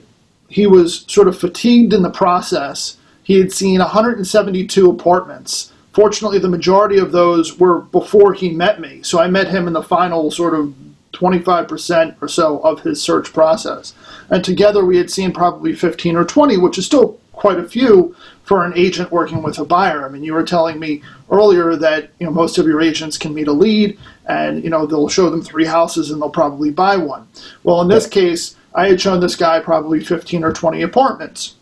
he 0.48 0.66
was 0.66 1.04
sort 1.08 1.28
of 1.28 1.38
fatigued 1.38 1.92
in 1.92 2.02
the 2.02 2.10
process. 2.10 2.96
He 3.22 3.38
had 3.38 3.52
seen 3.52 3.80
172 3.80 4.90
apartments. 4.90 5.72
Fortunately, 5.92 6.38
the 6.38 6.48
majority 6.48 6.98
of 6.98 7.12
those 7.12 7.58
were 7.58 7.80
before 7.80 8.34
he 8.34 8.50
met 8.50 8.80
me. 8.80 9.02
So 9.02 9.20
I 9.20 9.28
met 9.28 9.48
him 9.48 9.66
in 9.66 9.72
the 9.72 9.82
final 9.82 10.30
sort 10.30 10.54
of 10.54 10.74
25% 11.12 12.16
or 12.20 12.28
so 12.28 12.58
of 12.58 12.80
his 12.80 13.00
search 13.00 13.32
process. 13.32 13.94
And 14.30 14.44
together 14.44 14.84
we 14.84 14.98
had 14.98 15.10
seen 15.10 15.32
probably 15.32 15.72
15 15.72 16.16
or 16.16 16.24
20, 16.24 16.58
which 16.58 16.78
is 16.78 16.86
still 16.86 17.18
quite 17.34 17.58
a 17.58 17.68
few 17.68 18.14
for 18.42 18.64
an 18.64 18.72
agent 18.76 19.10
working 19.10 19.42
with 19.42 19.58
a 19.58 19.64
buyer. 19.64 20.04
I 20.04 20.08
mean, 20.08 20.22
you 20.22 20.34
were 20.34 20.44
telling 20.44 20.78
me 20.78 21.02
earlier 21.30 21.76
that 21.76 22.10
you 22.18 22.26
know 22.26 22.32
most 22.32 22.58
of 22.58 22.66
your 22.66 22.80
agents 22.80 23.18
can 23.18 23.34
meet 23.34 23.48
a 23.48 23.52
lead, 23.52 23.98
and 24.26 24.62
you 24.62 24.70
know 24.70 24.86
they'll 24.86 25.08
show 25.08 25.30
them 25.30 25.42
three 25.42 25.64
houses 25.64 26.10
and 26.10 26.20
they'll 26.20 26.30
probably 26.30 26.70
buy 26.70 26.96
one. 26.96 27.26
Well, 27.62 27.80
in 27.80 27.88
this 27.88 28.06
case, 28.06 28.56
I 28.74 28.88
had 28.88 29.00
shown 29.00 29.20
this 29.20 29.36
guy 29.36 29.60
probably 29.60 30.00
15 30.00 30.44
or 30.44 30.52
20 30.52 30.82
apartments. 30.82 31.54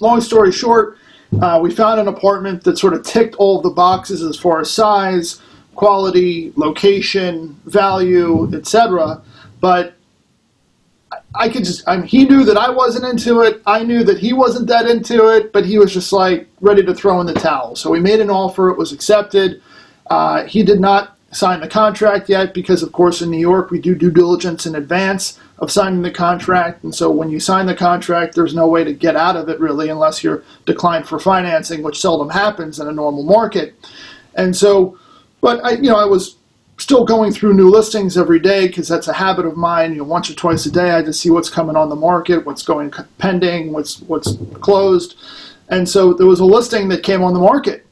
Long 0.00 0.20
story 0.20 0.52
short, 0.52 0.98
uh, 1.40 1.58
we 1.62 1.70
found 1.70 2.00
an 2.00 2.08
apartment 2.08 2.64
that 2.64 2.78
sort 2.78 2.94
of 2.94 3.04
ticked 3.04 3.34
all 3.36 3.58
of 3.58 3.62
the 3.62 3.70
boxes 3.70 4.22
as 4.22 4.36
far 4.36 4.60
as 4.60 4.70
size, 4.70 5.40
quality, 5.74 6.52
location, 6.56 7.58
value, 7.66 8.52
etc. 8.54 9.22
But 9.60 9.94
I 11.34 11.48
could 11.48 11.64
just, 11.64 11.86
I 11.88 12.00
he 12.02 12.24
knew 12.24 12.44
that 12.44 12.56
I 12.56 12.70
wasn't 12.70 13.06
into 13.06 13.40
it. 13.40 13.62
I 13.66 13.84
knew 13.84 14.04
that 14.04 14.18
he 14.18 14.32
wasn't 14.32 14.66
that 14.68 14.86
into 14.86 15.28
it, 15.28 15.52
but 15.52 15.64
he 15.64 15.78
was 15.78 15.92
just 15.92 16.12
like 16.12 16.48
ready 16.60 16.84
to 16.84 16.94
throw 16.94 17.20
in 17.20 17.26
the 17.26 17.34
towel. 17.34 17.76
So 17.76 17.90
we 17.90 18.00
made 18.00 18.20
an 18.20 18.30
offer. 18.30 18.68
It 18.70 18.78
was 18.78 18.92
accepted. 18.92 19.62
Uh, 20.08 20.44
he 20.44 20.62
did 20.62 20.80
not 20.80 21.16
sign 21.32 21.60
the 21.60 21.68
contract 21.68 22.28
yet 22.28 22.52
because, 22.52 22.82
of 22.82 22.92
course, 22.92 23.22
in 23.22 23.30
New 23.30 23.38
York, 23.38 23.70
we 23.70 23.80
do 23.80 23.94
due 23.94 24.10
diligence 24.10 24.66
in 24.66 24.74
advance 24.74 25.38
of 25.58 25.70
signing 25.70 26.02
the 26.02 26.10
contract. 26.10 26.84
And 26.84 26.94
so 26.94 27.10
when 27.10 27.30
you 27.30 27.40
sign 27.40 27.66
the 27.66 27.74
contract, 27.74 28.34
there's 28.34 28.54
no 28.54 28.66
way 28.66 28.84
to 28.84 28.92
get 28.92 29.16
out 29.16 29.36
of 29.36 29.48
it 29.48 29.58
really 29.58 29.88
unless 29.88 30.22
you're 30.22 30.42
declined 30.66 31.08
for 31.08 31.18
financing, 31.18 31.82
which 31.82 32.00
seldom 32.00 32.28
happens 32.28 32.78
in 32.80 32.88
a 32.88 32.92
normal 32.92 33.22
market. 33.22 33.74
And 34.34 34.54
so, 34.54 34.98
but 35.40 35.64
I, 35.64 35.72
you 35.72 35.88
know, 35.88 35.96
I 35.96 36.04
was 36.04 36.36
still 36.78 37.04
going 37.04 37.32
through 37.32 37.54
new 37.54 37.70
listings 37.70 38.16
every 38.16 38.40
day 38.40 38.66
because 38.66 38.88
that's 38.88 39.08
a 39.08 39.12
habit 39.12 39.46
of 39.46 39.56
mine. 39.56 39.92
You 39.92 39.98
know, 39.98 40.04
once 40.04 40.30
or 40.30 40.34
twice 40.34 40.66
a 40.66 40.70
day, 40.70 40.90
I 40.90 41.02
just 41.02 41.20
see 41.20 41.30
what's 41.30 41.50
coming 41.50 41.76
on 41.76 41.88
the 41.88 41.96
market, 41.96 42.44
what's 42.44 42.62
going 42.62 42.92
pending, 43.18 43.72
what's 43.72 44.00
what's 44.02 44.36
closed, 44.60 45.16
and 45.68 45.88
so 45.88 46.12
there 46.12 46.26
was 46.26 46.40
a 46.40 46.44
listing 46.44 46.88
that 46.88 47.02
came 47.02 47.22
on 47.22 47.34
the 47.34 47.40
market, 47.40 47.86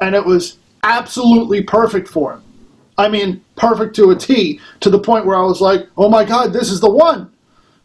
and 0.00 0.14
it 0.14 0.24
was 0.24 0.58
absolutely 0.82 1.62
perfect 1.62 2.08
for 2.08 2.34
him. 2.34 2.42
I 2.96 3.08
mean, 3.08 3.42
perfect 3.56 3.96
to 3.96 4.10
a 4.10 4.16
T, 4.16 4.60
to 4.80 4.90
the 4.90 4.98
point 4.98 5.26
where 5.26 5.36
I 5.36 5.42
was 5.42 5.60
like, 5.60 5.88
"Oh 5.96 6.08
my 6.08 6.24
God, 6.24 6.52
this 6.52 6.70
is 6.70 6.80
the 6.80 6.90
one." 6.90 7.30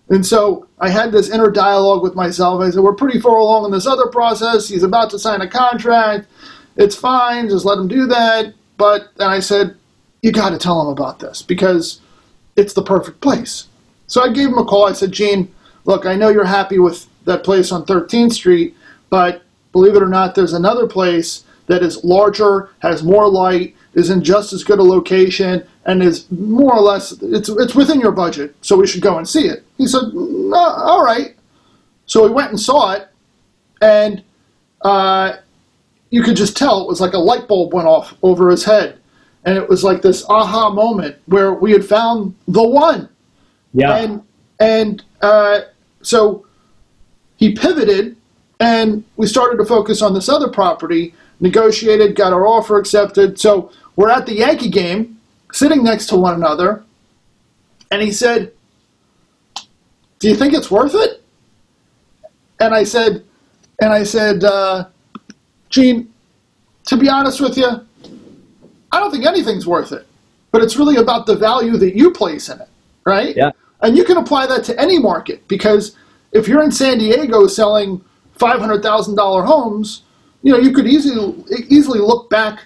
And 0.09 0.25
so 0.25 0.67
I 0.79 0.89
had 0.89 1.11
this 1.11 1.29
inner 1.29 1.49
dialogue 1.49 2.03
with 2.03 2.15
myself. 2.15 2.61
I 2.61 2.69
said, 2.69 2.83
We're 2.83 2.93
pretty 2.93 3.19
far 3.19 3.37
along 3.37 3.65
in 3.65 3.71
this 3.71 3.87
other 3.87 4.07
process. 4.07 4.67
He's 4.67 4.83
about 4.83 5.09
to 5.11 5.19
sign 5.19 5.41
a 5.41 5.49
contract. 5.49 6.27
It's 6.77 6.95
fine. 6.95 7.49
Just 7.49 7.65
let 7.65 7.79
him 7.79 7.87
do 7.87 8.05
that. 8.07 8.53
But 8.77 9.09
then 9.17 9.29
I 9.29 9.39
said, 9.39 9.75
You 10.25 10.31
got 10.31 10.49
to 10.49 10.57
tell 10.57 10.81
him 10.81 10.87
about 10.87 11.19
this 11.19 11.43
because 11.43 12.01
it's 12.55 12.73
the 12.73 12.81
perfect 12.81 13.21
place. 13.21 13.67
So 14.07 14.23
I 14.23 14.33
gave 14.33 14.47
him 14.47 14.57
a 14.57 14.65
call. 14.65 14.87
I 14.87 14.93
said, 14.93 15.11
Gene, 15.11 15.53
look, 15.83 16.07
I 16.07 16.15
know 16.15 16.29
you're 16.29 16.45
happy 16.45 16.79
with 16.79 17.05
that 17.25 17.43
place 17.43 17.71
on 17.71 17.85
13th 17.85 18.33
Street, 18.33 18.75
but 19.11 19.43
believe 19.71 19.95
it 19.95 20.01
or 20.01 20.09
not, 20.09 20.33
there's 20.33 20.53
another 20.53 20.87
place 20.87 21.43
that 21.67 21.83
is 21.83 22.03
larger, 22.03 22.71
has 22.79 23.03
more 23.03 23.29
light, 23.29 23.75
is 23.93 24.09
in 24.09 24.23
just 24.23 24.51
as 24.51 24.63
good 24.63 24.79
a 24.79 24.83
location, 24.83 25.63
and 25.85 26.01
is 26.01 26.25
more 26.31 26.73
or 26.73 26.81
less 26.81 27.11
it's 27.21 27.49
it's 27.49 27.75
within 27.75 27.99
your 27.99 28.11
budget, 28.11 28.55
so 28.61 28.75
we 28.75 28.87
should 28.87 29.03
go 29.03 29.19
and 29.19 29.29
see 29.29 29.45
it. 29.47 29.63
He 29.77 29.85
said, 29.85 30.05
"All 30.55 31.05
right." 31.05 31.35
So 32.07 32.23
we 32.23 32.31
went 32.31 32.49
and 32.49 32.59
saw 32.59 32.93
it, 32.93 33.07
and 33.79 34.23
uh, 34.81 35.33
you 36.09 36.23
could 36.23 36.35
just 36.35 36.57
tell 36.57 36.81
it 36.81 36.87
was 36.87 36.99
like 36.99 37.13
a 37.13 37.19
light 37.19 37.47
bulb 37.47 37.75
went 37.75 37.87
off 37.87 38.15
over 38.23 38.49
his 38.49 38.65
head, 38.65 38.97
and 39.45 39.57
it 39.57 39.69
was 39.69 39.83
like 39.83 40.01
this 40.01 40.25
aha 40.27 40.69
moment 40.69 41.15
where 41.27 41.53
we 41.53 41.71
had 41.71 41.85
found 41.85 42.35
the 42.47 42.63
one. 42.63 43.09
Yeah. 43.73 43.95
And 43.95 44.21
and 44.59 45.03
uh, 45.21 45.61
so 46.01 46.45
he 47.37 47.53
pivoted, 47.53 48.15
and 48.59 49.03
we 49.17 49.27
started 49.27 49.57
to 49.57 49.65
focus 49.65 50.01
on 50.01 50.13
this 50.13 50.29
other 50.29 50.49
property. 50.49 51.13
Negotiated, 51.39 52.15
got 52.15 52.31
our 52.31 52.47
offer 52.47 52.79
accepted. 52.79 53.39
So 53.39 53.71
we're 53.97 54.09
at 54.09 54.25
the 54.25 54.35
Yankee 54.35 54.69
game, 54.69 55.19
sitting 55.51 55.83
next 55.83 56.07
to 56.07 56.15
one 56.15 56.33
another, 56.33 56.83
and 57.91 58.01
he 58.01 58.11
said, 58.11 58.53
"Do 60.19 60.29
you 60.29 60.35
think 60.35 60.53
it's 60.53 60.71
worth 60.71 60.95
it?" 60.95 61.21
And 62.59 62.73
I 62.73 62.85
said, 62.85 63.25
and 63.81 63.91
I 63.91 64.03
said, 64.03 64.43
uh, 64.43 64.85
Gene, 65.69 66.11
to 66.85 66.97
be 66.97 67.09
honest 67.09 67.41
with 67.41 67.57
you, 67.57 67.85
I 68.95 68.99
don't 68.99 69.11
think 69.11 69.25
anything's 69.25 69.67
worth 69.67 69.91
it. 69.91 70.07
But 70.51 70.63
it's 70.63 70.77
really 70.77 70.95
about 70.95 71.25
the 71.25 71.35
value 71.35 71.75
that 71.77 71.95
you 71.97 72.11
place 72.11 72.47
in 72.47 72.61
it, 72.61 72.69
right? 73.05 73.35
Yeah. 73.35 73.51
And 73.81 73.97
you 73.97 74.05
can 74.05 74.17
apply 74.17 74.47
that 74.47 74.63
to 74.65 74.79
any 74.79 74.99
market 74.99 75.45
because 75.49 75.97
if 76.31 76.47
you're 76.47 76.63
in 76.63 76.71
San 76.71 76.97
Diego 76.97 77.47
selling 77.47 78.03
five 78.33 78.59
hundred 78.59 78.81
thousand 78.81 79.15
dollar 79.15 79.43
homes, 79.43 80.03
you 80.43 80.51
know 80.53 80.57
you 80.57 80.71
could 80.71 80.87
easily 80.87 81.43
easily 81.69 81.99
look 81.99 82.29
back 82.29 82.63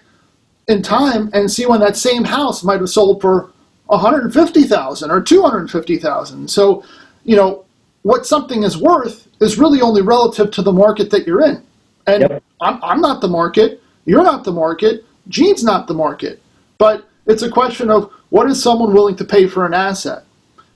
in 0.68 0.84
time 0.84 1.32
and 1.34 1.50
see 1.50 1.66
when 1.66 1.80
that 1.80 1.98
same 1.98 2.24
house 2.24 2.64
might 2.64 2.80
have 2.80 2.90
sold 2.90 3.22
for 3.22 3.52
150,000 3.88 5.10
or 5.10 5.20
250,000. 5.20 6.48
So, 6.48 6.84
you 7.24 7.36
know, 7.36 7.66
what 8.04 8.28
something 8.28 8.62
is 8.62 8.78
worth 8.78 9.28
is 9.42 9.58
really 9.58 9.82
only 9.82 10.04
relative 10.04 10.52
to 10.52 10.62
the 10.62 10.72
market 10.72 11.10
that 11.10 11.26
you're 11.26 11.42
in. 11.42 11.64
And 12.06 12.22
Yep. 12.22 12.44
I'm, 12.62 12.80
I'm 12.84 13.02
not 13.02 13.20
the 13.20 13.28
market, 13.28 13.82
you're 14.06 14.24
not 14.24 14.44
the 14.44 14.52
market, 14.52 15.06
Gene's 15.30 15.64
not 15.64 15.88
the 15.88 15.94
market. 15.94 16.42
But 16.78 17.08
it's 17.26 17.44
a 17.44 17.50
question 17.50 17.90
of 17.90 18.12
what 18.30 18.50
is 18.50 18.62
someone 18.62 18.94
willing 18.94 19.16
to 19.18 19.26
pay 19.26 19.48
for 19.48 19.66
an 19.66 19.74
asset. 19.74 20.24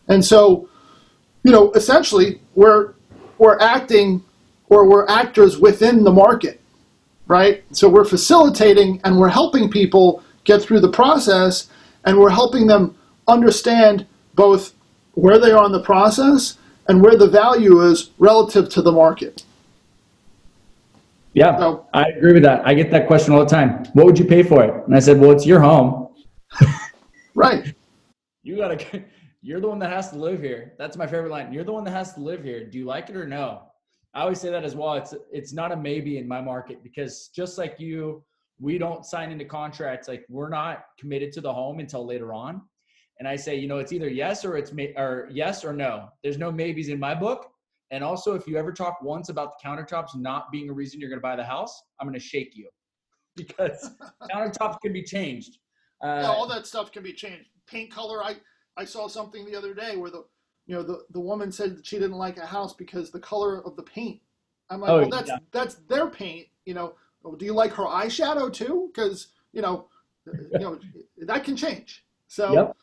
And 0.08 0.24
so, 0.24 0.70
you 1.44 1.52
know, 1.52 1.72
essentially 1.74 2.40
we're 2.56 2.94
we're 3.38 3.60
acting 3.60 4.24
or 4.70 4.88
we're 4.88 5.08
actors 5.08 5.58
within 5.58 6.04
the 6.04 6.12
market 6.12 6.62
right? 7.28 7.64
So 7.72 7.90
we're 7.90 8.06
facilitating 8.06 9.02
and 9.04 9.18
we're 9.18 9.30
helping 9.30 9.70
people 9.70 10.24
get 10.44 10.62
through 10.62 10.82
the 10.82 10.92
process 10.92 11.70
and 12.06 12.20
we're 12.20 12.30
helping 12.30 12.68
them 12.68 12.96
understand 13.28 14.06
both 14.36 14.74
where 15.14 15.40
they 15.40 15.52
are 15.52 15.66
in 15.66 15.72
the 15.72 15.84
process 15.84 16.58
and 16.88 17.02
where 17.02 17.18
the 17.18 17.30
value 17.30 17.82
is 17.82 18.12
relative 18.18 18.68
to 18.70 18.82
the 18.82 18.92
market. 18.92 19.44
Yeah, 21.34 21.58
So- 21.58 21.88
I 21.94 22.10
agree 22.10 22.34
with 22.34 22.44
that. 22.44 22.66
I 22.66 22.74
get 22.74 22.92
that 22.92 23.08
question 23.08 23.34
all 23.34 23.40
the 23.40 23.46
time. 23.50 23.86
What 23.94 24.06
would 24.06 24.20
you 24.20 24.26
pay 24.26 24.44
for 24.44 24.64
it? 24.64 24.86
And 24.86 24.96
I 24.96 25.00
said, 25.00 25.20
well, 25.20 25.32
it's 25.32 25.46
your 25.46 25.60
home. 25.60 26.10
Right. 27.36 27.74
You 28.44 28.58
gotta, 28.58 29.04
you're 29.42 29.60
the 29.60 29.68
one 29.68 29.80
that 29.80 29.90
has 29.90 30.12
to 30.12 30.18
live 30.18 30.40
here. 30.40 30.74
That's 30.78 30.98
my 30.98 31.08
favorite 31.08 31.32
line. 31.32 31.52
You're 31.52 31.64
the 31.64 31.74
one 31.74 31.84
that 31.86 31.92
has 31.92 32.14
to 32.14 32.20
live 32.22 32.44
here. 32.44 32.64
Do 32.70 32.78
you 32.78 32.86
like 32.86 33.10
it 33.10 33.16
or 33.16 33.26
no? 33.28 33.64
I 34.14 34.22
always 34.22 34.40
say 34.40 34.52
that 34.52 34.64
as 34.64 34.76
well. 34.76 34.94
It's 34.94 35.16
it's 35.32 35.52
not 35.52 35.72
a 35.72 35.76
maybe 35.76 36.20
in 36.20 36.28
my 36.28 36.42
market 36.42 36.84
because 36.84 37.30
just 37.36 37.58
like 37.58 37.80
you, 37.80 38.24
we 38.60 38.78
don't 38.78 39.04
sign 39.04 39.32
into 39.32 39.46
contracts. 39.46 40.08
Like 40.08 40.26
we're 40.30 40.50
not 40.50 40.86
committed 41.00 41.32
to 41.34 41.42
the 41.42 41.52
home 41.52 41.80
until 41.80 42.06
later 42.06 42.34
on. 42.34 42.62
And 43.18 43.28
I 43.28 43.36
say, 43.36 43.56
you 43.56 43.68
know, 43.68 43.80
it's 43.80 43.92
either 43.92 44.10
yes 44.10 44.46
or 44.46 44.56
it's 44.56 44.72
may, 44.72 44.94
or 44.96 45.28
yes 45.32 45.66
or 45.66 45.74
no. 45.74 46.10
There's 46.22 46.38
no 46.38 46.52
maybes 46.52 46.90
in 46.90 47.00
my 47.00 47.16
book. 47.16 47.48
And 47.94 48.04
also, 48.04 48.34
if 48.34 48.48
you 48.48 48.58
ever 48.58 48.74
talk 48.74 49.04
once 49.04 49.30
about 49.30 49.54
the 49.54 49.70
countertops 49.70 50.16
not 50.16 50.52
being 50.52 50.68
a 50.68 50.74
reason 50.74 51.00
you're 51.00 51.12
going 51.12 51.20
to 51.20 51.22
buy 51.22 51.36
the 51.36 51.44
house, 51.44 51.80
I'm 52.00 52.08
going 52.08 52.20
to 52.20 52.26
shake 52.26 52.58
you 52.58 52.68
because 53.38 53.92
countertops 54.34 54.82
can 54.82 54.92
be 54.92 55.04
changed. 55.04 55.60
Uh, 56.04 56.22
Yeah, 56.24 56.30
all 56.30 56.48
that 56.48 56.66
stuff 56.66 56.92
can 56.92 57.04
be 57.04 57.14
changed. 57.14 57.50
Paint 57.68 57.92
color. 57.92 58.24
I, 58.24 58.38
I 58.78 58.84
saw 58.84 59.08
something 59.08 59.46
the 59.46 59.56
other 59.56 59.76
day 59.76 59.96
where 59.96 60.10
the 60.10 60.26
you 60.66 60.74
know 60.76 60.82
the, 60.82 61.04
the 61.12 61.20
woman 61.20 61.52
said 61.52 61.78
that 61.78 61.86
she 61.86 61.98
didn't 62.00 62.18
like 62.18 62.38
a 62.38 62.46
house 62.48 62.74
because 62.74 63.12
the 63.12 63.20
color 63.20 63.64
of 63.64 63.76
the 63.76 63.84
paint. 63.84 64.22
I'm 64.72 64.82
like, 64.82 64.90
Oh, 64.90 65.00
well, 65.02 65.10
that's 65.10 65.30
yeah. 65.30 65.38
that's 65.52 65.76
their 65.88 66.10
paint. 66.10 66.48
You 66.66 66.74
know, 66.74 66.96
do 67.38 67.46
you 67.46 67.54
like 67.54 67.74
her 67.74 67.84
eyeshadow 67.84 68.52
too? 68.52 68.90
Because 68.92 69.28
you 69.52 69.62
know, 69.62 69.88
you 70.26 70.60
know 70.60 70.80
that 71.28 71.44
can 71.44 71.56
change. 71.56 72.06
So 72.28 72.54
Yep. 72.54 72.78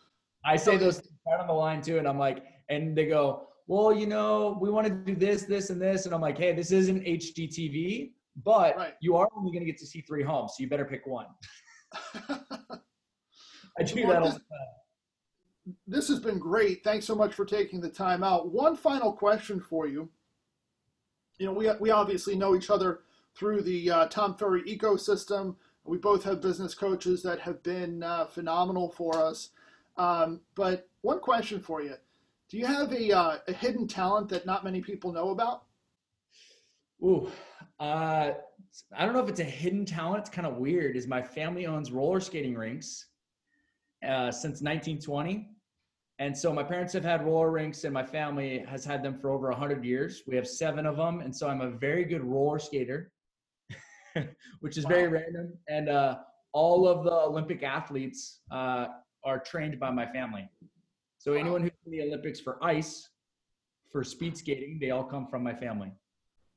I 0.45 0.57
say 0.57 0.73
So- 0.73 0.79
those 0.79 0.99
things 1.01 1.19
right 1.27 1.41
on 1.41 1.49
the 1.49 1.53
line 1.53 1.83
too, 1.83 1.99
and 1.99 2.07
I'm 2.07 2.19
like, 2.19 2.45
and 2.69 2.97
they 2.97 3.07
go, 3.09 3.49
well, 3.71 3.93
you 3.95 4.05
know, 4.09 4.59
we 4.61 4.69
want 4.69 4.85
to 4.89 4.93
do 4.93 5.15
this, 5.15 5.45
this, 5.45 5.71
and 5.71 5.81
this, 5.81 6.05
and 6.05 6.13
I'm 6.13 6.21
like, 6.21 6.37
hey, 6.37 6.53
this 6.53 6.73
isn't 6.73 7.05
HGTV, 7.05 8.11
but 8.45 8.75
Right. 8.77 8.95
you 9.01 9.15
are 9.15 9.29
only 9.37 9.53
going 9.53 9.61
to 9.65 9.71
get 9.71 9.79
to 9.79 9.87
see 9.87 10.01
three 10.01 10.25
homes, 10.25 10.55
so 10.57 10.65
you 10.65 10.69
better 10.69 10.85
pick 10.85 11.07
one. 11.07 11.27
I 12.29 13.83
do 13.85 14.03
Well, 14.05 14.09
that 14.13 14.23
all 14.23 14.25
this- 14.25 14.35
the 14.35 14.41
time. 14.41 15.77
this 15.87 16.09
has 16.09 16.19
been 16.19 16.41
great. 16.41 16.83
Thanks 16.83 17.07
so 17.07 17.15
much 17.15 17.33
for 17.33 17.45
taking 17.45 17.81
the 17.81 17.89
time 17.89 18.25
out. 18.25 18.51
One 18.51 18.75
final 18.75 19.13
question 19.13 19.61
for 19.61 19.87
you. 19.87 20.09
You 21.39 21.47
know, 21.47 21.53
we, 21.53 21.71
we 21.79 21.91
obviously 21.93 22.35
know 22.35 22.57
each 22.57 22.71
other 22.71 23.03
through 23.37 23.63
the 23.63 23.89
uh, 23.89 24.07
Tom 24.09 24.35
Ferry 24.37 24.65
ecosystem. 24.65 25.55
We 25.85 25.97
both 25.97 26.25
have 26.25 26.41
business 26.43 26.75
coaches 26.75 27.23
that 27.23 27.39
have 27.39 27.63
been 27.63 28.03
uh, 28.03 28.27
phenomenal 28.27 28.91
for 28.91 29.17
us. 29.23 29.51
Um, 29.97 30.41
but 30.57 30.89
one 31.03 31.21
question 31.21 31.61
for 31.61 31.83
you 31.83 31.95
Do 32.51 32.59
you 32.59 32.67
have 32.67 32.93
a, 32.93 33.13
uh, 33.13 33.39
a 33.47 33.53
hidden 33.53 33.87
talent 33.87 34.29
that 34.31 34.45
not 34.45 34.65
many 34.65 34.81
people 34.81 35.13
know 35.13 35.31
about? 35.31 35.63
Ooh, 37.03 37.31
uh, 37.79 38.33
I 38.97 39.05
don't 39.05 39.15
know 39.15 39.23
if 39.23 39.29
it's 39.29 39.41
a 39.41 39.45
hidden 39.45 39.85
talent. 39.85 40.23
It's 40.23 40.31
kind 40.31 40.47
of 40.47 40.57
weird. 40.57 40.97
Is 40.97 41.07
my 41.07 41.23
family 41.23 41.67
owns 41.67 41.93
roller 41.93 42.19
skating 42.19 42.57
rinks 42.57 43.07
uh, 44.05 44.33
since 44.33 44.63
1920, 44.63 45.49
and 46.19 46.37
so 46.37 46.53
my 46.53 46.65
parents 46.65 46.93
have 46.93 47.05
had 47.05 47.25
roller 47.25 47.53
rinks, 47.53 47.85
and 47.85 47.95
my 47.95 48.05
family 48.05 48.65
has 48.69 48.85
had 48.85 49.05
them 49.05 49.17
for 49.17 49.31
over 49.31 49.49
100 49.51 49.85
years. 49.85 50.23
We 50.27 50.35
have 50.35 50.47
seven 50.47 50.87
of 50.87 50.97
them, 50.97 51.21
and 51.21 51.35
so 51.35 51.49
I'm 51.49 51.61
a 51.61 51.71
very 51.71 52.05
good 52.05 52.25
roller 52.25 52.59
skater, 52.59 53.13
which 54.61 54.77
is 54.77 54.85
very 54.87 55.07
random. 55.07 55.55
And 55.69 55.89
uh, 55.89 56.19
all 56.53 56.89
of 56.89 57.05
the 57.05 57.13
Olympic 57.13 57.63
athletes 57.63 58.41
uh, 58.51 58.89
are 59.25 59.39
trained 59.39 59.79
by 59.79 59.93
my 59.93 60.07
family. 60.13 60.51
So 61.21 61.35
anyone 61.35 61.61
who's 61.61 61.73
in 61.85 61.93
the 61.93 62.03
Olympics 62.03 62.41
for 62.41 62.59
ice, 62.65 63.11
for 63.93 64.03
speed 64.03 64.39
skating, 64.39 64.79
they 64.81 64.91
all 64.91 65.05
come 65.05 65.27
from 65.27 65.43
my 65.43 65.55
family. 65.55 65.93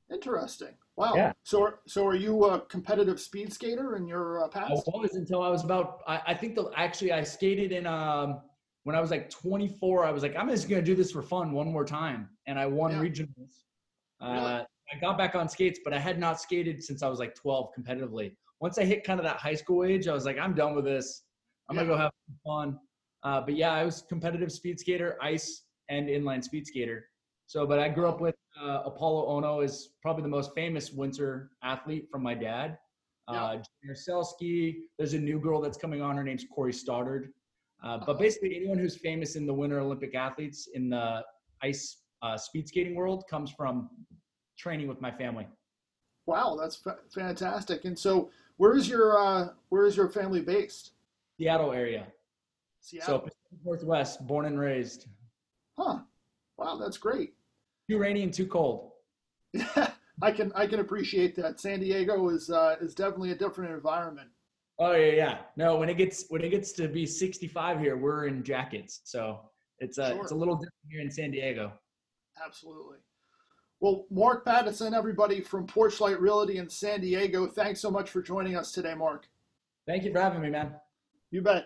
Interesting. 0.09 0.69
Wow. 0.95 1.13
Yeah. 1.15 1.33
So, 1.43 1.63
are, 1.63 1.79
so 1.85 2.07
are 2.07 2.15
you 2.15 2.45
a 2.45 2.61
competitive 2.61 3.19
speed 3.19 3.51
skater 3.51 3.97
in 3.97 4.07
your 4.07 4.41
uh, 4.41 4.45
I 4.45 4.47
past? 4.47 4.87
was 4.87 5.15
until 5.15 5.41
I 5.41 5.49
was 5.49 5.65
about. 5.65 5.99
I, 6.07 6.21
I 6.27 6.33
think 6.33 6.55
the 6.55 6.71
actually 6.77 7.11
I 7.11 7.23
skated 7.23 7.73
in 7.73 7.85
um 7.85 8.39
when 8.83 8.95
I 8.95 9.01
was 9.01 9.11
like 9.11 9.29
24. 9.29 10.05
I 10.05 10.11
was 10.11 10.23
like 10.23 10.33
I'm 10.37 10.47
just 10.49 10.69
gonna 10.69 10.81
do 10.81 10.95
this 10.95 11.11
for 11.11 11.21
fun 11.21 11.51
one 11.51 11.69
more 11.69 11.83
time, 11.83 12.29
and 12.47 12.57
I 12.57 12.65
won 12.65 12.91
Yeah. 12.91 13.01
regionals. 13.01 13.63
Really? 14.21 14.37
Uh, 14.37 14.63
I 14.93 14.99
got 15.01 15.17
back 15.17 15.35
on 15.35 15.49
skates, 15.49 15.81
but 15.83 15.93
I 15.93 15.99
had 15.99 16.19
not 16.19 16.39
skated 16.39 16.81
since 16.81 17.03
I 17.03 17.09
was 17.09 17.19
like 17.19 17.35
12 17.35 17.71
competitively. 17.77 18.35
Once 18.61 18.77
I 18.77 18.85
hit 18.85 19.03
kind 19.03 19.19
of 19.19 19.25
that 19.25 19.37
high 19.37 19.55
school 19.55 19.83
age, 19.83 20.07
I 20.07 20.13
was 20.13 20.23
like 20.25 20.37
I'm 20.37 20.53
done 20.53 20.73
with 20.73 20.85
this. 20.85 21.23
I'm 21.69 21.75
gonna 21.75 21.87
go 21.87 21.97
have 21.97 22.11
some 22.27 22.37
fun. 22.45 22.79
Uh, 23.23 23.41
but 23.41 23.55
yeah, 23.55 23.71
I 23.71 23.83
was 23.83 24.03
competitive 24.07 24.51
speed 24.51 24.79
skater, 24.79 25.17
ice 25.21 25.63
and 25.89 26.07
inline 26.07 26.43
speed 26.43 26.67
skater. 26.67 27.05
So, 27.47 27.65
but 27.65 27.79
I 27.79 27.89
grew 27.89 28.07
up 28.07 28.19
with 28.19 28.35
uh, 28.59 28.83
Apolo 28.89 29.27
Ohno 29.27 29.63
is 29.63 29.89
probably 30.01 30.23
the 30.23 30.29
most 30.29 30.53
famous 30.55 30.91
winter 30.91 31.51
athlete 31.63 32.07
from 32.11 32.23
my 32.23 32.33
dad. 32.33 32.77
Uh, 33.27 33.57
Junior 33.81 33.95
Celski. 33.95 34.75
There's 34.97 35.13
a 35.13 35.19
new 35.19 35.39
girl 35.39 35.61
that's 35.61 35.77
coming 35.77 36.01
on. 36.01 36.17
Her 36.17 36.23
name's 36.23 36.45
Corey 36.53 36.73
Stoddard. 36.73 37.29
Uh, 37.83 37.99
but 38.05 38.19
basically, 38.19 38.55
anyone 38.55 38.77
who's 38.77 38.97
famous 38.97 39.35
in 39.35 39.45
the 39.45 39.53
Winter 39.53 39.79
Olympic 39.79 40.15
athletes 40.15 40.67
in 40.73 40.89
the 40.89 41.21
ice 41.61 41.97
uh, 42.21 42.37
speed 42.37 42.67
skating 42.67 42.95
world 42.95 43.23
comes 43.29 43.51
from 43.51 43.89
training 44.57 44.87
with 44.87 45.01
my 45.01 45.11
family. 45.11 45.47
Wow, 46.25 46.57
that's 46.59 46.77
fa- 46.77 46.99
fantastic. 47.13 47.85
And 47.85 47.97
so, 47.97 48.29
where 48.57 48.75
is 48.75 48.87
your 48.87 49.17
uh, 49.17 49.49
where 49.69 49.85
is 49.85 49.97
your 49.97 50.09
family 50.09 50.41
based? 50.41 50.91
Seattle 51.37 51.71
area. 51.71 52.07
Seattle. 52.83 53.07
So 53.07 53.19
Pacific 53.19 53.65
Northwest, 53.65 54.27
born 54.27 54.45
and 54.45 54.59
raised. 54.59 55.07
Huh. 55.77 55.99
Wow, 56.57 56.77
that's 56.77 56.97
great. 56.97 57.33
Too 57.89 57.97
rainy 57.97 58.23
and 58.23 58.33
too 58.33 58.45
cold. 58.45 58.91
I 60.21 60.31
can 60.31 60.51
I 60.53 60.67
can 60.67 60.79
appreciate 60.79 61.35
that. 61.37 61.59
San 61.59 61.79
Diego 61.79 62.29
is 62.29 62.49
uh, 62.49 62.75
is 62.81 62.93
definitely 62.93 63.31
a 63.31 63.35
different 63.35 63.73
environment. 63.73 64.29
Oh 64.79 64.93
yeah, 64.93 65.11
yeah. 65.11 65.37
No, 65.55 65.77
when 65.77 65.89
it 65.89 65.97
gets 65.97 66.25
when 66.29 66.43
it 66.43 66.49
gets 66.49 66.71
to 66.73 66.87
be 66.87 67.05
65 67.05 67.79
here, 67.79 67.97
we're 67.97 68.27
in 68.27 68.43
jackets. 68.43 69.01
So 69.05 69.39
it's 69.79 69.97
a 69.97 70.09
Sure. 70.11 70.21
it's 70.21 70.31
a 70.31 70.35
little 70.35 70.55
different 70.55 70.73
here 70.89 71.01
in 71.01 71.09
San 71.09 71.31
Diego. 71.31 71.71
Absolutely. 72.43 72.97
Well, 73.79 74.05
Mark 74.09 74.45
Pattison, 74.45 74.93
everybody 74.93 75.41
from 75.41 75.67
Porchlight 75.67 76.19
Realty 76.19 76.57
in 76.57 76.69
San 76.69 77.01
Diego, 77.01 77.47
thanks 77.47 77.81
so 77.81 77.91
much 77.91 78.09
for 78.09 78.21
joining 78.21 78.55
us 78.55 78.71
today, 78.71 78.93
Mark. 78.93 79.27
Thank 79.85 80.03
you 80.03 80.13
for 80.13 80.21
having 80.21 80.41
me, 80.41 80.49
man. 80.49 80.75
You 81.31 81.41
bet. 81.41 81.65